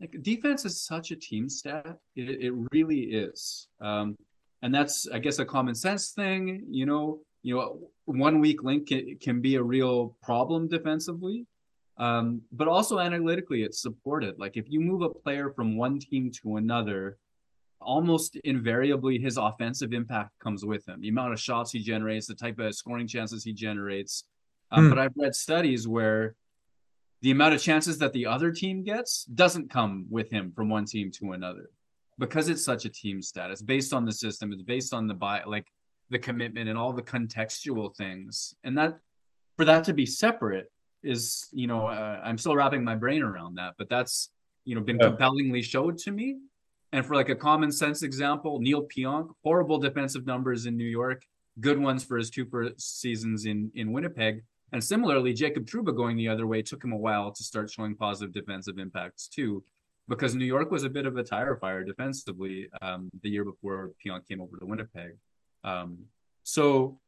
like 0.00 0.14
defense 0.22 0.64
is 0.64 0.82
such 0.82 1.10
a 1.10 1.16
team 1.16 1.48
stat. 1.48 1.96
It, 2.16 2.44
it 2.44 2.52
really 2.72 3.00
is, 3.00 3.68
um, 3.80 4.16
and 4.62 4.74
that's 4.74 5.08
I 5.08 5.18
guess 5.18 5.38
a 5.38 5.44
common 5.44 5.74
sense 5.74 6.10
thing. 6.10 6.66
You 6.68 6.84
know, 6.84 7.20
you 7.42 7.56
know, 7.56 7.90
one 8.04 8.40
weak 8.40 8.62
link 8.62 8.88
can, 8.88 9.16
can 9.18 9.40
be 9.40 9.54
a 9.54 9.62
real 9.62 10.16
problem 10.22 10.68
defensively, 10.68 11.46
um, 11.96 12.42
but 12.52 12.68
also 12.68 12.98
analytically 12.98 13.62
it's 13.62 13.80
supported. 13.80 14.38
Like 14.38 14.58
if 14.58 14.66
you 14.68 14.80
move 14.80 15.00
a 15.00 15.08
player 15.08 15.50
from 15.50 15.78
one 15.78 15.98
team 15.98 16.30
to 16.42 16.56
another 16.56 17.16
almost 17.80 18.36
invariably 18.36 19.18
his 19.18 19.36
offensive 19.36 19.92
impact 19.92 20.30
comes 20.42 20.64
with 20.64 20.86
him. 20.88 21.00
The 21.00 21.08
amount 21.08 21.32
of 21.32 21.40
shots 21.40 21.72
he 21.72 21.80
generates, 21.80 22.26
the 22.26 22.34
type 22.34 22.58
of 22.58 22.74
scoring 22.74 23.06
chances 23.06 23.44
he 23.44 23.52
generates. 23.52 24.24
Hmm. 24.72 24.88
But 24.88 24.98
I've 24.98 25.12
read 25.16 25.34
studies 25.34 25.86
where 25.86 26.34
the 27.22 27.30
amount 27.30 27.54
of 27.54 27.62
chances 27.62 27.98
that 27.98 28.12
the 28.12 28.26
other 28.26 28.50
team 28.50 28.82
gets 28.82 29.24
doesn't 29.24 29.70
come 29.70 30.06
with 30.10 30.30
him 30.30 30.52
from 30.54 30.68
one 30.68 30.84
team 30.84 31.10
to 31.12 31.32
another 31.32 31.70
because 32.18 32.48
it's 32.48 32.64
such 32.64 32.84
a 32.84 32.88
team 32.88 33.22
status 33.22 33.62
based 33.62 33.92
on 33.92 34.04
the 34.04 34.12
system. 34.12 34.52
It's 34.52 34.62
based 34.62 34.92
on 34.92 35.06
the 35.06 35.14
buy, 35.14 35.42
like 35.44 35.66
the 36.10 36.18
commitment 36.18 36.68
and 36.68 36.78
all 36.78 36.92
the 36.92 37.02
contextual 37.02 37.94
things. 37.96 38.54
And 38.64 38.76
that 38.78 38.98
for 39.56 39.64
that 39.64 39.84
to 39.84 39.92
be 39.92 40.06
separate 40.06 40.70
is, 41.02 41.48
you 41.52 41.66
know, 41.66 41.86
uh, 41.86 42.20
I'm 42.24 42.38
still 42.38 42.56
wrapping 42.56 42.84
my 42.84 42.94
brain 42.94 43.22
around 43.22 43.56
that, 43.56 43.74
but 43.78 43.88
that's, 43.88 44.30
you 44.64 44.74
know, 44.74 44.80
been 44.80 44.98
yeah. 44.98 45.08
compellingly 45.08 45.62
showed 45.62 45.98
to 45.98 46.10
me 46.10 46.38
and 46.96 47.04
for 47.04 47.14
like 47.14 47.28
a 47.28 47.36
common 47.36 47.70
sense 47.70 48.02
example, 48.02 48.58
Neal 48.58 48.86
Pionk, 48.88 49.28
horrible 49.44 49.78
defensive 49.78 50.24
numbers 50.24 50.64
in 50.64 50.78
New 50.78 50.86
York, 51.00 51.22
good 51.60 51.78
ones 51.78 52.02
for 52.02 52.16
his 52.16 52.30
two 52.30 52.46
seasons 52.78 53.44
in 53.44 53.70
in 53.74 53.92
Winnipeg. 53.92 54.42
And 54.72 54.82
similarly, 54.82 55.34
Jacob 55.34 55.66
Trouba 55.66 55.94
going 55.94 56.16
the 56.16 56.28
other 56.28 56.46
way 56.46 56.62
took 56.62 56.82
him 56.82 56.92
a 56.92 56.96
while 56.96 57.30
to 57.32 57.44
start 57.44 57.70
showing 57.70 57.94
positive 57.96 58.32
defensive 58.32 58.78
impacts 58.78 59.28
too, 59.28 59.62
because 60.08 60.34
New 60.34 60.46
York 60.46 60.70
was 60.70 60.84
a 60.84 60.90
bit 60.90 61.04
of 61.04 61.18
a 61.18 61.22
tire 61.22 61.56
fire 61.56 61.84
defensively 61.84 62.68
um, 62.80 63.10
the 63.22 63.28
year 63.28 63.44
before 63.44 63.92
Pionk 64.00 64.26
came 64.26 64.40
over 64.40 64.56
to 64.56 64.66
Winnipeg. 64.66 65.18
Um, 65.64 65.98
so, 66.44 66.98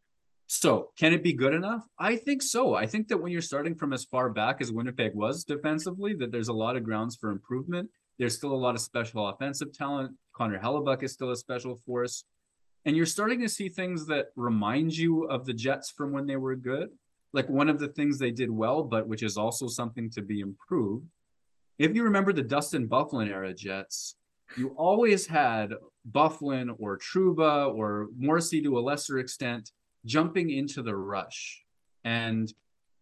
so 0.48 0.90
can 0.98 1.14
it 1.14 1.22
be 1.22 1.32
good 1.32 1.54
enough? 1.54 1.84
I 1.98 2.16
think 2.16 2.42
so. 2.42 2.74
I 2.74 2.86
think 2.86 3.08
that 3.08 3.18
when 3.18 3.32
you're 3.32 3.40
starting 3.40 3.74
from 3.74 3.94
as 3.94 4.04
far 4.04 4.28
back 4.28 4.60
as 4.60 4.70
Winnipeg 4.70 5.14
was 5.14 5.44
defensively, 5.44 6.14
that 6.16 6.30
there's 6.30 6.48
a 6.48 6.52
lot 6.64 6.76
of 6.76 6.84
grounds 6.84 7.16
for 7.16 7.30
improvement. 7.30 7.88
There's 8.18 8.36
still 8.36 8.52
a 8.52 8.56
lot 8.56 8.74
of 8.74 8.80
special 8.80 9.28
offensive 9.28 9.72
talent. 9.72 10.16
Connor 10.32 10.58
Hellebuyck 10.58 11.02
is 11.02 11.12
still 11.12 11.30
a 11.30 11.36
special 11.36 11.80
force. 11.86 12.24
And 12.84 12.96
you're 12.96 13.06
starting 13.06 13.40
to 13.40 13.48
see 13.48 13.68
things 13.68 14.06
that 14.06 14.28
remind 14.36 14.96
you 14.96 15.24
of 15.24 15.44
the 15.44 15.52
Jets 15.52 15.90
from 15.90 16.12
when 16.12 16.26
they 16.26 16.36
were 16.36 16.56
good. 16.56 16.88
Like 17.32 17.48
one 17.48 17.68
of 17.68 17.78
the 17.78 17.88
things 17.88 18.18
they 18.18 18.30
did 18.30 18.50
well, 18.50 18.82
but 18.82 19.06
which 19.06 19.22
is 19.22 19.36
also 19.36 19.68
something 19.68 20.10
to 20.10 20.22
be 20.22 20.40
improved. 20.40 21.06
If 21.78 21.94
you 21.94 22.02
remember 22.02 22.32
the 22.32 22.42
Dustin 22.42 22.88
Byfuglien 22.88 23.28
era 23.28 23.54
Jets, 23.54 24.16
you 24.56 24.74
always 24.76 25.26
had 25.26 25.74
Byfuglien 26.10 26.74
or 26.78 26.98
Trouba 26.98 27.72
or 27.72 28.08
Morrissey 28.16 28.62
to 28.62 28.78
a 28.78 28.80
lesser 28.80 29.18
extent 29.18 29.70
jumping 30.04 30.50
into 30.50 30.82
the 30.82 30.96
rush. 30.96 31.62
And 32.04 32.52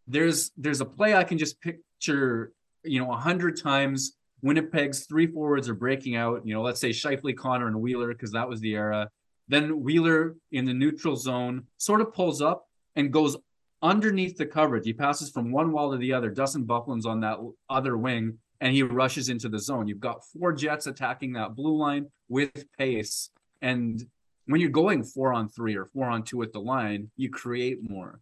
there's 0.08 0.50
there's 0.56 0.80
a 0.80 0.84
play 0.84 1.14
I 1.14 1.24
can 1.24 1.38
just 1.38 1.60
picture, 1.60 2.52
you 2.82 3.00
know, 3.00 3.12
a 3.12 3.16
hundred 3.16 3.60
times 3.60 4.16
Winnipeg's 4.46 5.06
three 5.06 5.26
forwards 5.26 5.68
are 5.68 5.74
breaking 5.74 6.14
out. 6.14 6.46
You 6.46 6.54
know, 6.54 6.62
let's 6.62 6.80
say 6.80 6.90
Scheifele, 6.90 7.36
Connor, 7.36 7.66
and 7.66 7.80
Wheeler, 7.80 8.08
because 8.08 8.30
that 8.32 8.48
was 8.48 8.60
the 8.60 8.74
era. 8.74 9.10
Then 9.48 9.82
Wheeler 9.82 10.36
in 10.52 10.64
the 10.64 10.72
neutral 10.72 11.16
zone 11.16 11.64
sort 11.78 12.00
of 12.00 12.14
pulls 12.14 12.40
up 12.40 12.68
and 12.94 13.12
goes 13.12 13.36
underneath 13.82 14.36
the 14.36 14.46
coverage. 14.46 14.84
He 14.84 14.92
passes 14.92 15.30
from 15.30 15.50
one 15.50 15.72
wall 15.72 15.90
to 15.90 15.98
the 15.98 16.12
other. 16.12 16.30
Dustin 16.30 16.64
Byfuglien's 16.64 17.06
on 17.06 17.20
that 17.20 17.38
other 17.68 17.96
wing, 17.96 18.38
and 18.60 18.72
he 18.72 18.82
rushes 18.82 19.28
into 19.28 19.48
the 19.48 19.58
zone. 19.58 19.88
You've 19.88 20.00
got 20.00 20.24
four 20.24 20.52
Jets 20.52 20.86
attacking 20.86 21.32
that 21.32 21.56
blue 21.56 21.76
line 21.76 22.06
with 22.28 22.64
pace. 22.78 23.30
And 23.62 24.04
when 24.46 24.60
you're 24.60 24.70
going 24.70 25.02
four 25.02 25.32
on 25.32 25.48
three 25.48 25.76
or 25.76 25.86
four 25.86 26.06
on 26.06 26.22
two 26.22 26.42
at 26.42 26.52
the 26.52 26.60
line, 26.60 27.10
you 27.16 27.30
create 27.30 27.88
more. 27.88 28.20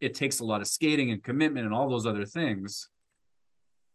It 0.00 0.14
takes 0.14 0.40
a 0.40 0.44
lot 0.44 0.62
of 0.62 0.68
skating 0.68 1.10
and 1.10 1.22
commitment 1.22 1.66
and 1.66 1.74
all 1.74 1.88
those 1.88 2.06
other 2.06 2.24
things. 2.24 2.88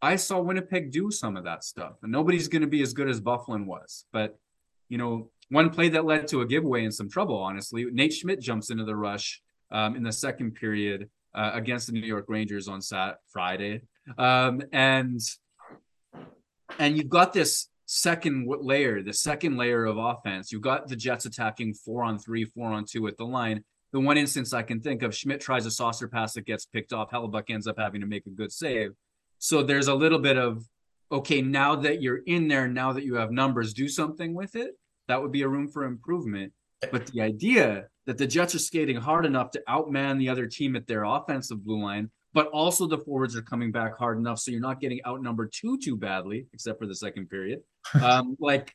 I 0.01 0.15
saw 0.15 0.39
Winnipeg 0.39 0.91
do 0.91 1.11
some 1.11 1.37
of 1.37 1.43
that 1.43 1.63
stuff, 1.63 1.93
and 2.01 2.11
nobody's 2.11 2.47
going 2.47 2.63
to 2.63 2.67
be 2.67 2.81
as 2.81 2.93
good 2.93 3.09
as 3.09 3.21
Byfuglien 3.21 3.65
was. 3.65 4.05
But, 4.11 4.37
you 4.89 4.97
know, 4.97 5.29
one 5.49 5.69
play 5.69 5.89
that 5.89 6.05
led 6.05 6.27
to 6.29 6.41
a 6.41 6.45
giveaway 6.45 6.83
and 6.85 6.93
some 6.93 7.09
trouble, 7.09 7.37
honestly, 7.37 7.85
Nate 7.91 8.13
Schmidt 8.13 8.41
jumps 8.41 8.71
into 8.71 8.83
the 8.83 8.95
rush 8.95 9.41
um, 9.69 9.95
in 9.95 10.03
the 10.03 10.11
second 10.11 10.55
period 10.55 11.09
uh, 11.35 11.51
against 11.53 11.87
the 11.87 11.93
New 11.93 12.05
York 12.05 12.25
Rangers 12.27 12.67
on 12.67 12.81
Sat 12.81 13.17
Friday, 13.27 13.81
um, 14.17 14.61
and 14.71 15.19
and 16.79 16.97
you've 16.97 17.09
got 17.09 17.33
this 17.33 17.67
second 17.85 18.47
layer, 18.47 19.03
the 19.03 19.13
second 19.13 19.57
layer 19.57 19.85
of 19.85 19.97
offense. 19.97 20.51
You've 20.51 20.61
got 20.61 20.87
the 20.87 20.95
Jets 20.95 21.25
attacking 21.25 21.73
four 21.73 22.03
on 22.03 22.17
three, 22.17 22.45
four 22.45 22.71
on 22.71 22.85
two 22.85 23.07
at 23.07 23.17
the 23.17 23.25
line. 23.25 23.63
The 23.91 23.99
one 23.99 24.17
instance 24.17 24.53
I 24.53 24.63
can 24.63 24.79
think 24.79 25.03
of, 25.03 25.13
Schmidt 25.13 25.41
tries 25.41 25.65
a 25.65 25.71
saucer 25.71 26.07
pass 26.07 26.33
that 26.33 26.45
gets 26.45 26.65
picked 26.65 26.93
off. 26.93 27.11
Hellebuyck 27.11 27.49
ends 27.49 27.67
up 27.67 27.77
having 27.77 27.99
to 27.99 28.07
make 28.07 28.25
a 28.25 28.29
good 28.29 28.51
save. 28.51 28.91
So 29.41 29.63
there's 29.63 29.87
a 29.87 29.95
little 29.95 30.19
bit 30.19 30.37
of 30.37 30.63
okay, 31.11 31.41
now 31.41 31.75
that 31.75 32.01
you're 32.01 32.21
in 32.25 32.47
there, 32.47 32.69
now 32.69 32.93
that 32.93 33.03
you 33.03 33.15
have 33.15 33.31
numbers, 33.31 33.73
do 33.73 33.89
something 33.89 34.33
with 34.33 34.55
it. 34.55 34.77
That 35.09 35.21
would 35.21 35.31
be 35.31 35.41
a 35.41 35.47
room 35.47 35.67
for 35.67 35.83
improvement. 35.83 36.53
But 36.89 37.07
the 37.07 37.21
idea 37.21 37.87
that 38.05 38.17
the 38.17 38.27
Jets 38.27 38.55
are 38.55 38.59
skating 38.59 38.95
hard 38.95 39.25
enough 39.25 39.51
to 39.51 39.63
outman 39.67 40.19
the 40.19 40.29
other 40.29 40.45
team 40.45 40.75
at 40.75 40.87
their 40.87 41.03
offensive 41.03 41.65
blue 41.65 41.83
line, 41.83 42.11
but 42.33 42.47
also 42.47 42.87
the 42.87 42.99
forwards 42.99 43.35
are 43.35 43.41
coming 43.41 43.71
back 43.71 43.97
hard 43.97 44.19
enough 44.19 44.39
so 44.39 44.51
you're 44.51 44.61
not 44.61 44.79
getting 44.79 45.01
outnumbered 45.05 45.51
too 45.51 45.77
too 45.79 45.97
badly, 45.97 46.45
except 46.53 46.79
for 46.79 46.85
the 46.85 46.95
second 46.95 47.27
period. 47.29 47.61
Um, 48.01 48.37
like 48.39 48.73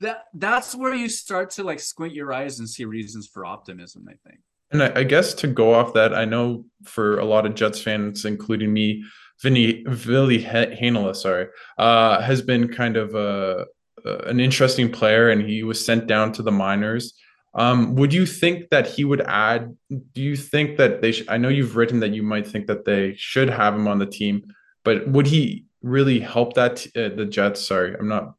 that 0.00 0.24
that's 0.34 0.74
where 0.74 0.94
you 0.94 1.08
start 1.08 1.50
to 1.50 1.62
like 1.62 1.80
squint 1.80 2.14
your 2.14 2.32
eyes 2.32 2.58
and 2.58 2.68
see 2.68 2.84
reasons 2.84 3.28
for 3.28 3.46
optimism, 3.46 4.06
I 4.08 4.16
think. 4.28 4.40
And 4.70 4.82
I, 4.82 5.00
I 5.00 5.04
guess 5.04 5.32
to 5.34 5.46
go 5.46 5.72
off 5.72 5.94
that, 5.94 6.12
I 6.12 6.24
know 6.24 6.66
for 6.84 7.20
a 7.20 7.24
lot 7.24 7.46
of 7.46 7.54
Jets 7.54 7.80
fans, 7.80 8.24
including 8.24 8.72
me, 8.72 9.04
Vinny 9.42 9.84
Ville 9.86 10.40
Heinola, 10.40 11.14
sorry, 11.14 11.48
uh, 11.78 12.20
has 12.20 12.42
been 12.42 12.68
kind 12.68 12.96
of 12.96 13.14
a, 13.14 13.66
an 14.04 14.40
interesting 14.40 14.90
player, 14.90 15.30
and 15.30 15.42
he 15.42 15.62
was 15.62 15.84
sent 15.84 16.06
down 16.06 16.32
to 16.32 16.42
the 16.42 16.52
minors. 16.52 17.14
Um, 17.54 17.94
would 17.96 18.12
you 18.12 18.26
think 18.26 18.70
that 18.70 18.86
he 18.86 19.04
would 19.04 19.22
add? 19.22 19.76
Do 19.88 20.22
you 20.22 20.36
think 20.36 20.76
that 20.76 21.02
they? 21.02 21.12
Sh- 21.12 21.24
I 21.28 21.38
know 21.38 21.48
you've 21.48 21.76
written 21.76 22.00
that 22.00 22.10
you 22.12 22.22
might 22.22 22.46
think 22.46 22.66
that 22.66 22.84
they 22.84 23.14
should 23.16 23.48
have 23.48 23.74
him 23.74 23.88
on 23.88 23.98
the 23.98 24.06
team, 24.06 24.42
but 24.84 25.08
would 25.08 25.26
he 25.26 25.64
really 25.82 26.20
help 26.20 26.54
that 26.54 26.86
uh, 26.96 27.14
the 27.14 27.24
Jets? 27.24 27.66
Sorry, 27.66 27.94
I'm 27.98 28.08
not 28.08 28.34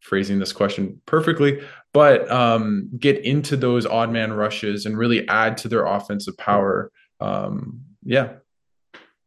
phrasing 0.00 0.38
this 0.38 0.52
question 0.52 1.00
perfectly, 1.06 1.62
but 1.92 2.30
um, 2.30 2.90
get 2.98 3.24
into 3.24 3.56
those 3.56 3.86
odd 3.86 4.10
man 4.10 4.32
rushes 4.32 4.84
and 4.84 4.98
really 4.98 5.26
add 5.28 5.56
to 5.58 5.68
their 5.68 5.86
offensive 5.86 6.36
power. 6.36 6.90
Um, 7.20 7.82
yeah. 8.04 8.34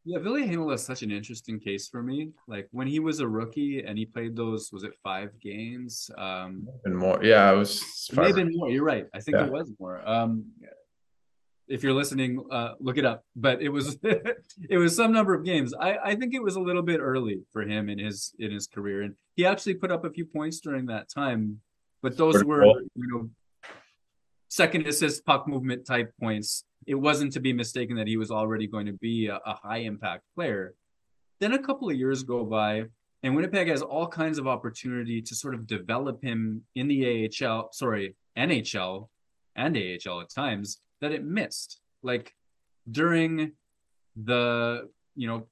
Yeah, 0.08 0.20
Ville 0.20 0.36
Heinola 0.36 0.76
is 0.76 0.86
such 0.86 1.02
an 1.02 1.10
interesting 1.10 1.60
case 1.60 1.88
for 1.88 2.04
me. 2.04 2.30
Like 2.48 2.68
when 2.72 2.86
he 2.86 3.00
was 3.00 3.22
a 3.22 3.28
rookie 3.28 3.84
and 3.84 3.98
he 3.98 4.06
played 4.06 4.36
those, 4.36 4.72
was 4.72 4.84
it 4.84 4.94
five 5.04 5.32
games? 5.40 6.12
Um, 6.16 6.68
and 6.86 6.96
more. 6.96 7.24
Yeah, 7.24 7.52
it 7.52 7.56
was. 7.56 8.08
It 8.12 8.16
may 8.16 8.28
have 8.28 8.36
been 8.36 8.56
more. 8.56 8.70
You're 8.70 8.84
right. 8.84 9.08
I 9.16 9.20
think 9.20 9.38
yeah. 9.38 9.46
it 9.46 9.52
was 9.52 9.72
more. 9.80 10.08
Um, 10.08 10.46
if 11.68 11.82
you're 11.82 11.94
listening, 11.94 12.46
uh, 12.52 12.74
look 12.80 13.00
it 13.00 13.06
up. 13.06 13.26
But 13.36 13.64
it 13.64 13.70
was 13.70 13.98
it 14.04 14.78
was 14.78 14.96
some 14.96 15.12
number 15.12 15.34
of 15.34 15.44
games. 15.44 15.74
I, 15.74 15.98
I 15.98 16.16
think 16.16 16.36
it 16.36 16.44
was 16.44 16.56
a 16.56 16.62
little 16.62 16.84
bit 16.84 17.00
early 17.00 17.42
for 17.52 17.64
him 17.64 17.90
in 17.90 17.98
his 17.98 18.36
in 18.38 18.52
his 18.52 18.68
career, 18.68 19.02
and 19.02 19.16
he 19.36 19.48
actually 19.48 19.74
put 19.74 19.92
up 19.92 20.06
a 20.06 20.12
few 20.12 20.26
points 20.26 20.60
during 20.60 20.86
that 20.86 21.10
time. 21.10 21.62
But 22.04 22.16
those 22.16 22.36
Pretty 22.36 22.48
were 22.48 22.62
cool. 22.62 22.80
you 22.96 23.08
know 23.08 23.30
second 24.50 24.88
assist 24.88 25.26
puck 25.26 25.48
movement 25.48 25.86
type 25.86 26.14
points 26.20 26.64
it 26.88 26.96
wasn't 26.96 27.34
to 27.34 27.40
be 27.40 27.54
mistaken 27.54 27.96
that 27.98 28.08
he 28.08 28.18
was 28.18 28.32
already 28.32 28.68
going 28.68 28.86
to 28.86 28.94
be 28.94 29.28
a, 29.28 29.40
a 29.46 29.56
high 29.56 29.78
impact 29.80 30.24
player. 30.36 30.76
Then 31.40 31.54
a 31.54 31.60
couple 31.62 31.90
of 31.90 31.96
years 31.96 32.24
go 32.24 32.46
by, 32.46 32.86
and 33.24 33.36
Winnipeg 33.36 33.68
has 33.68 33.82
all 33.82 34.08
kinds 34.08 34.38
of 34.38 34.48
opportunity 34.48 35.22
to 35.22 35.36
sort 35.36 35.56
of 35.56 35.66
develop 35.66 36.24
him 36.24 36.62
in 36.76 36.88
the 36.88 37.30
AHL, 37.42 37.70
sorry, 37.72 38.16
NHL 38.38 39.10
and 39.56 39.78
AHL 39.78 40.22
at 40.22 40.30
times 40.30 40.80
that 41.02 41.12
it 41.12 41.24
missed. 41.24 41.82
Like 42.04 42.34
during 42.92 43.54
the, 44.16 44.90
you 45.16 45.28
know, 45.28 45.48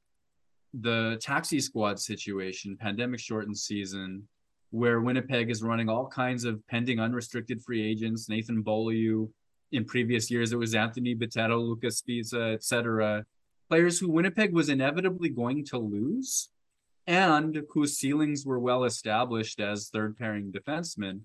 the 0.73 1.17
taxi 1.21 1.59
squad 1.59 1.99
situation, 1.99 2.77
pandemic 2.77 3.19
shortened 3.19 3.57
season, 3.57 4.27
where 4.71 5.01
Winnipeg 5.01 5.49
is 5.49 5.61
running 5.61 5.89
all 5.89 6.07
kinds 6.07 6.45
of 6.45 6.65
pending 6.67 6.99
unrestricted 6.99 7.61
free 7.61 7.83
agents, 7.87 8.29
Nathan 8.29 8.61
Beaulieu, 8.61 9.29
in 9.73 9.85
previous 9.85 10.29
years, 10.29 10.53
it 10.53 10.57
was 10.57 10.75
Anthony 10.75 11.15
Bitetto, 11.15 11.59
Lucas 11.59 12.01
Sbisa, 12.01 12.53
etc. 12.53 13.25
Players 13.69 13.99
who 13.99 14.09
Winnipeg 14.09 14.53
was 14.53 14.69
inevitably 14.69 15.29
going 15.29 15.65
to 15.65 15.79
lose 15.79 16.49
and 17.07 17.63
whose 17.71 17.97
ceilings 17.97 18.45
were 18.45 18.59
well 18.59 18.83
established 18.83 19.59
as 19.59 19.89
third 19.89 20.15
pairing 20.17 20.51
defensemen. 20.51 21.21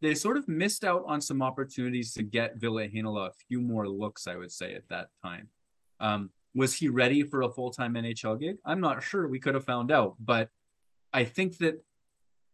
They 0.00 0.14
sort 0.14 0.36
of 0.36 0.48
missed 0.48 0.84
out 0.84 1.04
on 1.06 1.20
some 1.20 1.42
opportunities 1.42 2.12
to 2.14 2.22
get 2.22 2.56
Ville 2.56 2.74
Heinola 2.74 3.28
a 3.28 3.32
few 3.46 3.60
more 3.60 3.86
looks, 3.88 4.26
I 4.26 4.36
would 4.36 4.50
say, 4.50 4.74
at 4.74 4.88
that 4.88 5.08
time. 5.22 5.48
Um, 6.00 6.30
was 6.54 6.74
he 6.74 6.88
ready 6.88 7.22
for 7.22 7.42
a 7.42 7.50
full 7.50 7.70
time 7.70 7.94
NHL 7.94 8.40
gig? 8.40 8.56
I'm 8.64 8.80
not 8.80 9.02
sure. 9.02 9.28
We 9.28 9.38
could 9.38 9.54
have 9.54 9.64
found 9.64 9.92
out. 9.92 10.16
But 10.18 10.48
I 11.12 11.24
think 11.24 11.58
that 11.58 11.84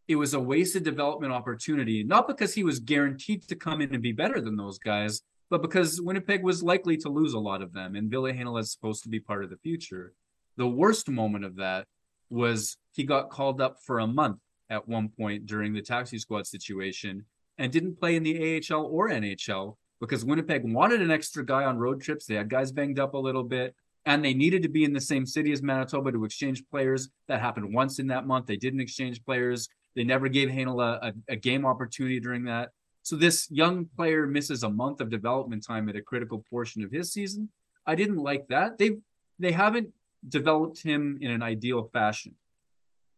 it 0.09 0.17
was 0.17 0.33
a 0.33 0.41
wasted 0.41 0.85
development 0.85 1.33
opportunity, 1.33 2.03
not 2.03 2.27
because 2.27 2.55
he 2.55 2.65
was 2.65 2.81
guaranteed 2.81 3.47
to 3.47 3.55
come 3.55 3.83
in 3.83 3.93
and 3.93 4.03
be 4.03 4.13
better 4.13 4.41
than 4.41 4.57
those 4.57 4.79
guys, 4.79 5.21
but 5.51 5.61
because 5.61 6.01
Winnipeg 6.01 6.43
was 6.43 6.63
likely 6.63 6.97
to 6.99 7.11
lose 7.11 7.35
a 7.35 7.39
lot 7.39 7.63
of 7.63 7.75
them, 7.75 7.95
and 7.95 8.11
Ville 8.11 8.23
Heinola 8.23 8.61
is 8.61 8.73
supposed 8.73 9.03
to 9.03 9.11
be 9.11 9.21
part 9.21 9.45
of 9.45 9.51
the 9.51 9.59
future. 9.59 10.15
The 10.57 10.67
worst 10.67 11.11
moment 11.11 11.45
of 11.45 11.57
that 11.57 11.87
was 12.31 12.79
he 12.93 13.05
got 13.05 13.31
called 13.31 13.61
up 13.61 13.77
for 13.85 14.01
a 14.01 14.07
month 14.07 14.39
at 14.71 14.89
one 14.89 15.11
point 15.11 15.47
during 15.47 15.73
the 15.73 15.83
taxi 15.83 16.19
squad 16.19 16.47
situation 16.47 17.25
and 17.59 17.73
didn't 17.73 18.01
play 18.01 18.17
in 18.17 18.23
the 18.23 18.63
AHL 18.71 18.87
or 18.87 19.09
NHL 19.09 19.77
because 20.01 20.25
Winnipeg 20.25 20.63
wanted 20.65 21.01
an 21.01 21.11
extra 21.11 21.45
guy 21.45 21.65
on 21.65 21.79
road 21.79 22.01
trips. 22.01 22.27
They 22.27 22.35
had 22.35 22.51
guys 22.51 22.73
banged 22.73 22.99
up 22.99 23.15
a 23.15 23.19
little 23.19 23.45
bit 23.45 23.75
and 24.05 24.25
they 24.25 24.35
needed 24.35 24.63
to 24.63 24.69
be 24.69 24.85
in 24.85 24.93
the 24.93 25.01
same 25.01 25.27
city 25.27 25.53
as 25.53 25.63
Manitoba 25.63 26.13
to 26.13 26.25
exchange 26.25 26.63
players. 26.71 27.09
That 27.29 27.41
happened 27.41 27.75
once 27.75 27.99
in 27.99 28.07
that 28.09 28.27
month. 28.27 28.47
They 28.47 28.57
didn't 28.57 28.81
exchange 28.81 29.25
players. 29.25 29.69
They 29.97 30.05
never 30.05 30.29
gave 30.29 30.49
Heinola 30.49 30.99
a, 31.03 31.33
a 31.33 31.37
game 31.37 31.67
opportunity 31.67 32.21
during 32.21 32.45
that. 32.45 32.71
So 33.03 33.17
this 33.17 33.51
young 33.51 33.87
player 33.97 34.27
misses 34.27 34.63
a 34.63 34.71
month 34.71 35.01
of 35.01 35.11
development 35.11 35.65
time 35.67 35.89
at 35.89 35.97
a 35.97 36.03
critical 36.03 36.45
portion 36.51 36.85
of 36.85 36.91
his 36.91 37.13
season. 37.13 37.49
I 37.87 37.95
didn't 37.95 38.19
like 38.19 38.49
that. 38.49 38.79
They 38.79 38.99
they 39.39 39.53
haven't 39.53 39.89
developed 40.29 40.83
him 40.83 41.19
in 41.21 41.31
an 41.31 41.43
ideal 41.43 41.89
fashion. 41.93 42.35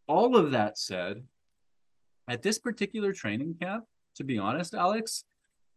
All 0.07 0.37
of 0.37 0.53
that 0.53 0.79
said, 0.79 1.25
at 2.29 2.43
this 2.43 2.59
particular 2.59 3.12
training 3.12 3.57
camp, 3.61 3.85
to 4.16 4.25
be 4.25 4.39
honest, 4.39 4.75
Alex, 4.75 5.25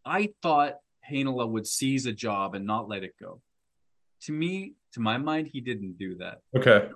I 0.05 0.29
thought 0.41 0.79
Heinola 1.09 1.47
would 1.47 1.65
seize 1.65 2.05
a 2.05 2.11
job 2.11 2.55
and 2.55 2.65
not 2.65 2.87
let 2.87 3.03
it 3.03 3.13
go. 3.19 3.41
To 4.23 4.31
me, 4.31 4.73
to 4.93 4.99
my 4.99 5.17
mind, 5.17 5.49
he 5.51 5.61
didn't 5.61 5.97
do 5.97 6.15
that. 6.17 6.39
Okay. 6.55 6.89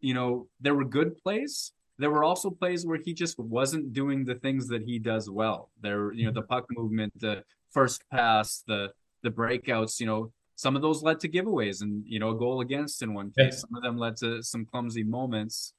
You 0.00 0.14
know, 0.14 0.48
there 0.60 0.74
were 0.74 0.84
good 0.84 1.16
plays, 1.18 1.72
there 1.98 2.10
were 2.10 2.24
also 2.24 2.50
plays 2.50 2.84
where 2.86 2.98
he 3.02 3.14
just 3.14 3.38
wasn't 3.38 3.92
doing 3.92 4.24
the 4.24 4.34
things 4.34 4.68
that 4.68 4.82
he 4.82 4.98
does 4.98 5.30
well. 5.30 5.70
There, 5.80 6.12
you 6.12 6.26
know, 6.26 6.32
the 6.32 6.40
mm-hmm. 6.40 6.48
puck 6.48 6.66
movement, 6.70 7.12
the 7.20 7.44
first 7.70 8.02
pass, 8.10 8.62
the 8.66 8.92
the 9.22 9.30
breakouts. 9.30 10.00
You 10.00 10.06
know, 10.06 10.32
some 10.56 10.76
of 10.76 10.82
those 10.82 11.02
led 11.02 11.20
to 11.20 11.28
giveaways, 11.28 11.82
and 11.82 12.04
you 12.06 12.18
know, 12.18 12.30
a 12.30 12.36
goal 12.36 12.60
against 12.60 13.02
in 13.02 13.14
one 13.14 13.32
case. 13.36 13.60
Some 13.60 13.76
of 13.76 13.82
them 13.82 13.96
led 13.96 14.16
to 14.18 14.42
some 14.42 14.66
clumsy 14.66 15.04
moments. 15.04 15.74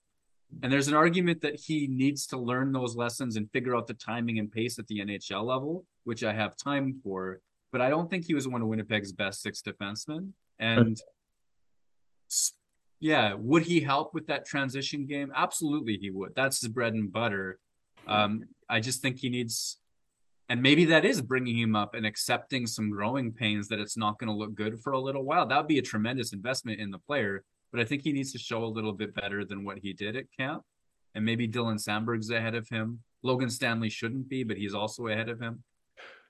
And 0.63 0.71
there's 0.71 0.87
an 0.87 0.93
argument 0.93 1.41
that 1.41 1.59
he 1.59 1.87
needs 1.87 2.27
to 2.27 2.37
learn 2.37 2.71
those 2.71 2.95
lessons 2.95 3.35
and 3.35 3.51
figure 3.51 3.75
out 3.75 3.87
the 3.87 3.93
timing 3.93 4.39
and 4.39 4.49
pace 4.49 4.79
at 4.79 4.87
the 4.87 4.99
NHL 4.99 5.43
level, 5.43 5.85
which 6.05 6.23
I 6.23 6.33
have 6.33 6.55
time 6.55 7.01
for. 7.03 7.41
But 7.71 7.81
I 7.81 7.89
don't 7.89 8.09
think 8.09 8.25
he 8.25 8.33
was 8.33 8.47
one 8.47 8.61
of 8.61 8.67
Winnipeg's 8.69 9.11
best 9.11 9.41
six 9.41 9.61
defensemen. 9.61 10.29
And 10.59 10.97
yeah, 13.05 13.35
would 13.37 13.61
he 13.61 13.81
help 13.81 14.15
with 14.15 14.25
that 14.25 14.47
transition 14.47 15.05
game? 15.05 15.31
Absolutely, 15.35 15.99
he 16.01 16.09
would. 16.09 16.33
That's 16.35 16.59
his 16.59 16.69
bread 16.69 16.95
and 16.95 17.13
butter. 17.13 17.59
Um, 18.07 18.45
I 18.67 18.79
just 18.79 19.03
think 19.03 19.19
he 19.19 19.29
needs, 19.29 19.77
and 20.49 20.59
maybe 20.59 20.85
that 20.85 21.05
is 21.05 21.21
bringing 21.21 21.55
him 21.55 21.75
up 21.75 21.93
and 21.93 22.03
accepting 22.03 22.65
some 22.65 22.89
growing 22.89 23.31
pains 23.31 23.67
that 23.67 23.79
it's 23.79 23.95
not 23.95 24.17
going 24.17 24.29
to 24.29 24.35
look 24.35 24.55
good 24.55 24.79
for 24.79 24.93
a 24.93 24.99
little 24.99 25.21
while. 25.21 25.45
That 25.45 25.57
would 25.57 25.67
be 25.67 25.77
a 25.77 25.83
tremendous 25.83 26.33
investment 26.33 26.79
in 26.79 26.89
the 26.89 26.97
player. 26.97 27.43
but 27.71 27.79
I 27.79 27.85
think 27.85 28.01
he 28.01 28.11
needs 28.11 28.31
to 28.31 28.39
show 28.39 28.63
a 28.63 28.75
little 28.77 28.93
bit 28.93 29.13
better 29.13 29.45
than 29.45 29.63
what 29.63 29.77
he 29.77 29.93
did 29.93 30.15
at 30.15 30.25
camp. 30.35 30.63
And 31.13 31.23
maybe 31.23 31.47
Dylan 31.47 31.77
Samberg's 31.77 32.31
ahead 32.31 32.55
of 32.55 32.69
him. 32.69 33.01
Logan 33.21 33.51
Stanley 33.51 33.89
shouldn't 33.89 34.29
be, 34.29 34.43
but 34.43 34.57
he's 34.57 34.73
also 34.73 35.07
ahead 35.07 35.29
of 35.29 35.39
him. 35.39 35.63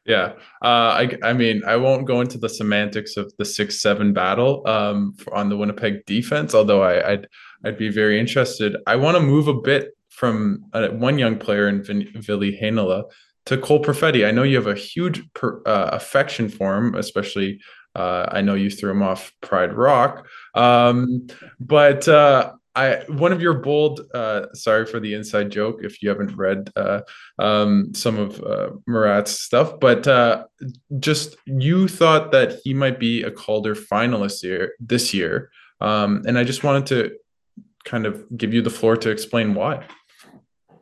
Yeah, 0.05 0.33
uh, 0.61 1.01
I 1.01 1.17
I 1.23 1.33
mean 1.33 1.63
I 1.65 1.77
won't 1.77 2.05
go 2.05 2.21
into 2.21 2.37
the 2.37 2.49
semantics 2.49 3.17
of 3.17 3.33
the 3.39 3.45
six 3.45 3.81
seven 3.81 4.13
battle 4.13 4.61
um, 4.67 5.15
on 5.31 5.49
the 5.49 5.57
Winnipeg 5.57 6.05
defense, 6.05 6.53
although 6.53 6.83
I, 6.83 7.13
I'd 7.13 7.27
I'd 7.63 7.77
be 7.77 7.89
very 7.89 8.19
interested. 8.19 8.77
I 8.85 8.97
want 8.97 9.17
to 9.17 9.21
move 9.23 9.47
a 9.47 9.53
bit 9.61 9.97
from 10.09 10.65
uh, 10.73 10.89
one 10.89 11.17
young 11.17 11.37
player 11.39 11.67
in 11.67 11.83
Ville 11.83 12.39
Heinola 12.39 13.05
to 13.47 13.57
Cole 13.57 13.81
Perfetti. 13.83 14.27
I 14.27 14.31
know 14.31 14.43
you 14.43 14.55
have 14.57 14.67
a 14.67 14.75
huge 14.75 15.23
per, 15.33 15.61
uh, 15.65 15.89
affection 15.93 16.49
for 16.49 16.77
him, 16.77 16.95
especially. 16.95 17.59
Uh, 17.95 18.27
I 18.29 18.41
know 18.41 18.55
you 18.55 18.69
threw 18.69 18.91
him 18.91 19.01
off 19.01 19.31
Pride 19.41 19.71
Rock, 19.73 20.27
um, 20.53 21.27
but 21.61 22.05
uh, 22.09 22.51
I 22.75 23.03
one 23.07 23.31
of 23.31 23.41
your 23.41 23.53
bold. 23.53 24.01
Uh, 24.13 24.47
sorry 24.53 24.85
for 24.85 24.99
the 24.99 25.13
inside 25.13 25.49
joke 25.49 25.79
if 25.83 26.01
you 26.01 26.09
haven't 26.09 26.35
read 26.35 26.69
uh, 26.75 27.01
um, 27.39 27.93
some 27.93 28.17
of 28.17 28.41
uh, 28.43 28.71
Murat's 28.87 29.39
stuff, 29.39 29.79
but 29.79 30.07
uh, 30.07 30.45
just 30.99 31.37
you 31.45 31.87
thought 31.87 32.31
that 32.31 32.59
he 32.63 32.73
might 32.73 32.99
be 32.99 33.23
a 33.23 33.31
Calder 33.31 33.75
finalist 33.75 34.41
here 34.41 34.73
this 34.79 35.13
year, 35.13 35.51
um, 35.79 36.23
and 36.27 36.37
I 36.37 36.43
just 36.43 36.63
wanted 36.63 36.85
to 36.87 37.15
kind 37.85 38.05
of 38.05 38.25
give 38.35 38.53
you 38.53 38.61
the 38.61 38.69
floor 38.69 38.97
to 38.97 39.09
explain 39.09 39.53
why. 39.53 39.85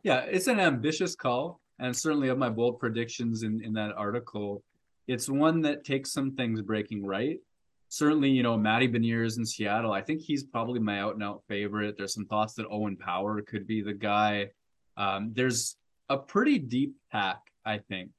Yeah, 0.03 0.21
it's 0.21 0.47
an 0.47 0.59
ambitious 0.59 1.15
call, 1.15 1.61
and 1.79 1.95
certainly 1.95 2.29
of 2.29 2.37
my 2.37 2.49
bold 2.49 2.79
predictions 2.79 3.43
in 3.43 3.63
in 3.63 3.73
that 3.73 3.93
article, 3.95 4.63
it's 5.07 5.29
one 5.29 5.61
that 5.61 5.85
takes 5.85 6.11
some 6.11 6.35
things 6.35 6.61
breaking 6.61 7.05
right 7.05 7.39
certainly, 7.93 8.27
you 8.27 8.41
know, 8.41 8.57
Matty 8.57 8.87
Beniers 8.87 9.37
in 9.37 9.45
Seattle. 9.45 9.91
I 9.91 10.01
think 10.01 10.19
he's 10.19 10.43
probably 10.43 10.79
my 10.79 10.99
out 10.99 11.13
and 11.13 11.21
out 11.21 11.43
favorite. 11.47 11.93
There's 11.95 12.15
some 12.15 12.25
thoughts 12.25 12.55
that 12.55 12.65
Owen 12.71 12.97
Power 12.97 13.39
could 13.43 13.67
be 13.67 13.83
the 13.83 13.93
guy. 13.93 14.49
Um, 14.97 15.31
there's 15.35 15.75
a 16.09 16.17
pretty 16.17 16.57
deep 16.57 16.95
pack, 17.11 17.39
I 17.63 17.77
think. 17.77 18.09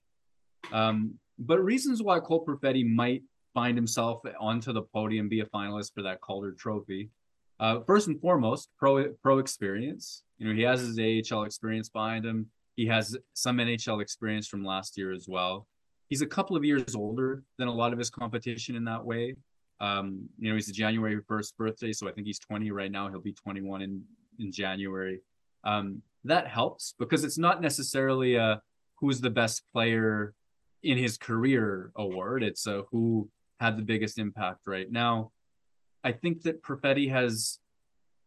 Um, 0.73 1.15
but 1.41 1.59
reasons 1.59 2.01
why 2.01 2.21
Cole 2.21 2.47
Perfetti 2.47 2.89
might 2.89 3.25
find 3.53 3.77
himself 3.77 4.23
onto 4.39 4.73
the 4.73 4.83
podium, 4.83 5.29
be 5.29 5.41
a 5.41 5.47
finalist 5.47 5.93
for 5.93 6.03
that 6.03 6.21
Calder 6.21 6.53
Trophy. 6.53 7.11
Uh, 7.59 7.81
first 7.81 8.07
and 8.07 8.21
foremost, 8.21 8.69
pro 8.79 9.09
pro 9.25 9.39
experience. 9.39 10.23
You 10.39 10.47
know, 10.47 10.55
he 10.55 10.63
has 10.63 10.83
his 10.83 11.33
AHL 11.33 11.43
experience 11.43 11.89
behind 11.89 12.25
him. 12.25 12.47
He 12.77 12.87
has 12.87 13.17
some 13.33 13.59
NHL 13.59 14.01
experience 14.01 14.47
from 14.47 14.65
last 14.65 14.97
year 14.97 15.13
as 15.13 15.27
well. 15.29 15.67
He's 16.09 16.23
a 16.23 16.27
couple 16.27 16.57
of 16.57 16.65
years 16.65 16.95
older 16.95 17.43
than 17.59 17.67
a 17.67 17.75
lot 17.75 17.93
of 17.93 17.99
his 17.99 18.11
competition 18.11 18.77
in 18.77 18.85
that 18.85 19.05
way. 19.05 19.35
Um, 19.81 20.29
you 20.39 20.49
know, 20.49 20.55
he's 20.55 20.69
a 20.69 20.73
January 20.73 21.21
1st 21.21 21.57
birthday, 21.57 21.93
so 21.93 22.09
I 22.09 22.13
think 22.13 22.27
he's 22.27 22.39
20 22.39 22.71
right 22.71 22.91
now. 22.91 23.09
He'll 23.09 23.21
be 23.21 23.33
21 23.33 23.83
in 23.83 24.03
in 24.39 24.53
January. 24.53 25.21
Um, 25.65 26.03
that 26.25 26.47
helps 26.47 26.95
because 26.99 27.25
it's 27.25 27.39
not 27.39 27.61
necessarily 27.61 28.37
a 28.37 28.63
who's 28.97 29.21
the 29.21 29.31
best 29.31 29.63
player 29.73 30.35
in 30.83 30.99
his 30.99 31.17
career 31.17 31.91
award. 31.97 32.43
It's 32.43 32.67
a 32.67 32.83
who 32.91 33.29
had 33.61 33.77
the 33.77 33.83
biggest 33.83 34.19
impact 34.19 34.67
right 34.67 34.91
now. 34.91 35.33
I 36.03 36.13
think 36.13 36.43
that 36.43 36.63
Perfetti 36.63 37.11
has, 37.11 37.59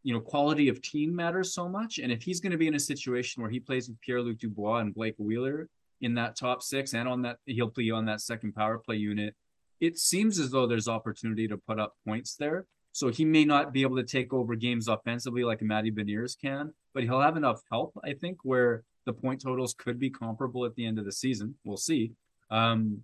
you 0.04 0.14
know, 0.14 0.20
quality 0.20 0.68
of 0.68 0.82
team 0.82 1.16
matters 1.16 1.54
so 1.54 1.70
much. 1.70 2.00
And 2.00 2.12
if 2.12 2.24
he's 2.24 2.40
going 2.40 2.52
to 2.52 2.58
be 2.58 2.68
in 2.68 2.76
a 2.76 2.80
situation 2.80 3.42
where 3.42 3.52
he 3.52 3.60
plays 3.60 3.88
with 3.88 4.02
Pierre 4.02 4.22
Luc 4.22 4.40
Dubois 4.40 4.78
and 4.78 4.94
Blake 4.94 5.16
Wheeler 5.18 5.70
in 6.02 6.16
that 6.16 6.36
top 6.36 6.62
six 6.64 6.94
and 6.94 7.08
on 7.08 7.22
that, 7.24 7.38
he'll 7.46 7.70
play 7.70 7.90
on 7.92 8.06
that 8.06 8.22
second 8.22 8.54
power 8.54 8.80
play 8.80 8.96
unit 8.96 9.36
it 9.80 9.98
seems 9.98 10.40
as 10.40 10.52
though 10.52 10.68
there's 10.68 10.88
opportunity 10.88 11.48
to 11.48 11.58
put 11.58 11.80
up 11.80 11.94
points 12.06 12.36
there. 12.36 12.66
So 12.92 13.10
he 13.10 13.26
may 13.26 13.46
not 13.46 13.74
be 13.74 13.84
able 13.84 13.98
to 13.98 14.04
take 14.04 14.34
over 14.34 14.56
games 14.56 14.88
offensively 14.88 15.44
like 15.44 15.62
Matty 15.62 15.92
Beniers 15.92 16.36
can, 16.40 16.74
but 16.94 17.04
he'll 17.04 17.22
have 17.22 17.38
enough 17.38 17.62
help, 17.70 17.96
I 18.04 18.14
think, 18.14 18.40
where 18.44 18.84
the 19.06 19.14
point 19.14 19.42
totals 19.42 19.76
could 19.78 20.00
be 20.00 20.10
comparable 20.10 20.66
at 20.66 20.74
the 20.76 20.86
end 20.86 20.98
of 20.98 21.06
the 21.06 21.12
season. 21.12 21.56
We'll 21.64 21.78
see. 21.78 22.14
Um, 22.50 23.04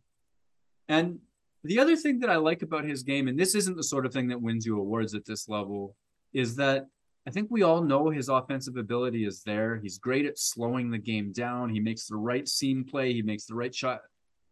and 0.89 1.19
the 1.63 1.80
other 1.80 1.95
thing 1.95 2.19
that 2.19 2.30
I 2.30 2.38
like 2.38 2.61
about 2.61 2.86
his 2.86 3.03
game, 3.03 3.28
and 3.28 3.39
this 3.39 3.55
isn't 3.55 3.78
the 3.78 3.84
sort 3.84 4.05
of 4.05 4.13
thing 4.13 4.28
that 4.30 4.41
wins 4.41 4.65
you 4.65 4.80
awards 4.80 5.13
at 5.13 5.26
this 5.26 5.47
level, 5.47 5.95
is 6.34 6.55
that 6.55 6.88
I 7.26 7.30
think 7.30 7.49
we 7.49 7.61
all 7.61 7.82
know 7.82 8.09
his 8.09 8.28
offensive 8.28 8.76
ability 8.76 9.26
is 9.26 9.43
there. 9.43 9.78
He's 9.78 9.97
great 9.97 10.26
at 10.26 10.38
slowing 10.38 10.91
the 10.91 10.97
game 10.97 11.32
down. 11.32 11.69
He 11.69 11.80
makes 11.80 12.07
the 12.07 12.17
right 12.17 12.47
seam 12.47 12.84
play. 12.84 13.13
He 13.13 13.21
makes 13.21 13.45
the 13.45 13.55
right 13.55 13.74
shot 13.74 14.01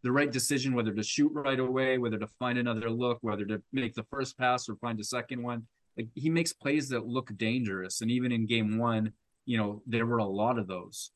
the 0.02 0.12
right 0.12 0.30
decision, 0.30 0.74
whether 0.74 0.92
to 0.92 1.02
shoot 1.02 1.30
right 1.32 1.58
away, 1.58 1.98
whether 1.98 2.18
to 2.18 2.26
find 2.38 2.58
another 2.58 2.90
look, 2.90 3.18
whether 3.20 3.44
to 3.44 3.62
make 3.72 3.94
the 3.94 4.04
first 4.04 4.36
pass 4.36 4.68
or 4.68 4.76
find 4.76 4.98
a 5.00 5.04
second 5.04 5.42
one. 5.42 5.66
Like 5.96 6.08
he 6.14 6.30
makes 6.30 6.52
plays 6.52 6.88
that 6.88 7.06
look 7.06 7.36
dangerous. 7.36 8.00
And 8.00 8.10
even 8.10 8.32
in 8.32 8.46
game 8.46 8.78
one, 8.78 9.12
you 9.44 9.58
know, 9.58 9.82
there 9.86 10.06
were 10.06 10.18
a 10.18 10.24
lot 10.24 10.58
of 10.58 10.66
those. 10.66 11.10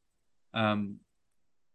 Um, 0.55 0.97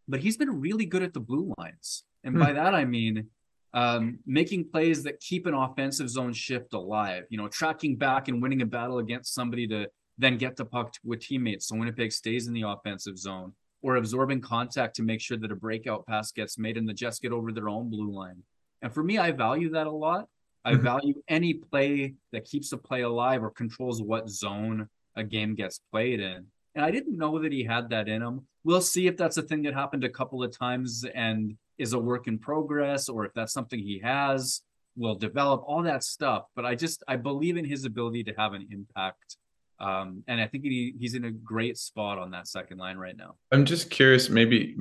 but 0.08 0.20
he's 0.20 0.36
been 0.36 0.60
really 0.60 0.86
good 0.86 1.02
at 1.02 1.12
the 1.12 1.20
blue 1.20 1.54
lines. 1.58 2.04
And 2.24 2.38
by 2.38 2.50
hmm. 2.50 2.56
that, 2.56 2.74
I 2.74 2.84
mean 2.84 3.28
um, 3.74 4.18
making 4.26 4.68
plays 4.68 5.02
that 5.04 5.20
keep 5.20 5.46
an 5.46 5.54
offensive 5.54 6.08
zone 6.08 6.32
shift 6.32 6.74
alive, 6.74 7.24
you 7.30 7.38
know, 7.38 7.48
tracking 7.48 7.96
back 7.96 8.28
and 8.28 8.42
winning 8.42 8.62
a 8.62 8.66
battle 8.66 8.98
against 8.98 9.34
somebody 9.34 9.66
to 9.68 9.88
then 10.18 10.36
get 10.36 10.56
the 10.56 10.64
puck 10.64 10.94
with 11.04 11.20
teammates. 11.20 11.68
So 11.68 11.76
Winnipeg 11.76 12.12
stays 12.12 12.46
in 12.46 12.52
the 12.52 12.62
offensive 12.62 13.18
zone 13.18 13.52
or 13.82 13.96
absorbing 13.96 14.40
contact 14.40 14.96
to 14.96 15.02
make 15.02 15.20
sure 15.20 15.36
that 15.36 15.52
a 15.52 15.56
breakout 15.56 16.06
pass 16.06 16.32
gets 16.32 16.56
made 16.56 16.76
and 16.76 16.88
the 16.88 16.94
Jets 16.94 17.18
get 17.18 17.32
over 17.32 17.52
their 17.52 17.68
own 17.68 17.90
blue 17.90 18.12
line. 18.12 18.42
And 18.80 18.92
for 18.92 19.02
me, 19.02 19.18
I 19.18 19.32
value 19.32 19.70
that 19.70 19.86
a 19.86 19.90
lot. 19.90 20.28
I 20.64 20.72
mm-hmm. 20.72 20.82
value 20.82 21.14
any 21.28 21.54
play 21.54 22.14
that 22.32 22.44
keeps 22.44 22.72
a 22.72 22.78
play 22.78 23.02
alive 23.02 23.42
or 23.42 23.50
controls 23.50 24.00
what 24.00 24.28
zone 24.28 24.88
a 25.16 25.24
game 25.24 25.54
gets 25.54 25.80
played 25.90 26.20
in. 26.20 26.46
And 26.74 26.84
I 26.84 26.90
didn't 26.90 27.18
know 27.18 27.40
that 27.40 27.52
he 27.52 27.64
had 27.64 27.90
that 27.90 28.08
in 28.08 28.22
him. 28.22 28.46
We'll 28.64 28.80
see 28.80 29.06
if 29.06 29.16
that's 29.16 29.36
a 29.36 29.42
thing 29.42 29.62
that 29.62 29.74
happened 29.74 30.04
a 30.04 30.08
couple 30.08 30.42
of 30.42 30.56
times 30.56 31.04
and 31.14 31.56
is 31.78 31.92
a 31.92 31.98
work 31.98 32.28
in 32.28 32.38
progress, 32.38 33.08
or 33.08 33.26
if 33.26 33.34
that's 33.34 33.52
something 33.52 33.78
he 33.78 34.00
has, 34.02 34.62
will 34.96 35.16
develop 35.16 35.62
all 35.66 35.82
that 35.82 36.04
stuff. 36.04 36.44
But 36.54 36.64
I 36.64 36.74
just 36.74 37.02
I 37.08 37.16
believe 37.16 37.56
in 37.56 37.64
his 37.64 37.84
ability 37.84 38.24
to 38.24 38.34
have 38.38 38.52
an 38.54 38.68
impact 38.70 39.36
um, 39.82 40.22
and 40.28 40.40
I 40.40 40.46
think 40.46 40.62
he, 40.62 40.94
he's 40.98 41.14
in 41.14 41.24
a 41.24 41.30
great 41.32 41.76
spot 41.76 42.16
on 42.18 42.30
that 42.30 42.46
second 42.46 42.78
line 42.78 42.96
right 42.96 43.16
now. 43.16 43.34
I'm 43.50 43.64
just 43.64 43.90
curious, 43.90 44.30
maybe 44.30 44.76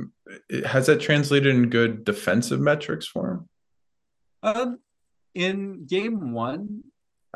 has 0.66 0.86
that 0.86 1.02
translated 1.02 1.56
in 1.56 1.70
good 1.70 2.04
defensive 2.04 2.60
metrics 2.60 3.08
for 3.08 3.32
him? 3.32 3.50
Um, 4.44 4.80
in 5.34 5.86
game 5.88 6.34
one, 6.34 6.84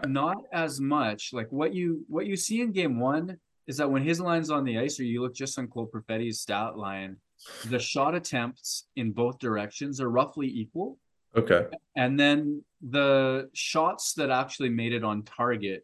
not 0.06 0.38
as 0.54 0.80
much. 0.80 1.32
Like 1.34 1.52
what 1.52 1.74
you 1.74 2.06
what 2.08 2.28
you 2.28 2.36
see 2.36 2.62
in 2.62 2.72
game 2.72 3.00
one 3.00 3.38
is 3.68 3.78
that 3.78 3.90
when 3.90 4.04
his 4.04 4.20
line's 4.20 4.52
on 4.52 4.64
the 4.64 4.78
ice, 4.78 5.00
or 5.00 5.04
you 5.04 5.22
look 5.22 5.34
just 5.34 5.58
on 5.58 5.68
Cole 5.68 5.88
Perfetti's 5.88 6.42
stat 6.42 6.78
line, 6.78 7.18
the 7.66 7.80
shot 7.80 8.14
attempts 8.14 8.88
in 8.96 9.12
both 9.12 9.40
directions 9.40 10.00
are 10.00 10.10
roughly 10.10 10.48
equal. 10.48 11.00
Okay. 11.36 11.66
And 11.96 12.20
then 12.20 12.64
the 12.82 13.50
shots 13.54 14.14
that 14.14 14.30
actually 14.30 14.70
made 14.70 14.94
it 14.94 15.04
on 15.04 15.24
target 15.24 15.84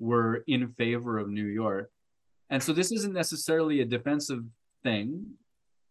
were 0.00 0.42
in 0.48 0.66
favor 0.72 1.18
of 1.18 1.28
New 1.28 1.46
York. 1.46 1.90
And 2.48 2.60
so 2.60 2.72
this 2.72 2.90
isn't 2.90 3.12
necessarily 3.12 3.80
a 3.80 3.84
defensive 3.84 4.42
thing, 4.82 5.24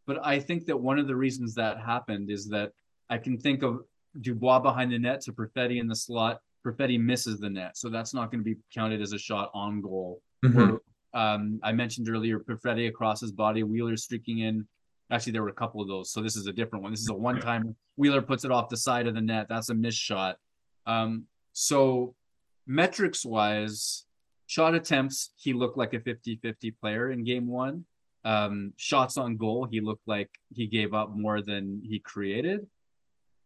but 0.06 0.20
I 0.26 0.40
think 0.40 0.66
that 0.66 0.76
one 0.76 1.00
of 1.00 1.08
the 1.08 1.16
reasons 1.16 1.56
that 1.56 1.80
happened 1.80 2.30
is 2.30 2.50
that 2.50 2.74
I 3.10 3.18
can 3.18 3.38
think 3.38 3.64
of 3.64 3.80
Dubois 4.20 4.60
behind 4.60 4.92
the 4.92 5.00
net 5.00 5.22
to 5.22 5.32
Perfetti 5.32 5.80
in 5.80 5.88
the 5.88 5.96
slot. 5.96 6.42
Perfetti 6.66 7.00
misses 7.00 7.40
the 7.40 7.50
net, 7.50 7.78
so 7.78 7.88
that's 7.88 8.14
not 8.14 8.32
going 8.32 8.44
to 8.44 8.44
be 8.44 8.58
counted 8.74 9.02
as 9.02 9.14
a 9.14 9.18
shot 9.20 9.50
on 9.54 9.80
goal. 9.80 10.22
Mm-hmm. 10.44 10.60
Or, 10.60 10.82
um, 11.14 11.60
I 11.64 11.72
mentioned 11.72 12.10
earlier, 12.10 12.40
Perfetti 12.40 12.90
across 12.90 13.22
his 13.22 13.32
body, 13.32 13.64
Wheeler 13.64 13.96
streaking 13.96 14.40
in. 14.40 14.68
Actually, 15.12 15.32
there 15.34 15.44
were 15.44 15.50
a 15.50 15.54
couple 15.54 15.82
of 15.82 15.88
those, 15.88 16.12
so 16.12 16.22
this 16.22 16.36
is 16.36 16.48
a 16.48 16.52
different 16.52 16.84
one. 16.84 16.92
This 16.92 17.02
is 17.02 17.10
a 17.10 17.14
one-time 17.14 17.76
Wheeler 17.96 18.22
puts 18.22 18.46
it 18.46 18.52
off 18.52 18.70
the 18.70 18.78
side 18.78 19.08
of 19.08 19.16
the 19.16 19.22
net. 19.22 19.48
That's 19.50 19.70
a 19.70 19.74
missed 19.74 19.98
shot. 19.98 20.38
Um, 20.86 21.26
so 21.54 22.16
metrics 22.70 23.26
wise, 23.26 24.06
shot 24.46 24.76
attempts, 24.76 25.32
he 25.36 25.54
looked 25.54 25.78
like 25.78 25.94
a 25.94 26.00
50 26.00 26.40
50 26.42 26.72
player 26.72 27.12
in 27.12 27.24
game 27.26 27.48
one. 27.48 27.86
Um, 28.24 28.74
shots 28.78 29.18
on 29.18 29.38
goal, 29.38 29.68
he 29.70 29.82
looked 29.82 30.08
like 30.08 30.30
he 30.54 30.68
gave 30.68 30.94
up 30.94 31.10
more 31.16 31.42
than 31.42 31.82
he 31.84 32.00
created. 32.00 32.68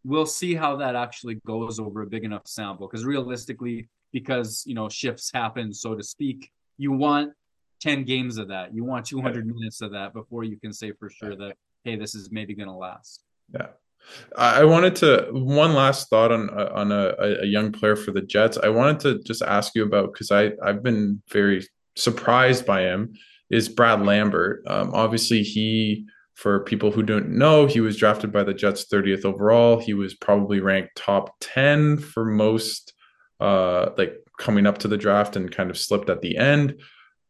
We'll 0.03 0.25
see 0.25 0.53
how 0.53 0.75
that 0.77 0.95
actually 0.95 1.35
goes 1.47 1.79
over 1.79 2.01
a 2.01 2.07
big 2.07 2.25
enough 2.25 2.45
sample 2.45 2.87
because 2.87 3.05
realistically, 3.05 3.87
because 4.11 4.63
you 4.65 4.75
know 4.75 4.89
shifts 4.89 5.31
happen, 5.33 5.73
so 5.73 5.95
to 5.95 6.03
speak, 6.03 6.51
you 6.77 6.91
want 6.91 7.31
10 7.79 8.03
games 8.03 8.37
of 8.37 8.49
that. 8.49 8.75
You 8.75 8.83
want 8.83 9.05
200 9.05 9.47
minutes 9.47 9.81
of 9.81 9.91
that 9.91 10.13
before 10.13 10.43
you 10.43 10.57
can 10.57 10.73
say 10.73 10.91
for 10.91 11.09
sure 11.09 11.35
that 11.37 11.55
hey, 11.85 11.95
this 11.95 12.15
is 12.15 12.31
maybe 12.31 12.53
going 12.53 12.69
to 12.69 12.75
last. 12.75 13.23
Yeah. 13.53 13.67
I 14.35 14.63
wanted 14.63 14.95
to 14.97 15.27
one 15.31 15.73
last 15.73 16.09
thought 16.09 16.31
on 16.31 16.49
uh, 16.49 16.69
on 16.73 16.91
a, 16.91 17.13
a 17.41 17.45
young 17.45 17.71
player 17.71 17.95
for 17.95 18.11
the 18.11 18.21
Jets. 18.21 18.57
I 18.57 18.69
wanted 18.69 18.99
to 19.01 19.23
just 19.23 19.41
ask 19.41 19.75
you 19.75 19.83
about 19.83 20.13
because 20.13 20.31
I 20.31 20.51
I've 20.63 20.83
been 20.83 21.21
very 21.31 21.67
surprised 21.95 22.65
by 22.65 22.81
him. 22.81 23.13
Is 23.49 23.69
Brad 23.69 24.05
Lambert? 24.05 24.63
Um, 24.67 24.91
obviously, 24.93 25.43
he 25.43 26.05
for 26.35 26.61
people 26.61 26.91
who 26.91 27.03
don't 27.03 27.29
know, 27.29 27.67
he 27.67 27.79
was 27.79 27.97
drafted 27.97 28.31
by 28.31 28.43
the 28.43 28.53
Jets 28.53 28.85
30th 28.91 29.23
overall. 29.23 29.79
He 29.79 29.93
was 29.93 30.15
probably 30.15 30.59
ranked 30.59 30.95
top 30.95 31.35
10 31.41 31.99
for 31.99 32.25
most 32.25 32.93
uh, 33.39 33.89
like 33.97 34.15
coming 34.39 34.65
up 34.65 34.79
to 34.79 34.87
the 34.87 34.97
draft 34.97 35.35
and 35.35 35.51
kind 35.51 35.69
of 35.69 35.77
slipped 35.77 36.09
at 36.09 36.21
the 36.21 36.37
end. 36.37 36.81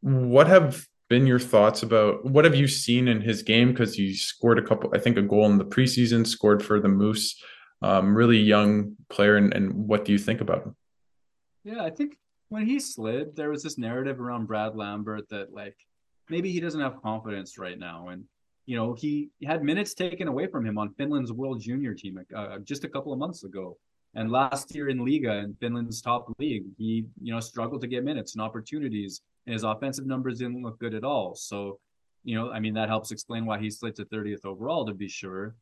What 0.01 0.47
have 0.47 0.85
been 1.13 1.27
your 1.27 1.37
thoughts 1.37 1.83
about 1.83 2.25
what 2.25 2.43
have 2.43 2.55
you 2.55 2.67
seen 2.67 3.07
in 3.07 3.21
his 3.21 3.43
game? 3.43 3.69
Because 3.69 3.93
he 3.93 4.15
scored 4.15 4.57
a 4.57 4.63
couple, 4.63 4.89
I 4.95 4.97
think, 4.97 5.15
a 5.15 5.21
goal 5.21 5.45
in 5.45 5.59
the 5.59 5.63
preseason, 5.75 6.25
scored 6.25 6.65
for 6.65 6.79
the 6.79 6.87
Moose. 6.87 7.39
Um, 7.83 8.15
really 8.15 8.39
young 8.39 8.95
player, 9.09 9.35
and, 9.35 9.53
and 9.53 9.71
what 9.75 10.05
do 10.05 10.11
you 10.11 10.17
think 10.17 10.41
about 10.41 10.63
him? 10.65 10.75
Yeah, 11.63 11.83
I 11.83 11.91
think 11.91 12.17
when 12.49 12.65
he 12.65 12.79
slid, 12.79 13.35
there 13.35 13.51
was 13.51 13.61
this 13.61 13.77
narrative 13.77 14.19
around 14.19 14.47
Brad 14.47 14.75
Lambert 14.75 15.29
that 15.29 15.53
like 15.53 15.77
maybe 16.31 16.51
he 16.51 16.59
doesn't 16.59 16.81
have 16.81 16.99
confidence 17.03 17.59
right 17.59 17.77
now, 17.77 18.07
and 18.07 18.23
you 18.65 18.75
know 18.75 18.95
he 18.95 19.29
had 19.45 19.63
minutes 19.63 19.93
taken 19.93 20.27
away 20.27 20.47
from 20.47 20.65
him 20.65 20.79
on 20.79 20.95
Finland's 20.95 21.31
World 21.31 21.61
Junior 21.61 21.93
team 21.93 22.19
uh, 22.35 22.57
just 22.63 22.85
a 22.85 22.89
couple 22.89 23.13
of 23.13 23.19
months 23.19 23.43
ago. 23.43 23.77
And 24.15 24.31
last 24.31 24.73
year 24.73 24.89
in 24.89 24.97
Liiga 24.97 25.43
in 25.43 25.53
Finland's 25.61 26.01
top 26.01 26.33
league, 26.39 26.65
he 26.79 27.05
you 27.21 27.31
know 27.33 27.39
struggled 27.39 27.81
to 27.81 27.87
get 27.87 28.03
minutes 28.03 28.33
and 28.33 28.41
opportunities, 28.41 29.21
and 29.45 29.53
his 29.53 29.63
offensive 29.63 30.05
numbers 30.05 30.39
didn't 30.39 30.61
look 30.61 30.79
good 30.79 30.93
at 30.93 31.03
all. 31.03 31.35
So, 31.35 31.79
you 32.23 32.35
know, 32.35 32.51
I 32.51 32.59
mean 32.59 32.73
that 32.75 32.89
helps 32.89 33.11
explain 33.11 33.45
why 33.45 33.59
he 33.59 33.69
slid 33.69 33.95
to 33.95 34.05
30th 34.05 34.45
overall 34.45 34.85
to 34.85 34.93
be 34.93 35.09
sure. 35.09 35.55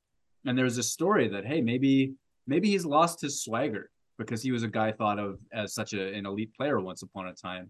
And 0.45 0.57
there's 0.57 0.77
a 0.77 0.83
story 0.83 1.27
that 1.29 1.45
hey, 1.45 1.61
maybe 1.61 2.13
maybe 2.47 2.69
he's 2.69 2.85
lost 2.85 3.21
his 3.21 3.43
swagger 3.43 3.89
because 4.17 4.41
he 4.41 4.51
was 4.51 4.63
a 4.63 4.67
guy 4.67 4.91
thought 4.91 5.19
of 5.19 5.39
as 5.51 5.73
such 5.73 5.93
a, 5.93 6.13
an 6.13 6.25
elite 6.25 6.53
player 6.55 6.79
once 6.79 7.01
upon 7.01 7.27
a 7.27 7.33
time. 7.33 7.69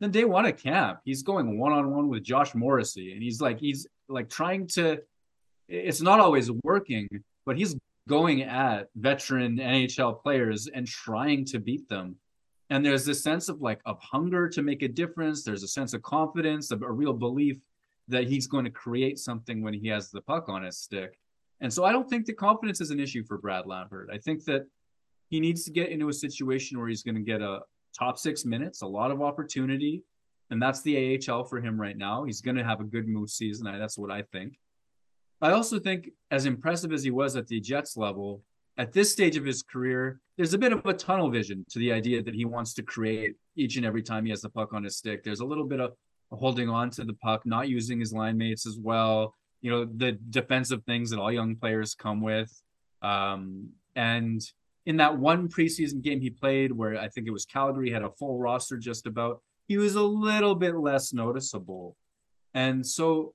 Then 0.00 0.10
day 0.10 0.24
one 0.24 0.46
at 0.46 0.58
camp, 0.58 1.00
he's 1.04 1.22
going 1.22 1.58
one 1.58 1.72
on 1.72 1.90
one 1.90 2.08
with 2.08 2.22
Josh 2.22 2.54
Morrissey, 2.54 3.12
and 3.12 3.22
he's 3.22 3.40
like 3.40 3.60
he's 3.60 3.86
like 4.08 4.28
trying 4.28 4.66
to. 4.68 4.98
It's 5.68 6.00
not 6.00 6.18
always 6.18 6.50
working, 6.64 7.08
but 7.46 7.56
he's 7.56 7.76
going 8.08 8.42
at 8.42 8.88
veteran 8.96 9.58
NHL 9.58 10.20
players 10.20 10.66
and 10.66 10.86
trying 10.86 11.44
to 11.44 11.60
beat 11.60 11.88
them. 11.88 12.16
And 12.70 12.86
there's 12.86 13.04
this 13.04 13.22
sense 13.22 13.48
of 13.48 13.60
like 13.60 13.80
of 13.84 13.98
hunger 14.00 14.48
to 14.48 14.62
make 14.62 14.82
a 14.82 14.88
difference. 14.88 15.42
There's 15.42 15.64
a 15.64 15.68
sense 15.68 15.92
of 15.92 16.02
confidence, 16.02 16.70
of 16.70 16.82
a 16.82 16.90
real 16.90 17.12
belief 17.12 17.58
that 18.08 18.28
he's 18.28 18.46
going 18.46 18.64
to 18.64 18.70
create 18.70 19.18
something 19.18 19.62
when 19.62 19.74
he 19.74 19.88
has 19.88 20.10
the 20.10 20.22
puck 20.22 20.48
on 20.48 20.62
his 20.62 20.78
stick. 20.78 21.18
And 21.60 21.72
so 21.72 21.84
I 21.84 21.92
don't 21.92 22.08
think 22.08 22.26
the 22.26 22.32
confidence 22.32 22.80
is 22.80 22.90
an 22.90 23.00
issue 23.00 23.24
for 23.24 23.38
Brad 23.38 23.66
Lambert. 23.66 24.08
I 24.12 24.18
think 24.18 24.44
that 24.44 24.66
he 25.28 25.40
needs 25.40 25.64
to 25.64 25.70
get 25.70 25.90
into 25.90 26.08
a 26.08 26.12
situation 26.12 26.78
where 26.78 26.88
he's 26.88 27.02
going 27.02 27.16
to 27.16 27.20
get 27.20 27.42
a 27.42 27.60
top 27.96 28.18
six 28.18 28.44
minutes, 28.44 28.82
a 28.82 28.86
lot 28.86 29.10
of 29.10 29.20
opportunity. 29.20 30.02
And 30.50 30.60
that's 30.60 30.82
the 30.82 31.20
AHL 31.28 31.44
for 31.44 31.60
him 31.60 31.80
right 31.80 31.96
now. 31.96 32.24
He's 32.24 32.40
going 32.40 32.56
to 32.56 32.64
have 32.64 32.80
a 32.80 32.84
good 32.84 33.06
Moose 33.06 33.34
season. 33.34 33.66
That's 33.78 33.98
what 33.98 34.10
I 34.10 34.22
think. 34.22 34.58
I 35.40 35.52
also 35.52 35.78
think, 35.78 36.10
as 36.30 36.46
impressive 36.46 36.92
as 36.92 37.04
he 37.04 37.10
was 37.10 37.36
at 37.36 37.46
the 37.46 37.60
Jets 37.60 37.96
level, 37.96 38.42
at 38.80 38.94
this 38.94 39.12
stage 39.12 39.36
of 39.36 39.44
his 39.44 39.62
career, 39.62 40.22
there's 40.38 40.54
a 40.54 40.58
bit 40.58 40.72
of 40.72 40.86
a 40.86 40.94
tunnel 40.94 41.28
vision 41.28 41.66
to 41.68 41.78
the 41.78 41.92
idea 41.92 42.22
that 42.22 42.34
he 42.34 42.46
wants 42.46 42.72
to 42.72 42.82
create 42.82 43.34
each 43.54 43.76
and 43.76 43.84
every 43.84 44.02
time 44.02 44.24
he 44.24 44.30
has 44.30 44.40
the 44.40 44.48
puck 44.48 44.72
on 44.72 44.82
his 44.82 44.96
stick. 44.96 45.22
There's 45.22 45.40
a 45.40 45.44
little 45.44 45.66
bit 45.66 45.80
of 45.80 45.92
holding 46.32 46.70
on 46.70 46.88
to 46.92 47.04
the 47.04 47.12
puck, 47.12 47.44
not 47.44 47.68
using 47.68 48.00
his 48.00 48.10
line 48.14 48.38
mates 48.38 48.66
as 48.66 48.78
well. 48.80 49.34
You 49.60 49.70
know, 49.70 49.84
the 49.84 50.12
defensive 50.30 50.82
things 50.84 51.10
that 51.10 51.18
all 51.18 51.30
young 51.30 51.56
players 51.56 51.94
come 51.94 52.22
with. 52.22 52.50
Um, 53.02 53.68
and 53.96 54.40
in 54.86 54.96
that 54.96 55.18
one 55.18 55.50
preseason 55.50 56.00
game 56.00 56.22
he 56.22 56.30
played, 56.30 56.72
where 56.72 56.98
I 56.98 57.10
think 57.10 57.26
it 57.26 57.32
was 57.32 57.44
Calgary, 57.44 57.90
had 57.90 58.02
a 58.02 58.10
full 58.18 58.38
roster 58.38 58.78
just 58.78 59.06
about, 59.06 59.42
he 59.68 59.76
was 59.76 59.94
a 59.94 60.02
little 60.02 60.54
bit 60.54 60.74
less 60.74 61.12
noticeable. 61.12 61.98
And 62.54 62.86
so 62.86 63.34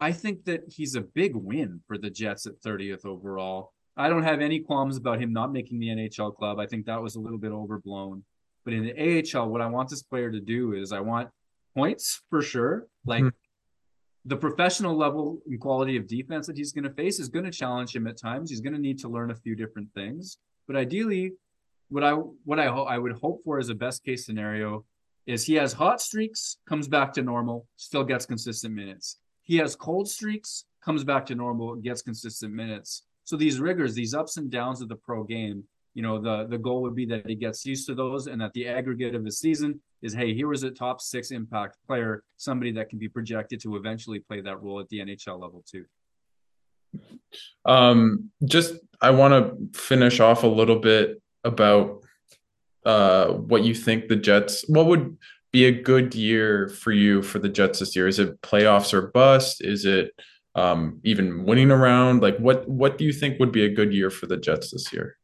I 0.00 0.12
think 0.12 0.46
that 0.46 0.62
he's 0.68 0.94
a 0.94 1.02
big 1.02 1.36
win 1.36 1.82
for 1.86 1.98
the 1.98 2.08
Jets 2.08 2.46
at 2.46 2.62
30th 2.62 3.04
overall. 3.04 3.74
I 3.96 4.08
don't 4.08 4.22
have 4.22 4.40
any 4.40 4.60
qualms 4.60 4.96
about 4.96 5.20
him 5.20 5.32
not 5.32 5.52
making 5.52 5.78
the 5.78 5.88
NHL 5.88 6.34
club. 6.34 6.58
I 6.58 6.66
think 6.66 6.86
that 6.86 7.02
was 7.02 7.16
a 7.16 7.20
little 7.20 7.38
bit 7.38 7.52
overblown. 7.52 8.24
But 8.64 8.74
in 8.74 8.84
the 8.84 9.22
AHL, 9.34 9.48
what 9.48 9.60
I 9.60 9.66
want 9.66 9.88
this 9.88 10.02
player 10.02 10.30
to 10.30 10.40
do 10.40 10.74
is 10.74 10.92
I 10.92 11.00
want 11.00 11.30
points 11.74 12.22
for 12.30 12.42
sure. 12.42 12.86
Like 13.04 13.24
mm-hmm. 13.24 13.36
the 14.26 14.36
professional 14.36 14.96
level 14.96 15.40
and 15.46 15.60
quality 15.60 15.96
of 15.96 16.06
defense 16.06 16.46
that 16.46 16.56
he's 16.56 16.72
going 16.72 16.84
to 16.84 16.94
face 16.94 17.18
is 17.18 17.28
going 17.28 17.44
to 17.44 17.50
challenge 17.50 17.94
him 17.94 18.06
at 18.06 18.18
times. 18.18 18.50
He's 18.50 18.60
going 18.60 18.74
to 18.74 18.80
need 18.80 18.98
to 19.00 19.08
learn 19.08 19.30
a 19.30 19.36
few 19.36 19.54
different 19.54 19.88
things. 19.94 20.38
But 20.66 20.76
ideally, 20.76 21.32
what 21.88 22.04
I 22.04 22.12
what 22.12 22.60
I 22.60 22.66
ho- 22.66 22.84
I 22.84 22.98
would 22.98 23.12
hope 23.12 23.42
for 23.44 23.58
as 23.58 23.68
a 23.68 23.74
best 23.74 24.04
case 24.04 24.24
scenario 24.24 24.84
is 25.26 25.44
he 25.44 25.54
has 25.54 25.72
hot 25.72 26.00
streaks, 26.00 26.58
comes 26.66 26.88
back 26.88 27.12
to 27.14 27.22
normal, 27.22 27.66
still 27.76 28.04
gets 28.04 28.26
consistent 28.26 28.74
minutes. 28.74 29.18
He 29.42 29.56
has 29.56 29.76
cold 29.76 30.08
streaks, 30.08 30.64
comes 30.84 31.04
back 31.04 31.26
to 31.26 31.34
normal, 31.34 31.76
gets 31.76 32.02
consistent 32.02 32.54
minutes. 32.54 33.02
So 33.30 33.36
these 33.36 33.60
rigors, 33.60 33.94
these 33.94 34.12
ups 34.12 34.38
and 34.38 34.50
downs 34.50 34.80
of 34.80 34.88
the 34.88 34.96
pro 34.96 35.22
game, 35.22 35.62
you 35.94 36.02
know, 36.02 36.20
the 36.20 36.48
the 36.48 36.58
goal 36.58 36.82
would 36.82 36.96
be 36.96 37.06
that 37.06 37.28
he 37.28 37.36
gets 37.36 37.64
used 37.64 37.86
to 37.86 37.94
those 37.94 38.26
and 38.26 38.40
that 38.40 38.52
the 38.54 38.66
aggregate 38.66 39.14
of 39.14 39.24
his 39.24 39.38
season 39.38 39.80
is 40.02 40.12
hey, 40.12 40.34
here 40.34 40.48
was 40.48 40.64
a 40.64 40.70
top 40.72 41.00
six 41.00 41.30
impact 41.30 41.76
player, 41.86 42.24
somebody 42.38 42.72
that 42.72 42.88
can 42.88 42.98
be 42.98 43.08
projected 43.08 43.60
to 43.60 43.76
eventually 43.76 44.18
play 44.18 44.40
that 44.40 44.60
role 44.60 44.80
at 44.80 44.88
the 44.88 44.98
NHL 44.98 45.40
level 45.40 45.62
too. 45.64 45.84
Um, 47.64 48.32
just 48.44 48.74
I 49.00 49.10
want 49.10 49.32
to 49.32 49.78
finish 49.80 50.18
off 50.18 50.42
a 50.42 50.48
little 50.48 50.80
bit 50.80 51.22
about 51.44 52.02
uh 52.84 53.28
what 53.28 53.62
you 53.62 53.76
think 53.76 54.08
the 54.08 54.16
Jets 54.16 54.64
what 54.68 54.86
would 54.86 55.16
be 55.52 55.66
a 55.66 55.82
good 55.82 56.16
year 56.16 56.68
for 56.68 56.90
you 56.90 57.22
for 57.22 57.38
the 57.38 57.48
Jets 57.48 57.78
this 57.78 57.94
year? 57.94 58.08
Is 58.08 58.18
it 58.18 58.42
playoffs 58.42 58.92
or 58.92 59.02
bust? 59.02 59.62
Is 59.64 59.84
it 59.84 60.10
um, 60.54 61.00
even 61.04 61.44
winning 61.44 61.70
around? 61.70 62.22
Like 62.22 62.36
what 62.38 62.68
what 62.68 62.98
do 62.98 63.04
you 63.04 63.12
think 63.12 63.38
would 63.38 63.52
be 63.52 63.64
a 63.64 63.68
good 63.68 63.92
year 63.92 64.10
for 64.10 64.26
the 64.26 64.36
Jets 64.36 64.70
this 64.70 64.92
year? 64.92 65.16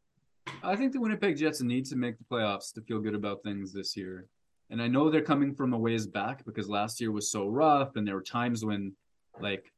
I 0.62 0.76
think 0.76 0.92
the 0.92 1.00
Winnipeg 1.00 1.36
Jets 1.36 1.60
need 1.60 1.86
to 1.86 1.96
make 1.96 2.18
the 2.18 2.24
playoffs 2.24 2.72
to 2.74 2.82
feel 2.82 3.00
good 3.00 3.14
about 3.14 3.42
things 3.42 3.72
this 3.72 3.96
year. 3.96 4.26
And 4.70 4.80
I 4.80 4.88
know 4.88 5.10
they're 5.10 5.22
coming 5.22 5.54
from 5.54 5.72
a 5.72 5.78
ways 5.78 6.06
back 6.06 6.44
because 6.44 6.68
last 6.68 7.00
year 7.00 7.12
was 7.12 7.30
so 7.30 7.48
rough 7.48 7.96
and 7.96 8.06
there 8.06 8.14
were 8.14 8.22
times 8.22 8.64
when 8.64 8.94
like 9.40 9.72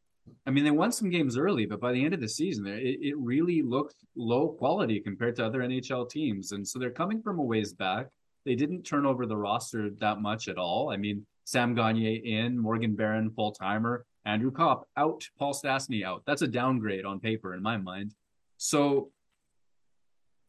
I 0.47 0.51
mean 0.51 0.65
they 0.65 0.71
won 0.71 0.93
some 0.93 1.11
games 1.11 1.39
early, 1.39 1.67
but 1.67 1.81
by 1.81 1.93
the 1.93 2.05
end 2.05 2.15
of 2.15 2.21
the 2.21 2.29
season 2.29 2.67
it, 2.67 2.99
it 3.01 3.17
really 3.19 3.63
looked 3.63 3.97
low 4.17 4.49
quality 4.49 5.01
compared 5.01 5.37
to 5.37 5.47
other 5.47 5.61
NHL 5.61 6.09
teams. 6.09 6.53
And 6.53 6.67
so 6.67 6.79
they're 6.79 6.91
coming 6.91 7.23
from 7.23 7.39
a 7.39 7.43
ways 7.43 7.73
back 7.73 8.09
they 8.49 8.55
didn't 8.55 8.83
turn 8.83 9.05
over 9.05 9.27
the 9.27 9.37
roster 9.37 9.91
that 10.01 10.23
much 10.23 10.49
at 10.49 10.57
all. 10.57 10.91
I 10.91 10.97
mean, 10.97 11.27
Sam 11.45 11.75
Gagner 11.75 12.25
in, 12.25 12.59
Morgan 12.59 12.97
Barron 12.97 13.31
full 13.31 13.53
timer, 13.53 14.07
Andrew 14.29 14.51
Copp 14.51 14.87
out, 14.97 15.25
Paul 15.39 15.55
Stastny 15.55 16.05
out. 16.05 16.23
That's 16.27 16.43
a 16.43 16.47
downgrade 16.47 17.05
on 17.05 17.19
paper 17.19 17.55
in 17.55 17.63
my 17.63 17.77
mind. 17.77 18.15
So, 18.59 19.11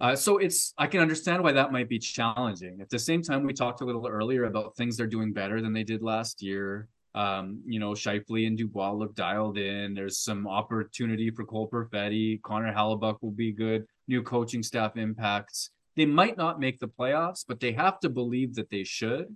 uh, 0.01 0.15
so 0.15 0.37
it's 0.37 0.73
I 0.77 0.87
can 0.87 0.99
understand 0.99 1.43
why 1.43 1.53
that 1.53 1.71
might 1.71 1.89
be 1.89 1.99
challenging. 1.99 2.81
At 2.81 2.89
the 2.89 2.99
same 2.99 3.21
time, 3.21 3.43
we 3.43 3.53
talked 3.53 3.81
a 3.81 3.85
little 3.85 4.07
earlier 4.07 4.45
about 4.45 4.75
things 4.75 4.97
they're 4.97 5.07
doing 5.07 5.33
better 5.33 5.61
than 5.61 5.73
they 5.73 5.83
did 5.83 6.01
last 6.01 6.41
year. 6.41 6.87
Um, 7.15 7.61
you 7.65 7.79
know, 7.79 7.91
Scheifele 7.91 8.47
and 8.47 8.57
Dubois 8.57 8.91
look 8.91 9.15
dialed 9.15 9.57
in. 9.57 9.93
There's 9.93 10.19
some 10.19 10.47
opportunity 10.47 11.31
for 11.31 11.43
Cole 11.43 11.69
Perfetti. 11.69 12.41
Connor 12.43 12.73
Hellebuyck 12.73 13.17
will 13.21 13.31
be 13.31 13.51
good. 13.51 13.85
New 14.07 14.21
coaching 14.21 14.61
staff 14.61 14.95
impacts 14.95 15.71
they 15.99 16.05
might 16.05 16.37
not 16.37 16.61
make 16.61 16.79
the 16.79 16.87
playoffs, 16.87 17.43
but 17.45 17.59
they 17.59 17.73
have 17.73 17.99
to 17.99 18.09
believe 18.09 18.55
that 18.55 18.69
they 18.69 18.85
should. 18.85 19.35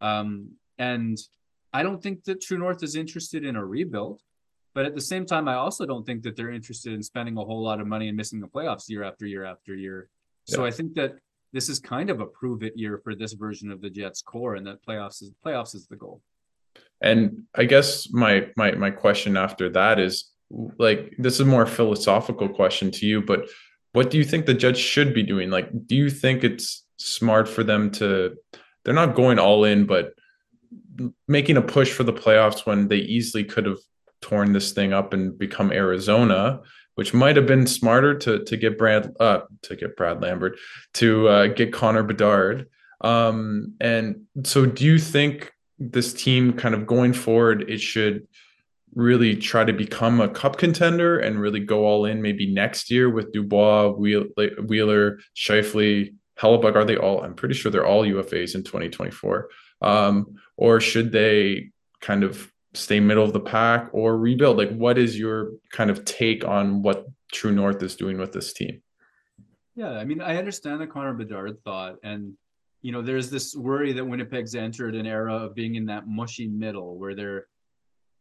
Um, 0.00 0.52
and 0.78 1.18
I 1.72 1.82
don't 1.82 2.02
think 2.02 2.24
that 2.24 2.40
True 2.40 2.58
North 2.58 2.82
is 2.82 2.96
interested 2.96 3.44
in 3.44 3.56
a 3.56 3.64
rebuild. 3.64 4.22
But 4.74 4.86
at 4.86 4.94
the 4.94 5.00
same 5.00 5.26
time, 5.26 5.48
I 5.48 5.54
also 5.54 5.86
don't 5.86 6.06
think 6.06 6.22
that 6.22 6.36
they're 6.36 6.52
interested 6.52 6.92
in 6.92 7.02
spending 7.02 7.36
a 7.36 7.40
whole 7.40 7.62
lot 7.62 7.80
of 7.80 7.86
money 7.86 8.08
and 8.08 8.16
missing 8.16 8.38
the 8.38 8.46
playoffs 8.46 8.88
year 8.88 9.02
after 9.02 9.26
year 9.26 9.44
after 9.44 9.74
year. 9.74 10.08
So. 10.44 10.64
I 10.64 10.70
think 10.70 10.94
that 10.94 11.16
this 11.52 11.68
is 11.68 11.78
kind 11.78 12.10
of 12.10 12.20
a 12.20 12.26
prove 12.26 12.62
it 12.62 12.74
year 12.76 13.00
for 13.02 13.14
this 13.14 13.32
version 13.32 13.70
of 13.70 13.80
the 13.80 13.90
Jets 13.90 14.22
core, 14.22 14.54
and 14.54 14.66
that 14.66 14.84
playoffs 14.86 15.22
is 15.22 15.32
playoffs 15.44 15.74
is 15.74 15.86
the 15.86 15.96
goal. 15.96 16.22
And 17.00 17.44
I 17.54 17.64
guess 17.64 18.10
my 18.10 18.48
my 18.56 18.72
my 18.72 18.90
question 18.90 19.36
after 19.36 19.68
that 19.70 19.98
is 19.98 20.30
like 20.78 21.14
this 21.18 21.40
is 21.40 21.46
more 21.46 21.66
philosophical 21.66 22.48
question 22.48 22.90
to 22.92 23.06
you, 23.06 23.22
but 23.22 23.48
what 23.92 24.10
do 24.10 24.18
you 24.18 24.24
think 24.24 24.46
the 24.46 24.54
Jets 24.54 24.78
should 24.78 25.14
be 25.14 25.22
doing? 25.22 25.50
Like, 25.50 25.70
do 25.86 25.96
you 25.96 26.10
think 26.10 26.44
it's 26.44 26.84
smart 26.98 27.48
for 27.48 27.64
them 27.64 27.90
to? 27.92 28.36
They're 28.84 28.94
not 28.94 29.14
going 29.14 29.38
all 29.38 29.64
in, 29.64 29.86
but 29.86 30.12
making 31.26 31.56
a 31.56 31.62
push 31.62 31.92
for 31.92 32.04
the 32.04 32.12
playoffs 32.12 32.66
when 32.66 32.88
they 32.88 32.96
easily 32.96 33.44
could 33.44 33.66
have 33.66 33.78
torn 34.20 34.52
this 34.52 34.72
thing 34.72 34.92
up 34.92 35.12
and 35.12 35.38
become 35.38 35.72
Arizona, 35.72 36.60
which 36.96 37.14
might 37.14 37.36
have 37.36 37.46
been 37.46 37.66
smarter 37.66 38.14
to 38.18 38.44
to 38.44 38.56
get 38.56 38.78
Brad 38.78 39.14
uh 39.20 39.40
to 39.62 39.76
get 39.76 39.96
Brad 39.96 40.20
Lambert 40.20 40.58
to 40.94 41.28
uh, 41.28 41.46
get 41.48 41.72
Connor 41.72 42.02
Bedard. 42.02 42.68
Um, 43.00 43.74
and 43.80 44.22
so, 44.44 44.66
do 44.66 44.84
you 44.84 44.98
think 44.98 45.52
this 45.78 46.12
team 46.12 46.52
kind 46.52 46.74
of 46.74 46.86
going 46.86 47.12
forward 47.12 47.70
it 47.70 47.78
should 47.78 48.26
really 48.94 49.36
try 49.36 49.64
to 49.64 49.72
become 49.72 50.20
a 50.20 50.28
cup 50.28 50.56
contender 50.56 51.20
and 51.20 51.40
really 51.40 51.60
go 51.60 51.84
all 51.84 52.04
in 52.04 52.20
maybe 52.20 52.52
next 52.52 52.90
year 52.90 53.08
with 53.08 53.32
Dubois, 53.32 53.90
Wheeler, 53.90 55.18
Scheifele, 55.36 56.14
Hellebuyck? 56.40 56.74
Are 56.74 56.84
they 56.84 56.96
all? 56.96 57.22
I'm 57.22 57.34
pretty 57.34 57.54
sure 57.54 57.70
they're 57.70 57.86
all 57.86 58.02
UFAs 58.02 58.54
in 58.54 58.64
2024. 58.64 59.48
Um, 59.80 60.36
or 60.56 60.80
should 60.80 61.12
they 61.12 61.70
kind 62.00 62.24
of 62.24 62.52
stay 62.74 63.00
middle 63.00 63.24
of 63.24 63.32
the 63.32 63.40
pack 63.40 63.88
or 63.92 64.18
rebuild? 64.18 64.56
Like, 64.56 64.70
what 64.70 64.98
is 64.98 65.18
your 65.18 65.52
kind 65.70 65.90
of 65.90 66.04
take 66.04 66.44
on 66.44 66.82
what 66.82 67.06
True 67.32 67.52
North 67.52 67.82
is 67.82 67.96
doing 67.96 68.18
with 68.18 68.32
this 68.32 68.52
team? 68.52 68.82
Yeah, 69.74 69.92
I 69.92 70.04
mean, 70.04 70.20
I 70.20 70.36
understand 70.36 70.80
the 70.80 70.86
Connor 70.86 71.14
Bedard 71.14 71.58
thought, 71.64 71.96
and 72.02 72.34
you 72.82 72.92
know, 72.92 73.02
there's 73.02 73.30
this 73.30 73.56
worry 73.56 73.92
that 73.92 74.04
Winnipeg's 74.04 74.54
entered 74.54 74.94
an 74.94 75.06
era 75.06 75.34
of 75.34 75.54
being 75.54 75.74
in 75.74 75.86
that 75.86 76.06
mushy 76.06 76.46
middle 76.46 76.96
where 76.96 77.14
they're 77.14 77.46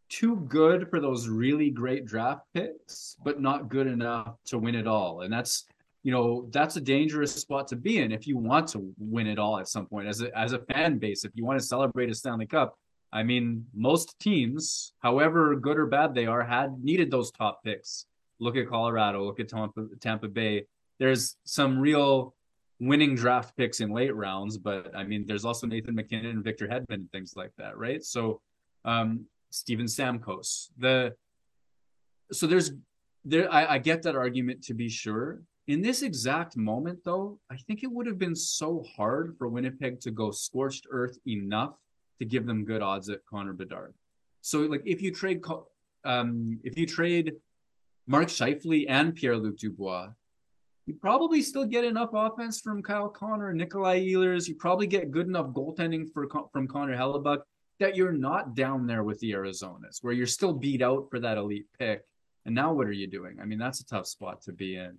too 0.10 0.38
good 0.48 0.90
for 0.90 1.00
those 1.00 1.28
really 1.28 1.70
great 1.70 2.06
draft 2.06 2.42
picks, 2.54 3.18
but 3.24 3.42
not 3.42 3.70
good 3.70 3.88
enough 3.88 4.36
to 4.46 4.58
win 4.58 4.76
it 4.76 4.88
all. 4.88 5.22
And 5.22 5.32
that's, 5.32 5.66
you 6.08 6.14
know, 6.14 6.48
that's 6.52 6.78
a 6.78 6.80
dangerous 6.80 7.36
spot 7.36 7.68
to 7.68 7.76
be 7.76 7.98
in 7.98 8.14
if 8.14 8.26
you 8.26 8.38
want 8.38 8.70
to 8.70 8.94
win 8.98 9.28
it 9.28 9.38
all 9.38 9.60
at 9.60 9.68
some 9.68 9.86
point 9.86 10.08
as 10.08 10.22
a 10.22 10.30
as 10.40 10.54
a 10.54 10.60
fan 10.60 11.00
base. 11.00 11.26
If 11.26 11.34
you 11.36 11.44
want 11.44 11.60
to 11.60 11.66
celebrate 11.66 12.10
a 12.10 12.16
Stanley 12.16 12.46
Cup, 12.46 12.78
I 13.12 13.24
mean, 13.24 13.66
most 13.76 14.18
teams, 14.18 14.94
however 15.00 15.58
good 15.58 15.78
or 15.78 15.86
bad 15.86 16.16
they 16.16 16.26
are, 16.26 16.42
had 16.42 16.82
needed 16.82 17.12
those 17.12 17.30
top 17.32 17.62
picks. 17.62 18.06
Look 18.40 18.56
at 18.56 18.70
Colorado, 18.70 19.26
look 19.26 19.42
at 19.42 19.50
Tampa, 19.50 19.86
Tampa 20.00 20.30
Bay. 20.30 20.66
There's 20.98 21.36
some 21.44 21.78
real 21.78 22.34
winning 22.80 23.14
draft 23.14 23.58
picks 23.58 23.82
in 23.82 23.90
late 23.92 24.16
rounds, 24.16 24.58
but 24.58 24.96
I 24.96 25.04
mean, 25.04 25.26
there's 25.28 25.44
also 25.44 25.68
Nathan 25.68 25.94
MacKinnon 25.94 26.38
and 26.38 26.42
Victor 26.42 26.70
Hedman 26.70 26.86
and 27.02 27.12
things 27.12 27.34
like 27.36 27.52
that, 27.58 27.78
right? 27.78 28.02
So, 28.02 28.40
um, 28.86 29.26
Steven 29.50 29.88
Stamkos, 29.88 30.70
the 30.78 31.16
so 32.32 32.48
there's 32.48 32.72
there. 33.26 33.52
I, 33.52 33.74
I 33.74 33.78
get 33.80 34.04
that 34.04 34.16
argument 34.16 34.64
to 34.68 34.74
be 34.74 34.88
sure. 34.88 35.42
In 35.68 35.82
this 35.82 36.02
exact 36.02 36.56
moment, 36.56 37.00
though, 37.04 37.40
I 37.52 37.58
think 37.58 37.84
it 37.84 37.92
would 37.92 38.08
have 38.08 38.18
been 38.18 38.36
so 38.36 38.86
hard 38.96 39.36
for 39.38 39.50
Winnipeg 39.50 40.00
to 40.02 40.12
go 40.12 40.32
scorched 40.32 40.88
earth 40.90 41.20
enough 41.28 41.74
to 42.20 42.26
give 42.26 42.46
them 42.46 42.64
good 42.64 42.82
odds 42.82 43.10
at 43.10 43.26
Connor 43.26 43.54
Bedard. 43.54 43.94
So, 44.42 44.62
like, 44.62 44.84
if 44.86 45.02
you 45.02 45.12
trade, 45.12 45.42
um, 46.06 46.60
if 46.64 46.78
you 46.78 46.86
trade 46.86 47.34
Mark 48.08 48.30
Scheifele 48.30 48.86
and 48.88 49.14
Pierre 49.14 49.36
Luc 49.36 49.58
Dubois, 49.58 50.10
you 50.86 50.94
probably 50.94 51.42
still 51.42 51.66
get 51.66 51.84
enough 51.84 52.12
offense 52.14 52.62
from 52.62 52.82
Kyle 52.82 53.10
Connor 53.10 53.54
Nikolai 53.54 54.00
Ehlers. 54.06 54.48
You 54.48 54.56
probably 54.56 54.88
get 54.88 55.12
good 55.12 55.28
enough 55.28 55.48
goaltending 55.48 56.06
for 56.14 56.30
from 56.54 56.70
Connor 56.70 56.96
Hellebuyck 56.96 57.42
that 57.82 57.98
you're 57.98 58.14
not 58.14 58.56
down 58.56 58.88
there 58.88 59.04
with 59.04 59.20
the 59.20 59.32
Arizonas, 59.32 59.98
where 60.02 60.14
you're 60.14 60.26
still 60.26 60.54
beat 60.54 60.82
out 60.82 61.10
for 61.10 61.20
that 61.20 61.38
elite 61.38 61.68
pick. 61.78 62.04
And 62.46 62.56
now 62.56 62.72
what 62.72 62.88
are 62.88 62.94
you 62.94 63.08
doing? 63.08 63.40
I 63.42 63.46
mean, 63.46 63.60
that's 63.60 63.82
a 63.82 63.86
tough 63.86 64.08
spot 64.08 64.42
to 64.44 64.54
be 64.54 64.78
in. 64.78 64.98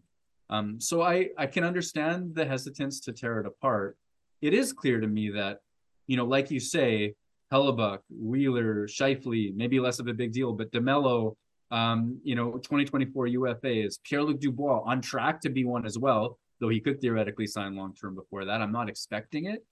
Um, 0.50 0.80
so 0.80 1.02
I 1.02 1.28
I 1.36 1.46
can 1.46 1.64
understand 1.64 2.34
the 2.34 2.44
hesitance 2.44 3.00
to 3.00 3.12
tear 3.12 3.40
it 3.40 3.46
apart. 3.46 3.96
It 4.40 4.54
is 4.54 4.72
clear 4.72 5.00
to 5.00 5.06
me 5.06 5.30
that, 5.30 5.58
you 6.06 6.16
know, 6.16 6.24
like 6.24 6.50
you 6.50 6.60
say, 6.60 7.14
Hellebuyck, 7.52 8.00
Wheeler, 8.10 8.86
Scheifele, 8.86 9.54
maybe 9.54 9.80
less 9.80 9.98
of 9.98 10.06
a 10.08 10.12
big 10.14 10.32
deal, 10.32 10.52
but 10.52 10.70
DeMelo, 10.70 11.34
um, 11.70 12.18
you 12.22 12.34
know, 12.34 12.52
2024 12.52 13.26
UFA 13.26 13.84
is 13.84 13.98
Pierre-Luc 14.04 14.40
Dubois 14.40 14.82
on 14.84 15.00
track 15.00 15.40
to 15.42 15.50
be 15.50 15.64
one 15.64 15.84
as 15.86 15.98
well, 15.98 16.38
though 16.60 16.68
he 16.68 16.80
could 16.80 17.00
theoretically 17.00 17.46
sign 17.46 17.74
long-term 17.76 18.14
before 18.14 18.44
that. 18.44 18.60
I'm 18.60 18.72
not 18.72 18.88
expecting 18.88 19.46
it. 19.46 19.64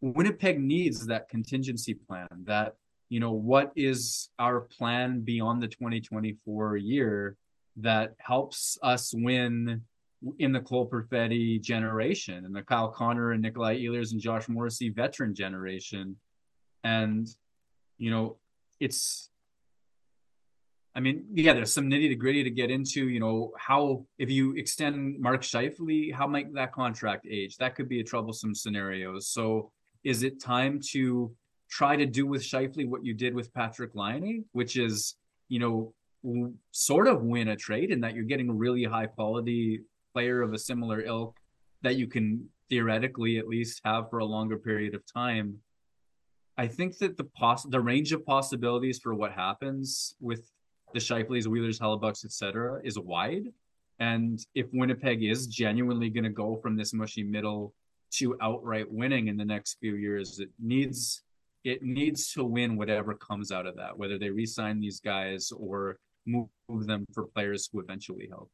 Winnipeg 0.00 0.60
needs 0.60 1.06
that 1.06 1.28
contingency 1.28 1.94
plan 1.94 2.28
that, 2.44 2.74
you 3.08 3.20
know, 3.20 3.32
what 3.32 3.72
is 3.76 4.28
our 4.38 4.60
plan 4.60 5.20
beyond 5.20 5.62
the 5.62 5.68
2024 5.68 6.76
year 6.76 7.36
that 7.76 8.14
helps 8.18 8.78
us 8.82 9.12
win 9.14 9.82
in 10.38 10.52
the 10.52 10.60
Cole 10.60 10.88
Perfetti 10.88 11.60
generation 11.60 12.44
and 12.44 12.54
the 12.54 12.62
Kyle 12.62 12.88
Connor 12.88 13.32
and 13.32 13.42
Nikolai 13.42 13.78
Ehlers 13.78 14.12
and 14.12 14.20
Josh 14.20 14.48
Morrissey 14.48 14.90
veteran 14.90 15.34
generation. 15.34 16.16
And, 16.84 17.28
you 17.98 18.10
know, 18.10 18.36
it's 18.80 19.30
I 20.96 21.00
mean, 21.00 21.26
yeah, 21.34 21.52
there's 21.52 21.74
some 21.74 21.90
nitty 21.90 22.18
gritty 22.18 22.42
to 22.42 22.50
get 22.50 22.70
into. 22.70 23.08
You 23.10 23.20
know, 23.20 23.52
how 23.58 24.06
if 24.18 24.30
you 24.30 24.54
extend 24.54 25.20
Mark 25.20 25.42
Scheifele, 25.42 26.12
how 26.12 26.26
might 26.26 26.52
that 26.54 26.72
contract 26.72 27.26
age? 27.30 27.58
That 27.58 27.74
could 27.74 27.86
be 27.86 28.00
a 28.00 28.04
troublesome 28.04 28.54
scenario. 28.54 29.18
So, 29.18 29.70
is 30.04 30.22
it 30.22 30.40
time 30.40 30.80
to 30.92 31.36
try 31.68 31.96
to 31.96 32.06
do 32.06 32.26
with 32.26 32.42
Scheifele 32.42 32.88
what 32.88 33.04
you 33.04 33.12
did 33.12 33.34
with 33.34 33.52
Patrik 33.52 33.94
Laine, 33.94 34.46
which 34.52 34.78
is, 34.78 35.16
you 35.48 35.58
know, 35.58 35.92
sort 36.70 37.08
of 37.08 37.22
win 37.22 37.48
a 37.48 37.56
trade 37.56 37.90
in 37.90 38.00
that 38.00 38.14
you're 38.14 38.24
getting 38.24 38.56
really 38.56 38.84
high 38.84 39.06
quality 39.06 39.82
player 40.16 40.40
of 40.40 40.54
a 40.54 40.58
similar 40.58 41.02
ilk 41.02 41.36
that 41.82 41.96
you 41.96 42.06
can 42.06 42.48
theoretically 42.70 43.36
at 43.36 43.46
least 43.46 43.82
have 43.84 44.08
for 44.08 44.20
a 44.20 44.24
longer 44.24 44.56
period 44.56 44.94
of 44.94 45.02
time. 45.12 45.58
I 46.56 46.66
think 46.66 46.96
that 46.98 47.18
the 47.18 47.24
poss 47.24 47.64
the 47.64 47.82
range 47.82 48.12
of 48.12 48.24
possibilities 48.24 48.98
for 48.98 49.14
what 49.14 49.32
happens 49.32 50.14
with 50.18 50.50
the 50.94 51.00
Scheifele's, 51.00 51.46
Wheelers, 51.46 51.78
Hellebuycks, 51.78 52.24
etc., 52.24 52.80
is 52.82 52.98
wide. 52.98 53.48
And 53.98 54.38
if 54.54 54.66
Winnipeg 54.72 55.22
is 55.22 55.46
genuinely 55.48 56.08
going 56.08 56.24
to 56.24 56.30
go 56.30 56.56
from 56.62 56.76
this 56.76 56.94
mushy 56.94 57.22
middle 57.22 57.74
to 58.12 58.38
outright 58.40 58.90
winning 58.90 59.28
in 59.28 59.36
the 59.36 59.44
next 59.44 59.76
few 59.80 59.96
years, 59.96 60.38
it 60.38 60.48
needs 60.58 61.22
it 61.64 61.82
needs 61.82 62.32
to 62.32 62.42
win 62.42 62.78
whatever 62.78 63.12
comes 63.12 63.52
out 63.52 63.66
of 63.66 63.76
that, 63.76 63.98
whether 63.98 64.18
they 64.18 64.30
re-sign 64.30 64.80
these 64.80 64.98
guys 64.98 65.52
or 65.52 65.98
move 66.24 66.86
them 66.86 67.04
for 67.12 67.26
players 67.26 67.68
who 67.70 67.80
eventually 67.80 68.28
help. 68.30 68.50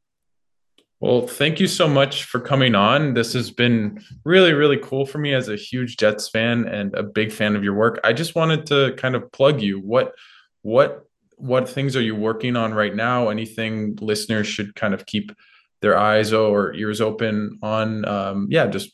Well, 1.02 1.26
thank 1.26 1.58
you 1.58 1.66
so 1.66 1.88
much 1.88 2.22
for 2.22 2.38
coming 2.38 2.76
on. 2.76 3.14
This 3.14 3.32
has 3.32 3.50
been 3.50 4.00
really, 4.24 4.52
really 4.52 4.76
cool 4.76 5.04
for 5.04 5.18
me 5.18 5.34
as 5.34 5.48
a 5.48 5.56
huge 5.56 5.96
Jets 5.96 6.28
fan 6.28 6.68
and 6.68 6.94
a 6.94 7.02
big 7.02 7.32
fan 7.32 7.56
of 7.56 7.64
your 7.64 7.74
work. 7.74 7.98
I 8.04 8.12
just 8.12 8.36
wanted 8.36 8.66
to 8.66 8.94
kind 8.96 9.16
of 9.16 9.32
plug 9.32 9.60
you. 9.60 9.80
What 9.80 10.14
what 10.60 11.04
what 11.38 11.68
things 11.68 11.96
are 11.96 12.00
you 12.00 12.14
working 12.14 12.54
on 12.54 12.72
right 12.72 12.94
now? 12.94 13.30
Anything 13.30 13.98
listeners 14.00 14.46
should 14.46 14.76
kind 14.76 14.94
of 14.94 15.04
keep 15.04 15.32
their 15.80 15.98
eyes 15.98 16.32
or 16.32 16.72
ears 16.74 17.00
open 17.00 17.58
on? 17.64 18.04
Um, 18.04 18.46
yeah, 18.48 18.68
just. 18.68 18.92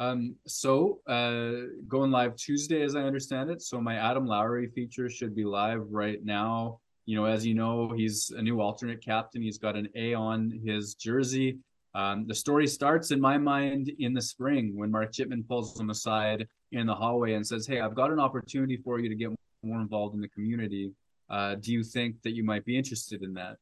Um, 0.00 0.34
so 0.48 0.98
uh, 1.06 1.68
going 1.86 2.10
live 2.10 2.34
Tuesday, 2.34 2.82
as 2.82 2.96
I 2.96 3.02
understand 3.02 3.50
it. 3.50 3.62
So 3.62 3.80
my 3.80 3.94
Adam 3.94 4.26
Lowry 4.26 4.66
feature 4.66 5.08
should 5.08 5.36
be 5.36 5.44
live 5.44 5.86
right 5.90 6.24
now. 6.24 6.80
You 7.08 7.16
know, 7.16 7.24
as 7.24 7.46
you 7.46 7.54
know, 7.54 7.90
he's 7.96 8.32
a 8.36 8.42
new 8.42 8.60
alternate 8.60 9.02
captain. 9.02 9.40
He's 9.40 9.56
got 9.56 9.76
an 9.76 9.88
A 9.94 10.12
on 10.12 10.60
his 10.62 10.92
jersey. 10.92 11.56
Um, 11.94 12.26
the 12.26 12.34
story 12.34 12.66
starts 12.66 13.12
in 13.12 13.18
my 13.18 13.38
mind 13.38 13.90
in 13.98 14.12
the 14.12 14.20
spring 14.20 14.76
when 14.76 14.90
Mark 14.90 15.14
Chipman 15.14 15.42
pulls 15.42 15.80
him 15.80 15.88
aside 15.88 16.46
in 16.72 16.86
the 16.86 16.94
hallway 16.94 17.32
and 17.32 17.46
says, 17.46 17.66
"Hey, 17.66 17.80
I've 17.80 17.94
got 17.94 18.12
an 18.12 18.20
opportunity 18.20 18.76
for 18.76 19.00
you 19.00 19.08
to 19.08 19.14
get 19.14 19.30
more 19.62 19.80
involved 19.80 20.16
in 20.16 20.20
the 20.20 20.28
community. 20.28 20.92
Uh, 21.30 21.54
do 21.54 21.72
you 21.72 21.82
think 21.82 22.20
that 22.24 22.34
you 22.34 22.44
might 22.44 22.66
be 22.66 22.76
interested 22.76 23.22
in 23.22 23.32
that? 23.32 23.56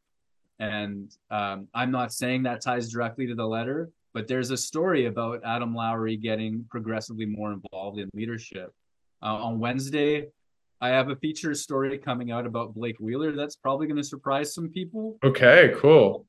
And 0.58 1.16
um, 1.30 1.68
I'm 1.72 1.92
not 1.92 2.12
saying 2.12 2.42
that 2.42 2.62
ties 2.62 2.90
directly 2.90 3.28
to 3.28 3.36
the 3.36 3.46
letter, 3.46 3.90
but 4.12 4.26
there's 4.26 4.50
a 4.50 4.56
story 4.56 5.06
about 5.06 5.40
Adam 5.44 5.72
Lowry 5.72 6.16
getting 6.16 6.64
progressively 6.68 7.26
more 7.26 7.52
involved 7.52 8.00
in 8.00 8.10
leadership. 8.12 8.74
Uh, 9.22 9.36
on 9.36 9.60
Wednesday, 9.60 10.26
I 10.80 10.88
have 10.88 11.08
a 11.08 11.16
feature 11.16 11.54
story 11.54 11.96
coming 11.98 12.30
out 12.30 12.46
about 12.46 12.74
Blake 12.74 12.98
Wheeler 13.00 13.32
that's 13.32 13.56
probably 13.56 13.86
going 13.86 13.96
to 13.96 14.04
surprise 14.04 14.54
some 14.54 14.68
people. 14.68 15.18
Okay, 15.24 15.72
cool. 15.76 16.26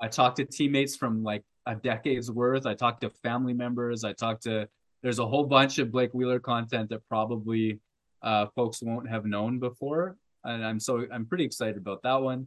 I 0.00 0.08
talked 0.08 0.36
to 0.36 0.44
teammates 0.44 0.96
from 0.96 1.22
like 1.22 1.42
a 1.66 1.74
decade's 1.74 2.30
worth. 2.30 2.66
I 2.66 2.74
talked 2.74 3.00
to 3.00 3.10
family 3.10 3.54
members. 3.54 4.04
I 4.04 4.12
talked 4.12 4.42
to, 4.44 4.68
there's 5.02 5.18
a 5.18 5.26
whole 5.26 5.44
bunch 5.44 5.78
of 5.78 5.90
Blake 5.90 6.12
Wheeler 6.12 6.38
content 6.38 6.90
that 6.90 7.00
probably 7.08 7.80
uh, 8.22 8.46
folks 8.54 8.82
won't 8.82 9.08
have 9.08 9.24
known 9.24 9.58
before. 9.58 10.16
And 10.44 10.64
I'm 10.64 10.80
so 10.80 11.06
I'm 11.12 11.26
pretty 11.26 11.44
excited 11.44 11.76
about 11.76 12.02
that 12.02 12.20
one. 12.20 12.46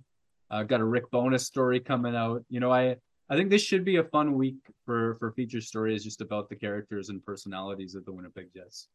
I've 0.49 0.61
uh, 0.61 0.63
got 0.63 0.81
a 0.81 0.85
Rick 0.85 1.11
Bowness 1.11 1.45
story 1.45 1.79
coming 1.79 2.15
out. 2.15 2.43
You 2.49 2.59
know, 2.59 2.71
I 2.71 2.95
I 3.29 3.35
think 3.35 3.49
this 3.49 3.61
should 3.61 3.85
be 3.85 3.97
a 3.97 4.03
fun 4.03 4.33
week 4.33 4.57
for 4.85 5.15
for 5.15 5.31
feature 5.31 5.61
stories 5.61 6.03
just 6.03 6.21
about 6.21 6.49
the 6.49 6.55
characters 6.55 7.09
and 7.09 7.23
personalities 7.25 7.95
of 7.95 8.05
the 8.05 8.11
Winnipeg 8.11 8.47
Jets. 8.53 8.87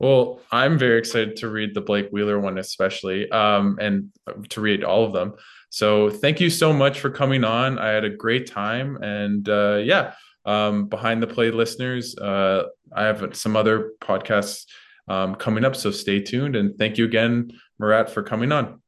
Well, 0.00 0.40
I'm 0.50 0.78
very 0.78 0.98
excited 0.98 1.36
to 1.36 1.48
read 1.48 1.74
the 1.74 1.80
Blake 1.80 2.08
Wheeler 2.10 2.38
one, 2.40 2.58
especially, 2.58 3.30
um, 3.30 3.78
and 3.80 4.10
to 4.50 4.60
read 4.60 4.84
all 4.84 5.04
of 5.04 5.12
them. 5.12 5.34
So, 5.70 6.10
thank 6.10 6.40
you 6.40 6.50
so 6.50 6.72
much 6.72 7.00
for 7.00 7.10
coming 7.10 7.44
on. 7.44 7.78
I 7.78 7.88
had 7.88 8.04
a 8.04 8.10
great 8.10 8.50
time, 8.50 8.96
and 9.02 9.48
uh, 9.48 9.80
yeah, 9.82 10.14
um, 10.44 10.86
behind 10.86 11.22
the 11.22 11.26
play 11.26 11.50
listeners, 11.50 12.16
uh, 12.18 12.64
I 12.94 13.04
have 13.04 13.36
some 13.36 13.56
other 13.56 13.92
podcasts 14.00 14.66
um, 15.08 15.34
coming 15.34 15.64
up. 15.64 15.76
So 15.76 15.90
stay 15.90 16.20
tuned 16.20 16.56
and 16.56 16.76
thank 16.78 16.98
you 16.98 17.04
again, 17.04 17.50
Murat, 17.78 18.10
for 18.10 18.22
coming 18.22 18.52
on. 18.52 18.80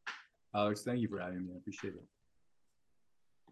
Alex, 0.55 0.83
thank 0.83 1.01
you 1.01 1.09
for 1.09 1.19
having 1.19 1.47
me. 1.47 1.53
I 1.55 1.59
appreciate 1.59 1.95
it. 1.95 2.03